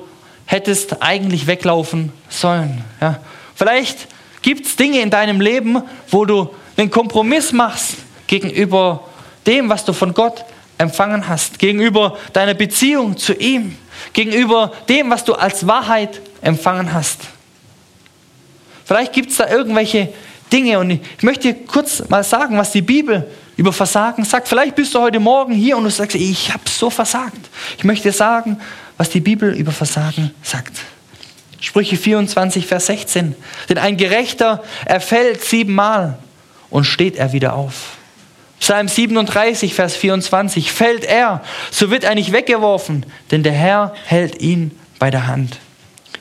hättest 0.46 1.02
eigentlich 1.02 1.48
weglaufen 1.48 2.12
sollen. 2.28 2.84
Ja. 3.00 3.18
Vielleicht 3.56 4.06
gibt 4.42 4.66
es 4.66 4.76
Dinge 4.76 5.00
in 5.00 5.10
deinem 5.10 5.40
Leben, 5.40 5.82
wo 6.10 6.24
du 6.24 6.54
einen 6.76 6.90
Kompromiss 6.90 7.52
machst 7.52 7.96
gegenüber 8.28 9.08
dem, 9.46 9.68
was 9.68 9.84
du 9.84 9.92
von 9.92 10.14
Gott 10.14 10.44
empfangen 10.78 11.26
hast, 11.26 11.58
gegenüber 11.58 12.16
deiner 12.32 12.54
Beziehung 12.54 13.16
zu 13.16 13.34
ihm, 13.34 13.76
gegenüber 14.12 14.72
dem, 14.88 15.10
was 15.10 15.24
du 15.24 15.34
als 15.34 15.66
Wahrheit 15.66 16.20
empfangen 16.40 16.92
hast. 16.92 17.20
Vielleicht 18.84 19.12
gibt 19.12 19.30
es 19.30 19.36
da 19.36 19.48
irgendwelche 19.48 20.12
Dinge 20.52 20.78
und 20.78 20.90
ich 20.90 21.22
möchte 21.22 21.52
dir 21.52 21.66
kurz 21.66 22.08
mal 22.08 22.24
sagen, 22.24 22.56
was 22.56 22.72
die 22.72 22.82
Bibel 22.82 23.28
über 23.56 23.72
Versagen 23.72 24.24
sagt. 24.24 24.48
Vielleicht 24.48 24.76
bist 24.76 24.94
du 24.94 25.00
heute 25.00 25.20
Morgen 25.20 25.52
hier 25.52 25.76
und 25.76 25.84
du 25.84 25.90
sagst, 25.90 26.16
ich 26.16 26.52
habe 26.52 26.62
so 26.68 26.88
versagt. 26.88 27.50
Ich 27.76 27.84
möchte 27.84 28.08
dir 28.08 28.14
sagen, 28.14 28.58
was 28.96 29.10
die 29.10 29.20
Bibel 29.20 29.52
über 29.54 29.72
Versagen 29.72 30.30
sagt. 30.42 30.78
Sprüche 31.60 31.96
24, 31.96 32.66
Vers 32.66 32.86
16. 32.86 33.34
Denn 33.68 33.78
ein 33.78 33.96
Gerechter 33.96 34.62
erfällt 34.86 35.42
siebenmal 35.42 36.18
und 36.70 36.84
steht 36.84 37.16
er 37.16 37.32
wieder 37.32 37.54
auf. 37.54 37.97
Psalm 38.60 38.88
37, 38.88 39.74
Vers 39.74 39.96
24. 39.96 40.72
Fällt 40.72 41.04
er, 41.04 41.42
so 41.70 41.90
wird 41.90 42.04
er 42.04 42.14
nicht 42.14 42.32
weggeworfen, 42.32 43.06
denn 43.30 43.42
der 43.42 43.52
Herr 43.52 43.94
hält 44.04 44.40
ihn 44.40 44.78
bei 44.98 45.10
der 45.10 45.26
Hand. 45.26 45.58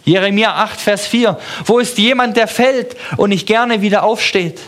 Jeremia 0.05 0.55
8, 0.55 0.79
Vers 0.79 1.07
4. 1.07 1.37
Wo 1.65 1.79
ist 1.79 1.97
jemand, 1.97 2.37
der 2.37 2.47
fällt 2.47 2.95
und 3.17 3.29
nicht 3.29 3.45
gerne 3.45 3.81
wieder 3.81 4.03
aufsteht? 4.03 4.59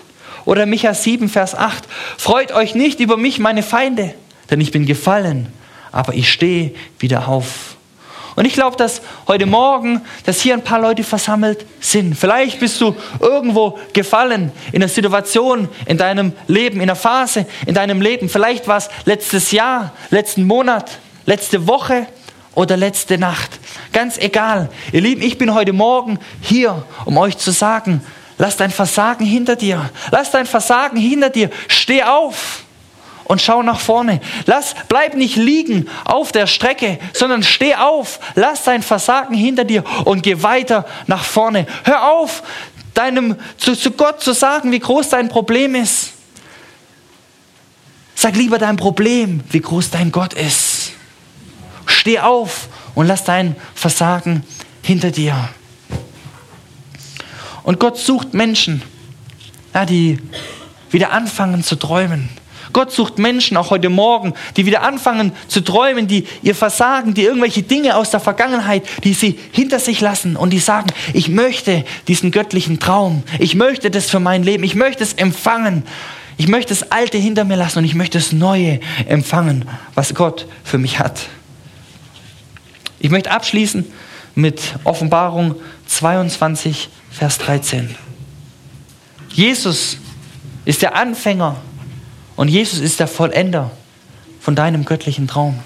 Oder 0.46 0.66
Micha 0.66 0.94
7, 0.94 1.30
Vers 1.30 1.56
8. 1.56 1.86
Freut 2.18 2.52
euch 2.52 2.76
nicht 2.76 3.00
über 3.00 3.18
mich, 3.18 3.40
meine 3.40 3.64
Feinde, 3.64 4.14
denn 4.50 4.60
ich 4.60 4.72
bin 4.72 4.86
gefallen, 4.86 5.48
aber 5.92 6.14
ich 6.14 6.32
stehe 6.32 6.74
wieder 6.98 7.28
auf. 7.28 7.78
Und 8.40 8.46
ich 8.46 8.54
glaube, 8.54 8.78
dass 8.78 9.02
heute 9.28 9.46
Morgen, 9.46 10.02
dass 10.26 10.40
hier 10.40 10.54
ein 10.54 10.64
paar 10.64 10.80
Leute 10.80 11.04
versammelt 11.04 11.66
sind. 11.82 12.16
Vielleicht 12.16 12.62
bist 12.62 12.80
du 12.80 12.96
irgendwo 13.20 13.78
gefallen 13.92 14.54
in 14.72 14.82
einer 14.82 14.88
Situation 14.88 15.68
in 15.86 15.98
deinem 15.98 16.32
Leben, 16.48 16.78
in 16.78 16.84
einer 16.84 16.96
Phase 16.96 17.46
in 17.66 17.76
deinem 17.76 18.00
Leben. 18.02 18.30
Vielleicht 18.30 18.66
war 18.70 18.78
es 18.78 18.90
letztes 19.04 19.52
Jahr, 19.52 19.92
letzten 20.10 20.46
Monat, 20.46 21.00
letzte 21.26 21.68
Woche 21.68 22.08
oder 22.56 22.78
letzte 22.78 23.18
Nacht. 23.18 23.60
Ganz 23.92 24.18
egal. 24.18 24.70
Ihr 24.94 25.02
Lieben, 25.02 25.22
ich 25.22 25.38
bin 25.38 25.54
heute 25.54 25.74
Morgen 25.74 26.18
hier, 26.40 26.86
um 27.04 27.18
euch 27.18 27.38
zu 27.38 27.52
sagen, 27.52 28.02
lass 28.38 28.56
dein 28.56 28.72
Versagen 28.72 29.26
hinter 29.26 29.58
dir. 29.58 29.90
Lass 30.12 30.32
dein 30.32 30.46
Versagen 30.46 30.96
hinter 30.96 31.30
dir. 31.30 31.50
Steh 31.68 32.04
auf 32.04 32.64
und 33.30 33.44
schau 33.44 33.62
nach 33.62 33.80
vorne. 33.80 34.22
Lass, 34.48 34.74
bleib 34.88 35.14
nicht 35.14 35.36
liegen 35.36 35.88
auf 36.04 36.32
der 36.32 36.48
Strecke, 36.48 36.98
sondern 37.14 37.44
steh 37.44 37.76
auf. 37.76 38.20
Lass 38.34 38.64
dein 38.64 38.82
Versagen 38.82 39.36
hinter 39.36 39.66
dir 39.66 39.84
und 40.04 40.24
geh 40.24 40.42
weiter 40.42 40.88
nach 41.06 41.24
vorne. 41.24 41.68
Hör 41.84 42.10
auf, 42.12 42.42
deinem, 42.96 43.36
zu, 43.58 43.76
zu 43.76 43.92
Gott 43.92 44.22
zu 44.22 44.34
sagen, 44.34 44.72
wie 44.72 44.80
groß 44.80 45.10
dein 45.10 45.30
Problem 45.30 45.76
ist. 45.76 46.14
Sag 48.16 48.36
lieber 48.36 48.58
dein 48.58 48.78
Problem, 48.78 49.42
wie 49.52 49.62
groß 49.62 49.92
dein 49.92 50.12
Gott 50.12 50.34
ist. 50.34 50.94
Steh 51.86 52.20
auf 52.20 52.68
und 52.96 53.06
lass 53.06 53.26
dein 53.26 53.56
Versagen 53.76 54.44
hinter 54.82 55.12
dir. 55.12 55.50
Und 57.62 57.80
Gott 57.80 58.00
sucht 58.00 58.34
Menschen, 58.34 58.82
ja, 59.76 59.86
die 59.86 60.18
wieder 60.90 61.12
anfangen 61.12 61.64
zu 61.64 61.76
träumen, 61.76 62.30
Gott 62.74 62.92
sucht 62.92 63.18
Menschen, 63.18 63.58
auch 63.58 63.72
heute 63.72 63.90
Morgen, 63.90 64.34
die 64.56 64.66
wieder 64.66 64.84
anfangen 64.84 65.34
zu 65.48 65.62
träumen, 65.62 66.08
die 66.08 66.26
ihr 66.44 66.56
Versagen, 66.56 67.14
die 67.14 67.24
irgendwelche 67.24 67.64
Dinge 67.64 67.96
aus 67.96 68.12
der 68.12 68.20
Vergangenheit, 68.20 68.84
die 69.04 69.14
sie 69.14 69.40
hinter 69.52 69.80
sich 69.80 70.02
lassen 70.02 70.36
und 70.36 70.52
die 70.52 70.60
sagen, 70.60 70.88
ich 71.14 71.30
möchte 71.30 71.86
diesen 72.08 72.32
göttlichen 72.32 72.80
Traum, 72.80 73.24
ich 73.40 73.56
möchte 73.56 73.90
das 73.90 74.10
für 74.10 74.20
mein 74.20 74.44
Leben, 74.44 74.64
ich 74.64 74.76
möchte 74.76 75.04
es 75.04 75.14
empfangen, 75.14 75.84
ich 76.38 76.48
möchte 76.48 76.74
das 76.74 76.92
Alte 76.92 77.18
hinter 77.18 77.44
mir 77.44 77.58
lassen 77.58 77.80
und 77.80 77.86
ich 77.86 77.96
möchte 77.96 78.18
das 78.18 78.32
Neue 78.32 78.80
empfangen, 79.08 79.66
was 79.96 80.14
Gott 80.14 80.48
für 80.64 80.78
mich 80.78 81.00
hat. 81.00 81.28
Ich 83.00 83.10
möchte 83.10 83.32
abschließen 83.32 83.86
mit 84.36 84.62
Offenbarung 84.84 85.56
22, 85.88 86.90
Vers 87.12 87.40
13. 87.40 87.96
Jesus 89.30 89.98
ist 90.66 90.82
der 90.82 90.96
Anfänger 90.96 91.58
und 92.40 92.48
Jesus 92.48 92.80
ist 92.80 93.02
der 93.02 93.10
Vollender 93.10 93.70
von 94.40 94.56
deinem 94.56 94.86
göttlichen 94.86 95.28
Traum. 95.28 95.60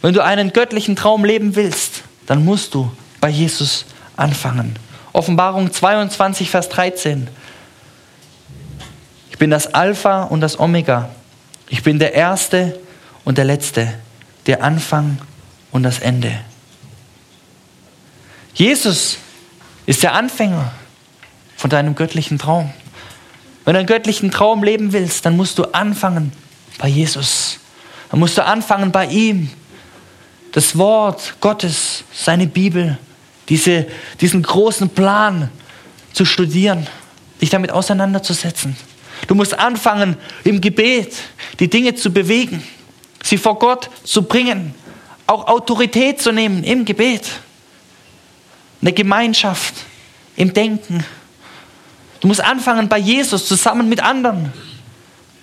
Wenn 0.00 0.14
du 0.14 0.22
einen 0.22 0.52
göttlichen 0.52 0.94
Traum 0.94 1.24
leben 1.24 1.56
willst, 1.56 2.04
dann 2.26 2.44
musst 2.44 2.72
du 2.72 2.92
bei 3.20 3.30
Jesus 3.30 3.84
anfangen. 4.16 4.78
Offenbarung 5.12 5.72
22, 5.72 6.50
Vers 6.50 6.68
13. 6.68 7.26
Ich 9.32 9.38
bin 9.38 9.50
das 9.50 9.74
Alpha 9.74 10.22
und 10.22 10.40
das 10.40 10.60
Omega. 10.60 11.08
Ich 11.68 11.82
bin 11.82 11.98
der 11.98 12.14
Erste 12.14 12.78
und 13.24 13.36
der 13.36 13.44
Letzte, 13.44 13.92
der 14.46 14.62
Anfang 14.62 15.18
und 15.72 15.82
das 15.82 15.98
Ende. 15.98 16.30
Jesus 18.54 19.18
ist 19.84 20.04
der 20.04 20.14
Anfänger 20.14 20.70
von 21.56 21.70
deinem 21.70 21.96
göttlichen 21.96 22.38
Traum. 22.38 22.72
Wenn 23.64 23.74
du 23.74 23.78
einen 23.78 23.86
göttlichen 23.86 24.30
Traum 24.30 24.62
leben 24.62 24.92
willst, 24.92 25.24
dann 25.24 25.36
musst 25.36 25.58
du 25.58 25.64
anfangen 25.72 26.32
bei 26.78 26.88
Jesus. 26.88 27.58
Dann 28.10 28.20
musst 28.20 28.36
du 28.36 28.44
anfangen 28.44 28.92
bei 28.92 29.06
ihm. 29.06 29.50
Das 30.52 30.76
Wort 30.76 31.36
Gottes, 31.40 32.04
seine 32.12 32.46
Bibel, 32.46 32.98
diese, 33.48 33.86
diesen 34.20 34.42
großen 34.42 34.88
Plan 34.90 35.50
zu 36.12 36.24
studieren, 36.24 36.86
dich 37.40 37.50
damit 37.50 37.72
auseinanderzusetzen. 37.72 38.76
Du 39.26 39.34
musst 39.34 39.58
anfangen, 39.58 40.16
im 40.44 40.60
Gebet 40.60 41.14
die 41.58 41.68
Dinge 41.68 41.94
zu 41.94 42.12
bewegen, 42.12 42.62
sie 43.22 43.38
vor 43.38 43.58
Gott 43.58 43.90
zu 44.04 44.22
bringen, 44.22 44.74
auch 45.26 45.46
Autorität 45.46 46.20
zu 46.20 46.32
nehmen 46.32 46.62
im 46.62 46.84
Gebet, 46.84 47.30
eine 48.80 48.92
Gemeinschaft 48.92 49.74
im 50.36 50.52
Denken. 50.52 51.04
Du 52.24 52.28
musst 52.28 52.42
anfangen, 52.42 52.88
bei 52.88 52.96
Jesus 52.96 53.46
zusammen 53.46 53.90
mit 53.90 54.02
anderen 54.02 54.50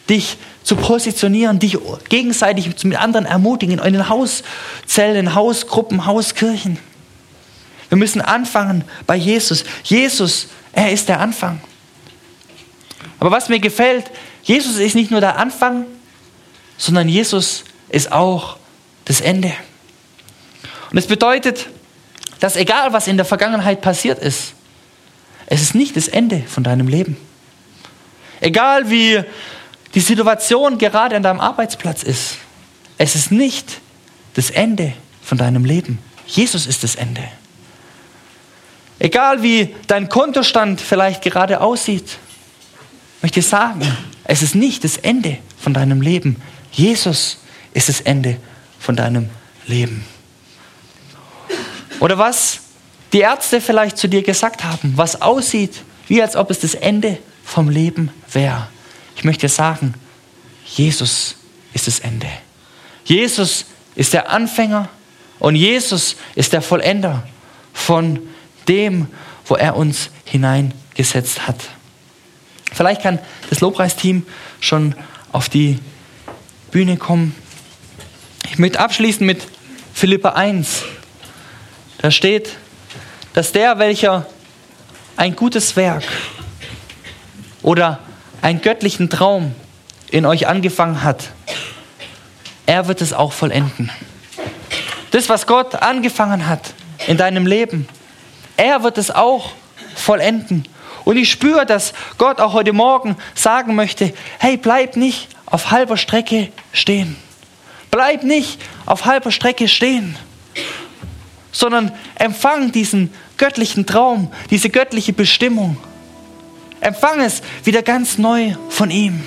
dich 0.10 0.36
zu 0.64 0.76
positionieren, 0.76 1.60
dich 1.60 1.78
gegenseitig 2.10 2.84
mit 2.84 2.98
anderen 2.98 3.28
ermutigen, 3.28 3.78
in 3.78 3.94
den 3.94 4.10
Hauszellen, 4.10 5.36
Hausgruppen, 5.36 6.08
Hauskirchen. 6.08 6.80
Wir 7.90 8.00
müssen 8.00 8.20
anfangen 8.20 8.84
bei 9.06 9.16
Jesus. 9.16 9.64
Jesus, 9.84 10.48
er 10.74 10.92
ist 10.92 11.08
der 11.08 11.20
Anfang. 11.20 11.62
Aber 13.20 13.30
was 13.30 13.48
mir 13.48 13.60
gefällt, 13.60 14.10
Jesus 14.42 14.78
ist 14.78 14.96
nicht 14.96 15.12
nur 15.12 15.22
der 15.22 15.38
Anfang, 15.38 15.86
sondern 16.80 17.08
Jesus 17.08 17.64
ist 17.90 18.12
auch 18.12 18.58
das 19.06 19.22
Ende. 19.22 19.54
Und 20.90 20.98
es 20.98 21.06
bedeutet, 21.06 21.68
dass 22.40 22.56
egal 22.56 22.92
was 22.92 23.08
in 23.08 23.18
der 23.18 23.26
Vergangenheit 23.28 23.82
passiert 23.82 24.18
ist, 24.18 24.56
es 25.52 25.62
ist 25.62 25.76
nicht 25.76 25.97
das 25.97 26.08
Ende 26.08 26.43
von 26.47 26.64
deinem 26.64 26.88
Leben. 26.88 27.18
Egal 28.39 28.89
wie 28.89 29.22
die 29.93 29.99
Situation 29.99 30.78
gerade 30.78 31.18
an 31.18 31.24
deinem 31.24 31.41
Arbeitsplatz 31.41 32.04
ist, 32.04 32.38
es 32.97 33.16
ist 33.16 33.34
nicht 33.34 33.82
das 34.34 34.49
Ende 34.49 34.93
von 35.22 35.38
deinem 35.38 35.66
Leben. 35.66 35.99
Jesus 36.26 36.68
ist 36.68 36.86
das 36.86 36.95
Ende. 36.95 37.28
Egal 38.97 39.43
wie 39.43 39.76
dein 39.88 40.08
Kontostand 40.08 40.80
vielleicht 40.80 41.22
gerade 41.22 41.60
aussieht, 41.60 42.18
möchte 43.22 43.41
ich 43.41 43.47
sagen, 43.47 43.86
es 44.24 44.43
ist 44.43 44.56
nicht 44.56 44.86
das 44.86 44.95
Ende 44.95 45.38
von 45.60 45.74
deinem 45.74 46.02
Leben. 46.02 46.41
Jesus 46.72 47.39
ist 47.74 47.89
das 47.89 47.99
Ende 47.99 48.38
von 48.80 48.95
deinem 48.95 49.30
Leben. 49.68 50.06
Oder 51.99 52.18
was 52.18 52.62
die 53.14 53.20
Ärzte 53.20 53.62
vielleicht 53.62 53.97
zu 53.97 54.07
dir 54.07 54.24
gesagt 54.24 54.64
haben, 54.64 54.93
was 54.95 55.22
aussieht, 55.22 55.82
wie 56.07 56.22
als 56.22 56.36
ob 56.36 56.49
es 56.49 56.59
das 56.59 56.76
Ende 56.76 57.18
vom 57.43 57.70
Leben 57.70 58.12
wäre. 58.32 58.68
Ich 59.16 59.24
möchte 59.24 59.49
sagen, 59.49 59.93
Jesus 60.66 61.36
ist 61.74 61.88
das 61.88 61.99
Ende. 61.99 62.28
Jesus 63.03 63.66
ist 63.95 64.14
der 64.14 64.30
Anfänger 64.30 64.89
und 65.39 65.55
Jesus 65.55 66.16
ist 66.36 66.53
der 66.53 66.62
Vollender 66.62 67.28
von 67.74 68.20
dem, 68.68 69.07
wo 69.45 69.55
er 69.55 69.76
uns 69.76 70.09
hineingesetzt 70.26 71.47
hat. 71.47 71.57
Vielleicht 72.72 73.01
kann 73.01 73.20
das 73.49 73.59
Lobpreisteam 73.59 74.26
schon 74.59 74.95
auf 75.32 75.49
die 75.49 75.80
Bühne 76.72 76.97
kommen. 76.97 77.36
Ich 78.49 78.57
möchte 78.59 78.80
abschließen 78.80 79.26
mit 79.26 79.45
Philippa 79.93 80.30
1. 80.30 80.84
Da 81.97 82.12
steht, 82.12 82.55
dass 83.34 83.52
der, 83.52 83.80
welcher 83.80 84.26
ein 85.16 85.36
gutes 85.36 85.76
Werk 85.76 86.04
oder 87.62 88.00
einen 88.42 88.62
göttlichen 88.62 89.10
Traum 89.10 89.56
in 90.10 90.26
euch 90.26 90.48
angefangen 90.48 91.04
hat, 91.04 91.30
er 92.66 92.88
wird 92.88 93.02
es 93.02 93.14
auch 93.14 93.34
vollenden. 93.34 93.92
Das, 95.12 95.30
was 95.30 95.46
Gott 95.46 95.76
angefangen 95.76 96.48
hat 96.48 96.74
in 97.08 97.18
deinem 97.18 97.46
Leben, 97.46 97.88
er 98.58 98.84
wird 98.84 98.98
es 98.98 99.12
auch 99.12 99.52
vollenden. 99.96 100.68
Und 101.04 101.18
ich 101.18 101.32
spüre, 101.32 101.66
dass 101.66 101.94
Gott 102.18 102.40
auch 102.40 102.54
heute 102.54 102.74
Morgen 102.74 103.18
sagen 103.34 103.76
möchte, 103.76 104.14
hey, 104.40 104.58
bleib 104.58 104.96
nicht 104.96 105.28
auf 105.46 105.72
halber 105.72 105.98
Strecke 105.98 106.52
stehen. 106.72 107.18
Bleib 107.90 108.24
nicht 108.24 108.62
auf 108.86 109.06
halber 109.06 109.32
Strecke 109.32 109.68
stehen, 109.68 110.16
sondern 111.62 111.91
empfang 112.16 112.72
diesen 112.72 113.14
göttlichen 113.38 113.86
Traum, 113.86 114.32
diese 114.49 114.72
göttliche 114.72 115.14
Bestimmung. 115.14 115.78
Empfang 116.80 117.22
es 117.22 117.43
wieder 117.64 117.84
ganz 117.84 118.18
neu 118.18 118.55
von 118.70 118.89
ihm. 118.89 119.22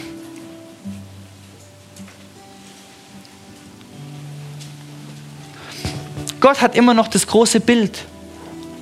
Gott 6.40 6.60
hat 6.60 6.74
immer 6.74 6.92
noch 6.92 7.06
das 7.06 7.28
große 7.28 7.60
Bild 7.60 8.04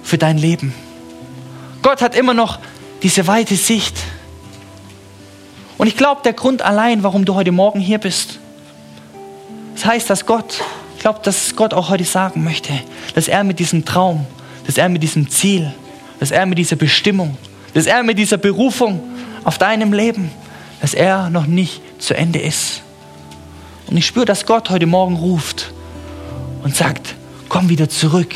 für 0.02 0.16
dein 0.16 0.38
Leben. 0.38 0.74
Gott 1.82 2.00
hat 2.00 2.16
immer 2.16 2.32
noch 2.32 2.58
diese 3.02 3.26
weite 3.26 3.56
Sicht. 3.56 3.98
Und 5.76 5.88
ich 5.88 5.98
glaube, 5.98 6.22
der 6.24 6.32
Grund 6.32 6.62
allein, 6.62 7.02
warum 7.02 7.26
du 7.26 7.34
heute 7.34 7.52
Morgen 7.52 7.80
hier 7.80 7.98
bist, 7.98 8.38
das 9.74 9.84
heißt, 9.84 10.08
dass 10.08 10.24
Gott, 10.24 10.62
glaube, 11.02 11.20
dass 11.22 11.54
Gott 11.56 11.74
auch 11.74 11.90
heute 11.90 12.04
sagen 12.04 12.44
möchte, 12.44 12.72
dass 13.14 13.28
er 13.28 13.44
mit 13.44 13.58
diesem 13.58 13.84
Traum, 13.84 14.26
dass 14.66 14.78
er 14.78 14.88
mit 14.88 15.02
diesem 15.02 15.28
Ziel, 15.28 15.72
dass 16.20 16.30
er 16.30 16.46
mit 16.46 16.58
dieser 16.58 16.76
Bestimmung, 16.76 17.36
dass 17.74 17.86
er 17.86 18.02
mit 18.02 18.18
dieser 18.18 18.36
Berufung 18.38 19.00
auf 19.44 19.58
deinem 19.58 19.92
Leben, 19.92 20.30
dass 20.80 20.94
er 20.94 21.28
noch 21.30 21.46
nicht 21.46 21.82
zu 21.98 22.14
Ende 22.14 22.38
ist. 22.38 22.82
Und 23.88 23.96
ich 23.96 24.06
spüre, 24.06 24.24
dass 24.24 24.46
Gott 24.46 24.70
heute 24.70 24.86
Morgen 24.86 25.16
ruft 25.16 25.72
und 26.62 26.74
sagt, 26.74 27.14
komm 27.48 27.68
wieder 27.68 27.88
zurück 27.88 28.34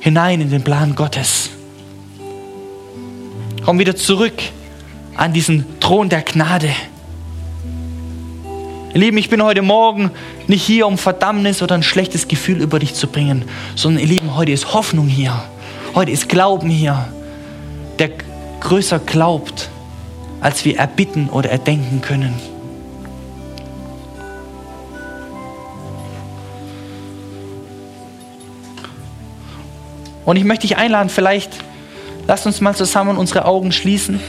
hinein 0.00 0.40
in 0.40 0.50
den 0.50 0.62
Plan 0.62 0.94
Gottes. 0.94 1.50
Komm 3.64 3.78
wieder 3.78 3.96
zurück 3.96 4.34
an 5.16 5.32
diesen 5.32 5.64
Thron 5.80 6.08
der 6.08 6.22
Gnade. 6.22 6.70
Ihr 8.94 9.00
Lieben, 9.00 9.16
ich 9.16 9.30
bin 9.30 9.42
heute 9.42 9.62
Morgen 9.62 10.10
nicht 10.48 10.62
hier, 10.62 10.86
um 10.86 10.98
Verdammnis 10.98 11.62
oder 11.62 11.74
ein 11.76 11.82
schlechtes 11.82 12.28
Gefühl 12.28 12.60
über 12.60 12.78
dich 12.78 12.92
zu 12.92 13.06
bringen, 13.06 13.46
sondern 13.74 14.02
ihr 14.02 14.08
Lieben, 14.08 14.36
heute 14.36 14.52
ist 14.52 14.74
Hoffnung 14.74 15.06
hier. 15.06 15.42
Heute 15.94 16.10
ist 16.10 16.28
Glauben 16.28 16.68
hier, 16.68 17.08
der 17.98 18.10
größer 18.60 18.98
glaubt, 18.98 19.70
als 20.42 20.66
wir 20.66 20.76
erbitten 20.76 21.30
oder 21.30 21.48
erdenken 21.48 22.02
können. 22.02 22.34
Und 30.26 30.36
ich 30.36 30.44
möchte 30.44 30.66
dich 30.66 30.76
einladen, 30.76 31.08
vielleicht 31.08 31.52
lasst 32.26 32.46
uns 32.46 32.60
mal 32.60 32.76
zusammen 32.76 33.16
unsere 33.16 33.46
Augen 33.46 33.72
schließen. 33.72 34.20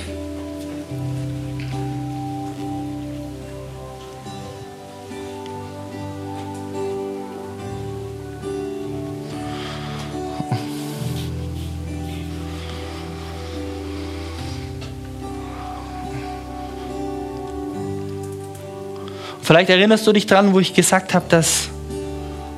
Vielleicht 19.44 19.70
erinnerst 19.70 20.08
du 20.08 20.14
dich 20.14 20.26
dran, 20.26 20.54
wo 20.54 20.60
ich 20.60 20.74
gesagt 20.74 21.14
habe, 21.14 21.26
dass 21.30 21.70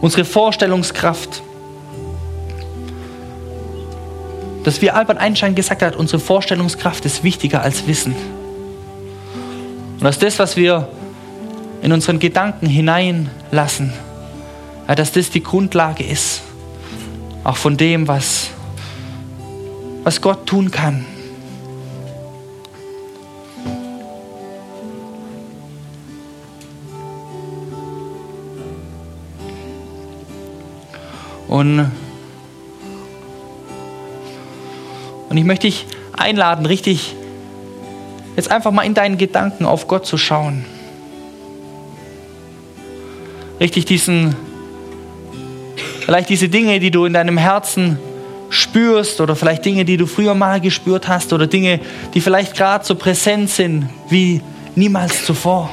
unsere 0.01 0.23
Vorstellungskraft 0.23 1.41
dass 4.65 4.81
wie 4.81 4.89
Albert 4.89 5.19
Einstein 5.19 5.53
gesagt 5.53 5.83
hat, 5.83 5.95
unsere 5.95 6.19
Vorstellungskraft 6.19 7.05
ist 7.05 7.23
wichtiger 7.23 7.61
als 7.61 7.85
Wissen. 7.85 8.15
Und 9.93 10.03
dass 10.03 10.17
das, 10.17 10.39
was 10.39 10.57
wir 10.57 10.87
in 11.83 11.91
unseren 11.91 12.17
Gedanken 12.17 12.65
hineinlassen, 12.65 13.93
ja, 14.87 14.95
dass 14.95 15.11
das 15.11 15.29
die 15.29 15.43
Grundlage 15.43 16.03
ist, 16.03 16.41
auch 17.43 17.57
von 17.57 17.77
dem, 17.77 18.07
was, 18.07 18.49
was 20.03 20.19
Gott 20.19 20.47
tun 20.47 20.71
kann. 20.71 21.05
Und 31.55 31.91
Und 35.35 35.39
ich 35.39 35.43
möchte 35.43 35.67
dich 35.67 35.85
einladen, 36.13 36.65
richtig 36.65 37.13
jetzt 38.37 38.49
einfach 38.49 38.71
mal 38.71 38.83
in 38.83 38.93
deinen 38.93 39.17
Gedanken 39.17 39.65
auf 39.65 39.85
Gott 39.89 40.05
zu 40.05 40.17
schauen. 40.17 40.63
Richtig 43.59 43.83
diesen, 43.83 44.33
vielleicht 46.05 46.29
diese 46.29 46.47
Dinge, 46.47 46.79
die 46.79 46.89
du 46.89 47.03
in 47.03 47.11
deinem 47.11 47.37
Herzen 47.37 47.99
spürst 48.49 49.19
oder 49.19 49.35
vielleicht 49.35 49.65
Dinge, 49.65 49.83
die 49.83 49.97
du 49.97 50.05
früher 50.05 50.35
mal 50.35 50.61
gespürt 50.61 51.09
hast 51.09 51.33
oder 51.33 51.47
Dinge, 51.47 51.81
die 52.13 52.21
vielleicht 52.21 52.55
gerade 52.55 52.85
so 52.85 52.95
präsent 52.95 53.49
sind 53.49 53.89
wie 54.07 54.41
niemals 54.75 55.25
zuvor. 55.25 55.69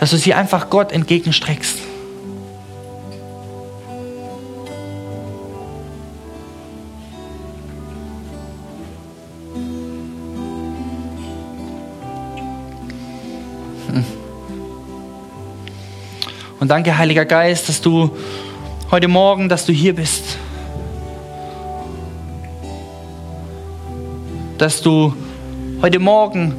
Dass 0.00 0.10
du 0.10 0.16
sie 0.16 0.34
einfach 0.34 0.68
Gott 0.68 0.90
entgegenstreckst. 0.90 1.79
Danke, 16.70 16.96
Heiliger 16.96 17.24
Geist, 17.24 17.68
dass 17.68 17.80
du 17.80 18.16
heute 18.92 19.08
Morgen, 19.08 19.48
dass 19.48 19.66
du 19.66 19.72
hier 19.72 19.92
bist. 19.92 20.38
Dass 24.56 24.80
du 24.80 25.12
heute 25.82 25.98
Morgen 25.98 26.54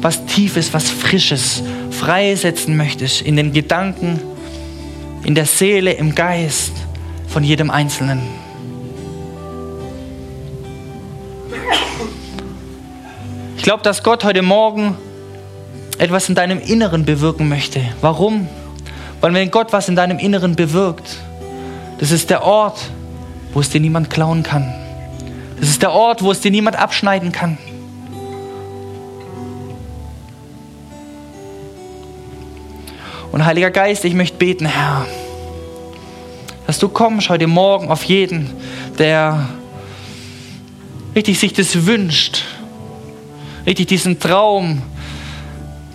was 0.00 0.26
Tiefes, 0.26 0.74
was 0.74 0.90
Frisches 0.90 1.62
freisetzen 1.92 2.76
möchtest 2.76 3.22
in 3.22 3.36
den 3.36 3.52
Gedanken, 3.52 4.20
in 5.22 5.36
der 5.36 5.46
Seele, 5.46 5.92
im 5.92 6.12
Geist 6.16 6.72
von 7.28 7.44
jedem 7.44 7.70
Einzelnen. 7.70 8.22
Ich 13.56 13.62
glaube, 13.62 13.84
dass 13.84 14.02
Gott 14.02 14.24
heute 14.24 14.42
Morgen 14.42 14.96
etwas 15.98 16.28
in 16.28 16.34
deinem 16.34 16.60
Inneren 16.60 17.04
bewirken 17.04 17.48
möchte. 17.48 17.80
Warum? 18.00 18.48
Weil 19.20 19.32
wenn 19.34 19.50
Gott 19.50 19.72
was 19.72 19.88
in 19.88 19.96
deinem 19.96 20.18
Inneren 20.18 20.56
bewirkt, 20.56 21.16
das 21.98 22.10
ist 22.10 22.28
der 22.30 22.42
Ort, 22.42 22.78
wo 23.54 23.60
es 23.60 23.70
dir 23.70 23.80
niemand 23.80 24.10
klauen 24.10 24.42
kann. 24.42 24.72
Das 25.58 25.70
ist 25.70 25.80
der 25.80 25.92
Ort, 25.92 26.22
wo 26.22 26.30
es 26.30 26.40
dir 26.40 26.50
niemand 26.50 26.76
abschneiden 26.76 27.32
kann. 27.32 27.56
Und 33.32 33.44
Heiliger 33.44 33.70
Geist, 33.70 34.04
ich 34.04 34.14
möchte 34.14 34.36
beten, 34.36 34.66
Herr, 34.66 35.06
dass 36.66 36.78
du 36.78 36.88
kommst 36.88 37.28
heute 37.28 37.46
Morgen 37.46 37.90
auf 37.90 38.04
jeden, 38.04 38.50
der 38.98 39.48
richtig 41.14 41.38
sich 41.38 41.52
das 41.52 41.86
wünscht, 41.86 42.42
richtig 43.66 43.86
diesen 43.88 44.20
Traum, 44.20 44.82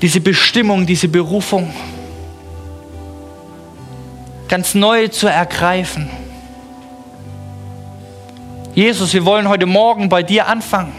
diese 0.02 0.20
Bestimmung, 0.20 0.86
diese 0.86 1.08
Berufung 1.08 1.72
ganz 4.48 4.74
neu 4.74 5.08
zu 5.08 5.28
ergreifen. 5.28 6.10
Jesus, 8.74 9.14
wir 9.14 9.26
wollen 9.26 9.48
heute 9.48 9.66
Morgen 9.66 10.10
bei 10.10 10.24
dir 10.24 10.48
anfangen. 10.48 10.94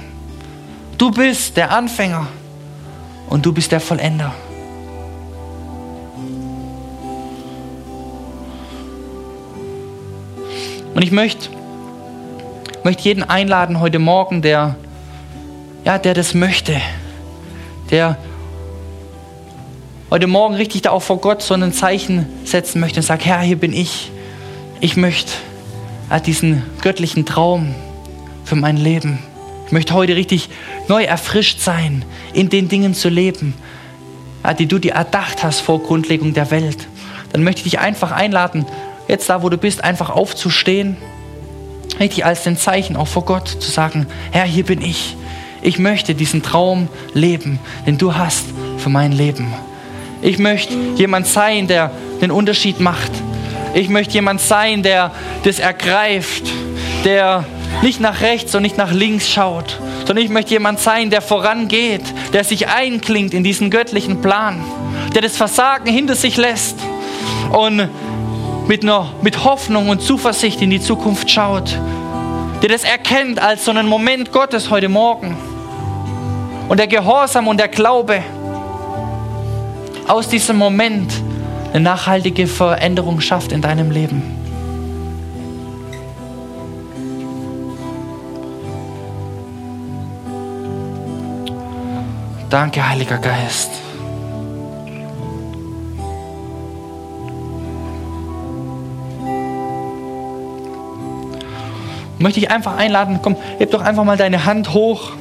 Du 0.98 1.11
bist 1.11 1.57
der 1.57 1.70
Anfänger 1.70 2.28
und 3.28 3.44
du 3.44 3.53
bist 3.53 3.72
der 3.72 3.80
Vollender. 3.80 4.32
Und 10.94 11.03
ich 11.03 11.11
möchte, 11.11 11.48
möchte 12.84 13.03
jeden 13.05 13.22
einladen 13.24 13.80
heute 13.80 13.98
Morgen, 13.98 14.42
der, 14.42 14.76
ja, 15.84 15.98
der 15.98 16.14
das 16.14 16.34
möchte, 16.34 16.80
der 17.90 18.16
heute 20.12 20.26
Morgen 20.26 20.56
richtig 20.56 20.82
da 20.82 20.90
auch 20.90 21.00
vor 21.00 21.22
Gott 21.22 21.40
so 21.40 21.54
ein 21.54 21.72
Zeichen 21.72 22.26
setzen 22.44 22.80
möchte 22.80 23.00
und 23.00 23.02
sagt, 23.06 23.24
Herr, 23.24 23.40
hier 23.40 23.56
bin 23.56 23.72
ich. 23.72 24.10
Ich 24.78 24.98
möchte 24.98 25.32
diesen 26.26 26.62
göttlichen 26.82 27.24
Traum 27.24 27.74
für 28.44 28.54
mein 28.54 28.76
Leben. 28.76 29.20
Ich 29.64 29.72
möchte 29.72 29.94
heute 29.94 30.14
richtig 30.14 30.50
neu 30.86 31.02
erfrischt 31.02 31.60
sein, 31.60 32.04
in 32.34 32.50
den 32.50 32.68
Dingen 32.68 32.92
zu 32.92 33.08
leben, 33.08 33.54
die 34.58 34.66
du 34.66 34.78
dir 34.78 34.92
erdacht 34.92 35.42
hast 35.42 35.60
vor 35.60 35.82
Grundlegung 35.82 36.34
der 36.34 36.50
Welt. 36.50 36.86
Dann 37.32 37.42
möchte 37.42 37.60
ich 37.60 37.70
dich 37.70 37.78
einfach 37.78 38.12
einladen, 38.12 38.66
jetzt 39.08 39.30
da, 39.30 39.42
wo 39.42 39.48
du 39.48 39.56
bist, 39.56 39.82
einfach 39.82 40.10
aufzustehen, 40.10 40.98
richtig 42.00 42.26
als 42.26 42.46
ein 42.46 42.58
Zeichen 42.58 42.96
auch 42.96 43.08
vor 43.08 43.24
Gott 43.24 43.48
zu 43.48 43.70
sagen, 43.70 44.06
Herr, 44.30 44.44
hier 44.44 44.64
bin 44.64 44.82
ich. 44.82 45.16
Ich 45.62 45.78
möchte 45.78 46.14
diesen 46.14 46.42
Traum 46.42 46.88
leben, 47.14 47.58
den 47.86 47.96
du 47.96 48.14
hast 48.14 48.44
für 48.76 48.90
mein 48.90 49.12
Leben. 49.12 49.54
Ich 50.22 50.38
möchte 50.38 50.72
jemand 50.94 51.26
sein, 51.26 51.66
der 51.66 51.90
den 52.20 52.30
Unterschied 52.30 52.78
macht. 52.78 53.10
Ich 53.74 53.88
möchte 53.88 54.14
jemand 54.14 54.40
sein, 54.40 54.84
der 54.84 55.10
das 55.42 55.58
ergreift, 55.58 56.44
der 57.04 57.44
nicht 57.82 58.00
nach 58.00 58.20
rechts 58.20 58.54
und 58.54 58.62
nicht 58.62 58.78
nach 58.78 58.92
links 58.92 59.28
schaut, 59.28 59.80
sondern 60.06 60.24
ich 60.24 60.30
möchte 60.30 60.52
jemand 60.52 60.78
sein, 60.78 61.10
der 61.10 61.22
vorangeht, 61.22 62.02
der 62.32 62.44
sich 62.44 62.68
einklingt 62.68 63.34
in 63.34 63.42
diesen 63.42 63.70
göttlichen 63.70 64.22
Plan, 64.22 64.62
der 65.12 65.22
das 65.22 65.36
Versagen 65.36 65.90
hinter 65.92 66.14
sich 66.14 66.36
lässt 66.36 66.78
und 67.50 67.88
mit, 68.68 68.84
einer, 68.84 69.12
mit 69.22 69.42
Hoffnung 69.42 69.88
und 69.88 70.02
Zuversicht 70.02 70.62
in 70.62 70.70
die 70.70 70.80
Zukunft 70.80 71.28
schaut, 71.28 71.76
der 72.62 72.68
das 72.68 72.84
erkennt 72.84 73.42
als 73.42 73.64
so 73.64 73.72
einen 73.72 73.88
Moment 73.88 74.30
Gottes 74.30 74.70
heute 74.70 74.88
Morgen. 74.88 75.36
Und 76.68 76.78
der 76.78 76.86
Gehorsam 76.86 77.48
und 77.48 77.58
der 77.58 77.68
Glaube, 77.68 78.22
aus 80.09 80.28
diesem 80.28 80.57
Moment 80.57 81.12
eine 81.72 81.84
nachhaltige 81.84 82.46
Veränderung 82.46 83.20
schafft 83.20 83.53
in 83.53 83.62
deinem 83.62 83.90
Leben. 83.90 84.22
Danke, 92.50 92.86
Heiliger 92.86 93.16
Geist. 93.16 93.70
Möchte 102.18 102.40
ich 102.40 102.50
einfach 102.50 102.76
einladen, 102.76 103.20
komm, 103.22 103.36
heb 103.59 103.70
doch 103.70 103.80
einfach 103.80 104.05
mal 104.05 104.18
deine 104.18 104.44
Hand 104.44 104.74
hoch 104.74 105.12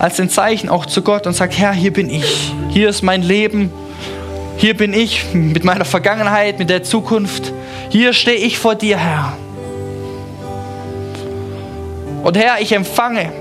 als 0.00 0.18
ein 0.18 0.28
Zeichen 0.28 0.68
auch 0.68 0.84
zu 0.84 1.02
Gott 1.02 1.28
und 1.28 1.34
sag, 1.34 1.56
Herr, 1.56 1.72
hier 1.72 1.92
bin 1.92 2.10
ich. 2.10 2.52
Hier 2.70 2.88
ist 2.88 3.02
mein 3.02 3.22
Leben. 3.22 3.70
Hier 4.56 4.76
bin 4.76 4.94
ich 4.94 5.34
mit 5.34 5.64
meiner 5.64 5.84
Vergangenheit, 5.84 6.58
mit 6.58 6.70
der 6.70 6.82
Zukunft. 6.82 7.52
Hier 7.90 8.12
stehe 8.12 8.36
ich 8.36 8.58
vor 8.58 8.76
dir, 8.76 8.96
Herr. 8.96 9.36
Und 12.22 12.36
Herr, 12.36 12.60
ich 12.60 12.72
empfange 12.72 13.32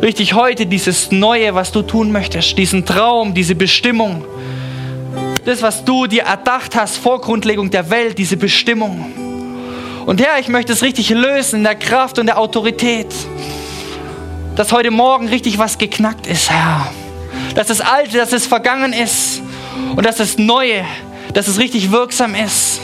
richtig 0.00 0.34
heute 0.34 0.66
dieses 0.66 1.10
Neue, 1.10 1.54
was 1.54 1.72
du 1.72 1.82
tun 1.82 2.12
möchtest, 2.12 2.56
diesen 2.56 2.86
Traum, 2.86 3.34
diese 3.34 3.54
Bestimmung. 3.54 4.24
Das, 5.44 5.62
was 5.62 5.84
du 5.84 6.06
dir 6.06 6.22
erdacht 6.22 6.76
hast 6.76 6.96
vor 6.96 7.20
Grundlegung 7.20 7.70
der 7.70 7.90
Welt, 7.90 8.16
diese 8.16 8.36
Bestimmung. 8.36 9.12
Und 10.06 10.20
Herr, 10.22 10.38
ich 10.38 10.48
möchte 10.48 10.72
es 10.72 10.82
richtig 10.82 11.10
lösen 11.10 11.56
in 11.56 11.64
der 11.64 11.74
Kraft 11.74 12.18
und 12.18 12.26
der 12.26 12.38
Autorität, 12.38 13.12
dass 14.54 14.72
heute 14.72 14.90
Morgen 14.90 15.28
richtig 15.28 15.58
was 15.58 15.76
geknackt 15.76 16.26
ist, 16.26 16.50
Herr. 16.50 16.86
Dass 17.54 17.66
das 17.66 17.80
Alte, 17.80 18.16
dass 18.16 18.32
es 18.32 18.46
vergangen 18.46 18.92
ist 18.92 19.42
und 19.96 20.04
dass 20.04 20.16
das 20.16 20.38
Neue, 20.38 20.84
dass 21.34 21.48
es 21.48 21.58
richtig 21.58 21.90
wirksam 21.90 22.34
ist. 22.34 22.80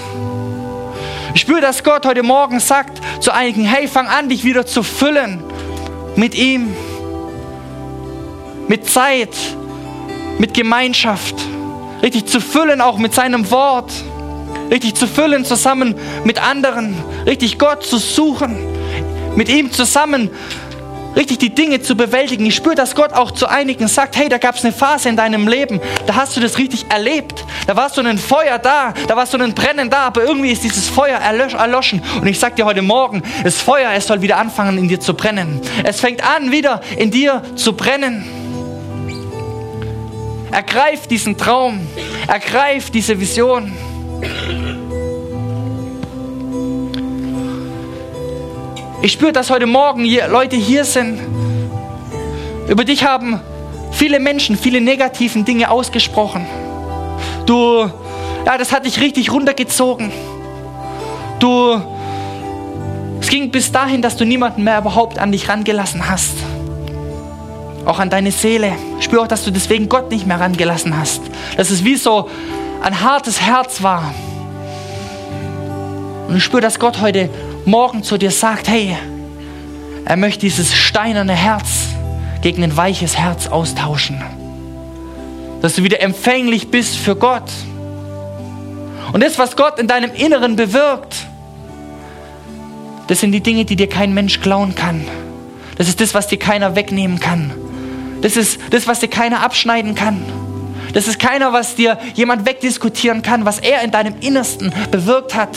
Ich 1.35 1.43
spüre, 1.43 1.61
dass 1.61 1.85
Gott 1.85 2.07
heute 2.07 2.23
Morgen 2.23 2.61
sagt 2.61 3.01
zu 3.23 3.33
einigen, 3.33 3.65
hey, 3.65 3.89
fang 3.89 4.07
an, 4.07 4.29
dich 4.29 4.45
wieder 4.45 4.65
zu 4.65 4.83
füllen 4.83 5.43
mit 6.17 6.35
ihm, 6.35 6.75
mit 8.69 8.89
Zeit, 8.89 9.37
mit 10.39 10.55
Gemeinschaft, 10.55 11.35
richtig 12.03 12.27
zu 12.27 12.41
füllen 12.41 12.81
auch 12.81 12.99
mit 12.99 13.15
seinem 13.15 13.51
Wort, 13.51 13.93
richtig 14.71 14.95
zu 14.95 15.07
füllen 15.07 15.45
zusammen 15.45 15.95
mit 16.25 16.43
anderen, 16.43 16.97
richtig 17.27 17.59
Gott 17.59 17.85
zu 17.85 17.99
suchen, 17.99 18.57
mit 19.37 19.49
ihm 19.49 19.73
zusammen 19.73 20.31
richtig 21.17 21.39
die 21.39 21.55
Dinge 21.55 21.81
zu 21.81 21.97
bewältigen. 21.97 22.47
Ich 22.47 22.55
spüre, 22.55 22.75
dass 22.75 22.95
Gott 22.95 23.13
auch 23.13 23.31
zu 23.31 23.49
einigen 23.49 23.89
sagt, 23.89 24.17
hey, 24.17 24.29
da 24.29 24.39
gab 24.39 24.55
es 24.55 24.65
eine 24.65 24.73
Phase 24.73 25.09
in 25.09 25.17
deinem 25.17 25.49
Leben, 25.49 25.81
da 26.07 26.15
hast 26.15 26.37
du 26.37 26.41
das 26.41 26.59
richtig 26.59 26.87
erlebt. 26.91 27.45
Da 27.67 27.75
war 27.75 27.89
so 27.89 28.03
ein 28.03 28.19
Feuer 28.19 28.59
da, 28.59 28.95
da 29.09 29.17
war 29.17 29.27
so 29.27 29.39
ein 29.39 29.55
Brennen 29.55 29.91
da, 29.91 30.03
aber 30.03 30.25
irgendwie 30.25 30.53
ist 30.53 30.63
dieses 30.63 30.89
Feuer 30.89 31.19
erloschen. 31.19 32.03
Und 32.21 32.27
ich 32.27 32.39
sage 32.39 32.55
dir 32.57 32.67
heute 32.67 32.83
Morgen, 32.83 33.23
das 33.43 33.57
Feuer, 33.57 33.91
es 33.93 34.07
soll 34.07 34.21
wieder 34.23 34.37
anfangen 34.37 34.79
in 34.79 34.89
dir 34.89 35.01
zu 35.01 35.15
brennen. 35.15 35.61
Es 35.83 36.01
fängt 36.01 36.23
an, 36.23 36.53
wieder 36.53 36.81
in 36.97 37.11
dir 37.11 37.43
zu 37.57 37.73
brennen. 37.73 38.25
Ergreif 40.53 41.07
diesen 41.07 41.37
Traum, 41.37 41.87
ergreif 42.29 42.91
diese 42.91 43.19
Vision. 43.19 43.73
Ich 49.03 49.13
spüre, 49.13 49.33
dass 49.33 49.51
heute 49.51 49.67
Morgen 49.67 50.05
hier 50.05 50.27
Leute 50.29 50.57
hier 50.57 50.85
sind. 50.85 51.21
Über 52.67 52.85
dich 52.85 53.05
haben 53.05 53.41
viele 53.93 54.19
Menschen 54.21 54.57
viele 54.57 54.81
negativen 54.81 55.45
Dinge 55.45 55.71
ausgesprochen. 55.71 56.47
Du, 57.45 57.91
ja, 58.47 58.59
das 58.59 58.73
hat 58.73 58.87
dich 58.87 59.01
richtig 59.01 59.31
runtergezogen. 59.31 60.11
Du, 61.39 61.81
es 63.21 63.29
ging 63.29 63.51
bis 63.51 63.71
dahin, 63.71 64.03
dass 64.03 64.17
du 64.17 64.25
niemanden 64.25 64.65
mehr 64.65 64.79
überhaupt 64.79 65.19
an 65.19 65.31
dich 65.31 65.49
rangelassen 65.49 66.09
hast. 66.09 66.35
Auch 67.85 67.99
an 67.99 68.11
deine 68.11 68.33
Seele. 68.33 68.73
Spür 69.01 69.23
auch, 69.23 69.29
dass 69.29 69.45
du 69.45 69.53
deswegen 69.53 69.89
Gott 69.89 70.11
nicht 70.11 70.27
mehr 70.27 70.41
rangelassen 70.41 70.99
hast. 70.99 71.21
Dass 71.57 71.71
es 71.71 71.85
wie 71.85 71.97
so 71.97 72.29
ein 72.83 73.01
hartes 73.03 73.41
Herz 73.43 73.83
war. 73.83 74.15
Und 76.29 76.37
ich 76.37 76.43
spüre, 76.43 76.63
dass 76.63 76.81
Gott 76.81 77.01
heute 77.01 77.31
Morgen 77.67 78.05
zu 78.05 78.17
dir 78.17 78.31
sagt, 78.31 78.69
hey, 78.69 78.97
er 80.05 80.17
möchte 80.17 80.43
dieses 80.43 80.73
steinerne 80.73 81.33
Herz 81.33 81.89
gegen 82.41 82.63
ein 82.63 82.77
weiches 82.77 83.19
Herz 83.19 83.49
austauschen. 83.49 84.23
Dass 85.63 85.75
du 85.75 85.83
wieder 85.83 86.01
empfänglich 86.01 86.71
bist 86.71 86.97
für 86.97 87.17
Gott. 87.17 87.51
Und 89.13 89.21
das, 89.21 89.37
was 89.41 89.57
Gott 89.57 89.81
in 89.81 89.89
deinem 89.89 90.13
Inneren 90.15 90.55
bewirkt, 90.55 91.17
das 93.09 93.19
sind 93.19 93.33
die 93.33 93.41
Dinge, 93.41 93.65
die 93.65 93.75
dir 93.75 93.89
kein 93.89 94.15
Mensch 94.15 94.41
klauen 94.41 94.77
kann. 94.77 95.05
Das 95.77 95.89
ist 95.89 96.01
das, 96.01 96.15
was 96.15 96.29
dir 96.29 96.39
keiner 96.39 96.77
wegnehmen 96.77 97.19
kann. 97.19 97.53
Das 98.23 98.37
ist 98.37 98.61
das, 98.71 98.87
was 98.87 99.01
dir 99.01 99.09
keiner 99.09 99.43
abschneiden 99.43 99.97
kann. 99.97 100.23
Das 100.93 101.09
ist 101.09 101.19
keiner, 101.19 101.53
was 101.53 101.75
dir 101.75 101.99
jemand 102.15 102.47
wegdiskutieren 102.47 103.23
kann, 103.23 103.45
was 103.45 103.59
er 103.59 103.83
in 103.83 103.91
deinem 103.91 104.15
Innersten 104.21 104.73
bewirkt 104.93 105.35
hat. 105.35 105.57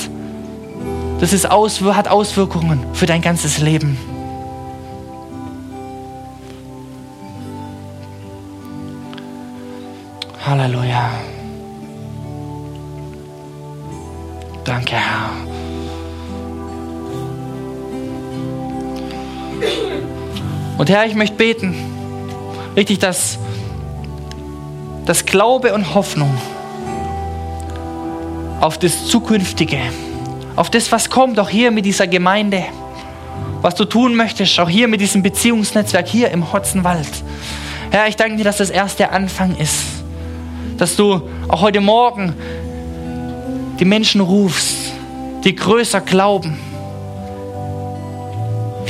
Das 1.20 1.34
ist 1.34 1.50
aus, 1.50 1.82
hat 1.82 2.08
Auswirkungen 2.08 2.86
für 2.94 3.06
dein 3.06 3.22
ganzes 3.22 3.58
Leben. 3.58 3.98
Halleluja. 10.46 11.12
Danke, 14.64 14.96
Herr. 14.96 15.30
Und 20.78 20.90
Herr, 20.90 21.06
ich 21.06 21.16
möchte 21.16 21.36
beten, 21.36 21.76
richtig, 22.78 23.00
dass, 23.00 23.38
dass 25.06 25.26
Glaube 25.26 25.74
und 25.74 25.94
Hoffnung 25.94 26.38
auf 28.62 28.78
das 28.78 29.08
Zukünftige, 29.08 29.80
auf 30.60 30.70
das, 30.70 30.92
was 30.92 31.10
kommt, 31.10 31.40
auch 31.40 31.48
hier 31.48 31.72
mit 31.72 31.86
dieser 31.86 32.06
Gemeinde, 32.06 32.66
was 33.62 33.76
du 33.76 33.86
tun 33.86 34.14
möchtest, 34.14 34.60
auch 34.60 34.68
hier 34.68 34.90
mit 34.90 35.00
diesem 35.00 35.24
Beziehungsnetzwerk, 35.24 36.06
hier 36.06 36.32
im 36.32 36.52
Hotzenwald. 36.52 37.08
Herr, 37.92 38.10
ich 38.10 38.18
danke 38.18 38.36
dir, 38.36 38.44
dass 38.44 38.58
das 38.58 38.70
erst 38.70 39.00
der 39.00 39.14
Anfang 39.14 39.56
ist, 39.56 39.86
dass 40.78 40.98
du 40.98 41.22
auch 41.48 41.62
heute 41.62 41.80
Morgen 41.80 42.34
die 43.80 43.86
Menschen 43.86 44.20
rufst, 44.20 44.92
die 45.46 45.56
größer 45.56 46.02
glauben, 46.02 46.60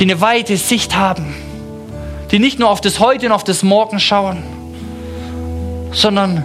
die 0.00 0.02
eine 0.02 0.20
weite 0.20 0.56
Sicht 0.56 0.96
haben, 0.96 1.36
die 2.32 2.40
nicht 2.40 2.58
nur 2.58 2.68
auf 2.68 2.80
das 2.80 2.98
Heute 2.98 3.26
und 3.26 3.32
auf 3.32 3.44
das 3.44 3.62
Morgen 3.62 4.00
schauen, 4.00 4.42
sondern 5.92 6.42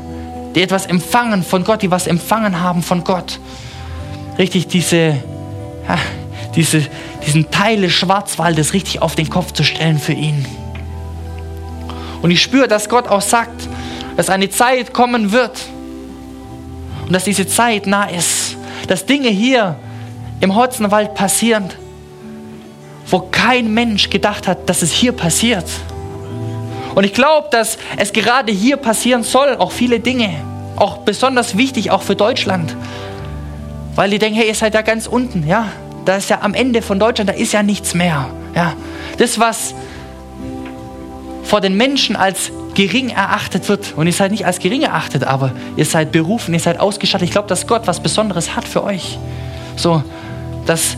die 0.53 0.61
etwas 0.61 0.86
empfangen 0.86 1.41
von 1.41 1.63
Gott, 1.63 1.82
die 1.82 1.89
was 1.89 2.05
empfangen 2.05 2.61
haben 2.61 2.84
von 2.84 3.03
Gott. 3.03 3.39
Richtig 4.38 4.67
diese, 4.67 5.17
ja, 5.88 5.97
diese, 6.55 6.86
diesen 7.25 7.49
Teil 7.51 7.81
des 7.81 7.93
Schwarzwaldes 7.93 8.73
richtig 8.73 9.01
auf 9.01 9.15
den 9.15 9.29
Kopf 9.29 9.51
zu 9.53 9.63
stellen 9.63 9.99
für 9.99 10.13
ihn. 10.13 10.45
Und 12.21 12.31
ich 12.31 12.41
spüre, 12.41 12.67
dass 12.67 12.89
Gott 12.89 13.07
auch 13.07 13.21
sagt, 13.21 13.67
dass 14.17 14.29
eine 14.29 14.49
Zeit 14.49 14.93
kommen 14.93 15.31
wird, 15.31 15.59
und 17.05 17.13
dass 17.13 17.23
diese 17.23 17.47
Zeit 17.47 17.88
nah 17.88 18.05
ist. 18.05 18.57
Dass 18.88 19.05
Dinge 19.05 19.29
hier 19.29 19.77
im 20.39 20.55
Hotzenwald 20.55 21.13
passieren, 21.13 21.69
wo 23.07 23.19
kein 23.19 23.73
Mensch 23.73 24.09
gedacht 24.09 24.47
hat, 24.47 24.69
dass 24.69 24.81
es 24.81 24.91
hier 24.91 25.11
passiert. 25.11 25.65
Und 26.95 27.03
ich 27.03 27.13
glaube, 27.13 27.47
dass 27.51 27.77
es 27.97 28.13
gerade 28.13 28.51
hier 28.51 28.77
passieren 28.77 29.23
soll, 29.23 29.55
auch 29.57 29.71
viele 29.71 29.99
Dinge. 29.99 30.33
Auch 30.77 30.97
besonders 30.97 31.57
wichtig, 31.57 31.91
auch 31.91 32.01
für 32.01 32.15
Deutschland. 32.15 32.75
Weil 33.95 34.09
die 34.09 34.19
denken, 34.19 34.37
hey, 34.37 34.47
ihr 34.47 34.55
seid 34.55 34.73
ja 34.73 34.81
ganz 34.81 35.07
unten, 35.07 35.47
ja. 35.47 35.69
Da 36.03 36.17
ist 36.17 36.29
ja 36.29 36.41
am 36.41 36.53
Ende 36.53 36.81
von 36.81 36.99
Deutschland, 36.99 37.29
da 37.29 37.33
ist 37.33 37.53
ja 37.53 37.63
nichts 37.63 37.93
mehr. 37.93 38.27
Ja. 38.53 38.73
Das, 39.17 39.39
was 39.39 39.73
vor 41.43 41.61
den 41.61 41.77
Menschen 41.77 42.15
als 42.15 42.51
gering 42.75 43.09
erachtet 43.09 43.69
wird. 43.69 43.93
Und 43.95 44.05
ihr 44.07 44.13
seid 44.13 44.31
nicht 44.31 44.45
als 44.45 44.59
gering 44.59 44.81
erachtet, 44.81 45.23
aber 45.23 45.51
ihr 45.77 45.85
seid 45.85 46.11
berufen, 46.11 46.53
ihr 46.53 46.59
seid 46.59 46.79
ausgestattet. 46.79 47.27
Ich 47.27 47.31
glaube, 47.31 47.47
dass 47.47 47.65
Gott 47.65 47.87
was 47.87 48.01
Besonderes 48.01 48.55
hat 48.55 48.67
für 48.67 48.83
euch. 48.83 49.17
So, 49.75 50.03
dass, 50.65 50.97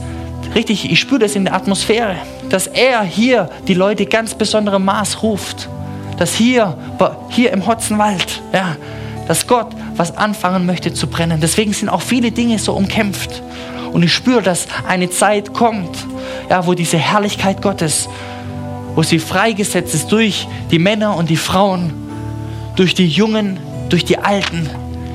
richtig, 0.55 0.89
ich 0.91 0.99
spüre 0.99 1.19
das 1.19 1.35
in 1.35 1.45
der 1.45 1.53
Atmosphäre, 1.53 2.15
dass 2.49 2.67
er 2.67 3.03
hier 3.03 3.49
die 3.67 3.73
Leute 3.73 4.05
ganz 4.05 4.33
besonderem 4.33 4.83
Maß 4.85 5.21
ruft. 5.23 5.69
Dass 6.17 6.33
hier, 6.33 6.75
hier 7.29 7.51
im 7.53 7.67
Hotzenwald, 7.67 8.41
ja, 8.51 8.75
dass 9.27 9.45
Gott 9.45 9.67
was 9.97 10.15
anfangen 10.15 10.65
möchte 10.65 10.93
zu 10.93 11.07
brennen. 11.07 11.41
Deswegen 11.41 11.73
sind 11.73 11.89
auch 11.89 12.01
viele 12.01 12.31
Dinge 12.31 12.59
so 12.59 12.73
umkämpft. 12.73 13.41
Und 13.91 14.03
ich 14.03 14.13
spüre, 14.13 14.41
dass 14.41 14.67
eine 14.87 15.09
Zeit 15.09 15.53
kommt, 15.53 15.97
ja, 16.49 16.67
wo 16.67 16.73
diese 16.73 16.97
Herrlichkeit 16.97 17.61
Gottes 17.61 18.07
wo 18.97 19.03
sie 19.03 19.19
freigesetzt 19.19 19.93
ist 19.93 20.11
durch 20.11 20.47
die 20.71 20.79
Männer 20.79 21.15
und 21.15 21.29
die 21.29 21.37
Frauen, 21.37 21.93
durch 22.75 22.95
die 22.95 23.07
Jungen, 23.07 23.59
durch 23.89 24.03
die 24.03 24.17
Alten, 24.17 24.67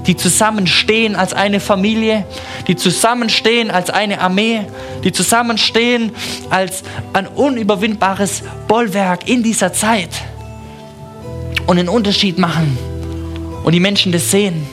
die 0.06 0.16
zusammenstehen 0.16 1.16
als 1.16 1.32
eine 1.32 1.58
Familie, 1.58 2.24
die 2.68 2.76
zusammenstehen 2.76 3.72
als 3.72 3.90
eine 3.90 4.20
Armee, 4.20 4.60
die 5.02 5.10
zusammenstehen 5.10 6.12
als 6.48 6.84
ein 7.12 7.26
unüberwindbares 7.26 8.44
Bollwerk 8.68 9.28
in 9.28 9.42
dieser 9.42 9.72
Zeit 9.72 10.10
und 11.66 11.76
einen 11.76 11.88
Unterschied 11.88 12.38
machen 12.38 12.78
und 13.62 13.72
die 13.72 13.80
Menschen 13.80 14.12
das 14.12 14.30
sehen 14.30 14.66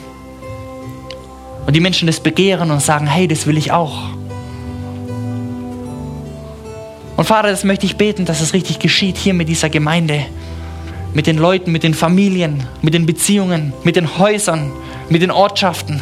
und 1.66 1.74
die 1.74 1.80
Menschen 1.80 2.06
das 2.06 2.20
begehren 2.20 2.70
und 2.70 2.80
sagen, 2.80 3.06
hey, 3.06 3.28
das 3.28 3.46
will 3.46 3.56
ich 3.56 3.72
auch. 3.72 4.10
Und 7.16 7.26
Vater, 7.26 7.50
das 7.50 7.64
möchte 7.64 7.86
ich 7.86 7.96
beten, 7.96 8.24
dass 8.24 8.40
es 8.40 8.54
richtig 8.54 8.78
geschieht 8.78 9.18
hier 9.18 9.34
mit 9.34 9.48
dieser 9.48 9.68
Gemeinde, 9.68 10.24
mit 11.12 11.26
den 11.26 11.36
Leuten, 11.36 11.70
mit 11.70 11.82
den 11.82 11.92
Familien, 11.94 12.66
mit 12.82 12.94
den 12.94 13.04
Beziehungen, 13.04 13.72
mit 13.84 13.96
den 13.96 14.18
Häusern, 14.18 14.72
mit 15.10 15.22
den 15.22 15.30
Ortschaften, 15.30 16.00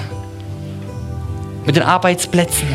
mit 1.66 1.76
den 1.76 1.82
Arbeitsplätzen. 1.82 2.68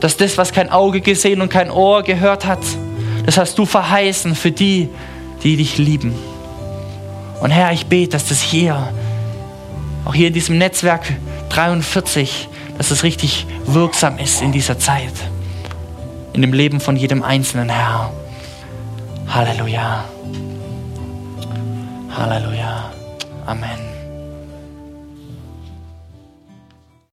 Dass 0.00 0.16
das, 0.16 0.36
was 0.36 0.52
kein 0.52 0.68
Auge 0.70 1.00
gesehen 1.00 1.40
und 1.40 1.48
kein 1.48 1.70
Ohr 1.70 2.02
gehört 2.02 2.44
hat, 2.44 2.60
das 3.24 3.38
hast 3.38 3.58
du 3.58 3.64
verheißen 3.64 4.34
für 4.34 4.50
die, 4.50 4.88
die 5.42 5.56
dich 5.56 5.78
lieben. 5.78 6.12
Und 7.40 7.50
Herr, 7.50 7.72
ich 7.72 7.86
bete, 7.86 8.12
dass 8.12 8.28
das 8.28 8.40
hier, 8.40 8.92
auch 10.04 10.14
hier 10.14 10.28
in 10.28 10.34
diesem 10.34 10.58
Netzwerk 10.58 11.12
43, 11.50 12.48
dass 12.76 12.90
es 12.90 13.02
richtig 13.02 13.46
wirksam 13.66 14.18
ist 14.18 14.42
in 14.42 14.52
dieser 14.52 14.78
Zeit 14.78 15.12
in 16.38 16.42
dem 16.42 16.52
Leben 16.52 16.78
von 16.78 16.94
jedem 16.94 17.24
Einzelnen, 17.24 17.68
Herr. 17.68 18.12
Halleluja. 19.26 20.04
Halleluja. 22.16 22.92
Amen. 23.44 23.87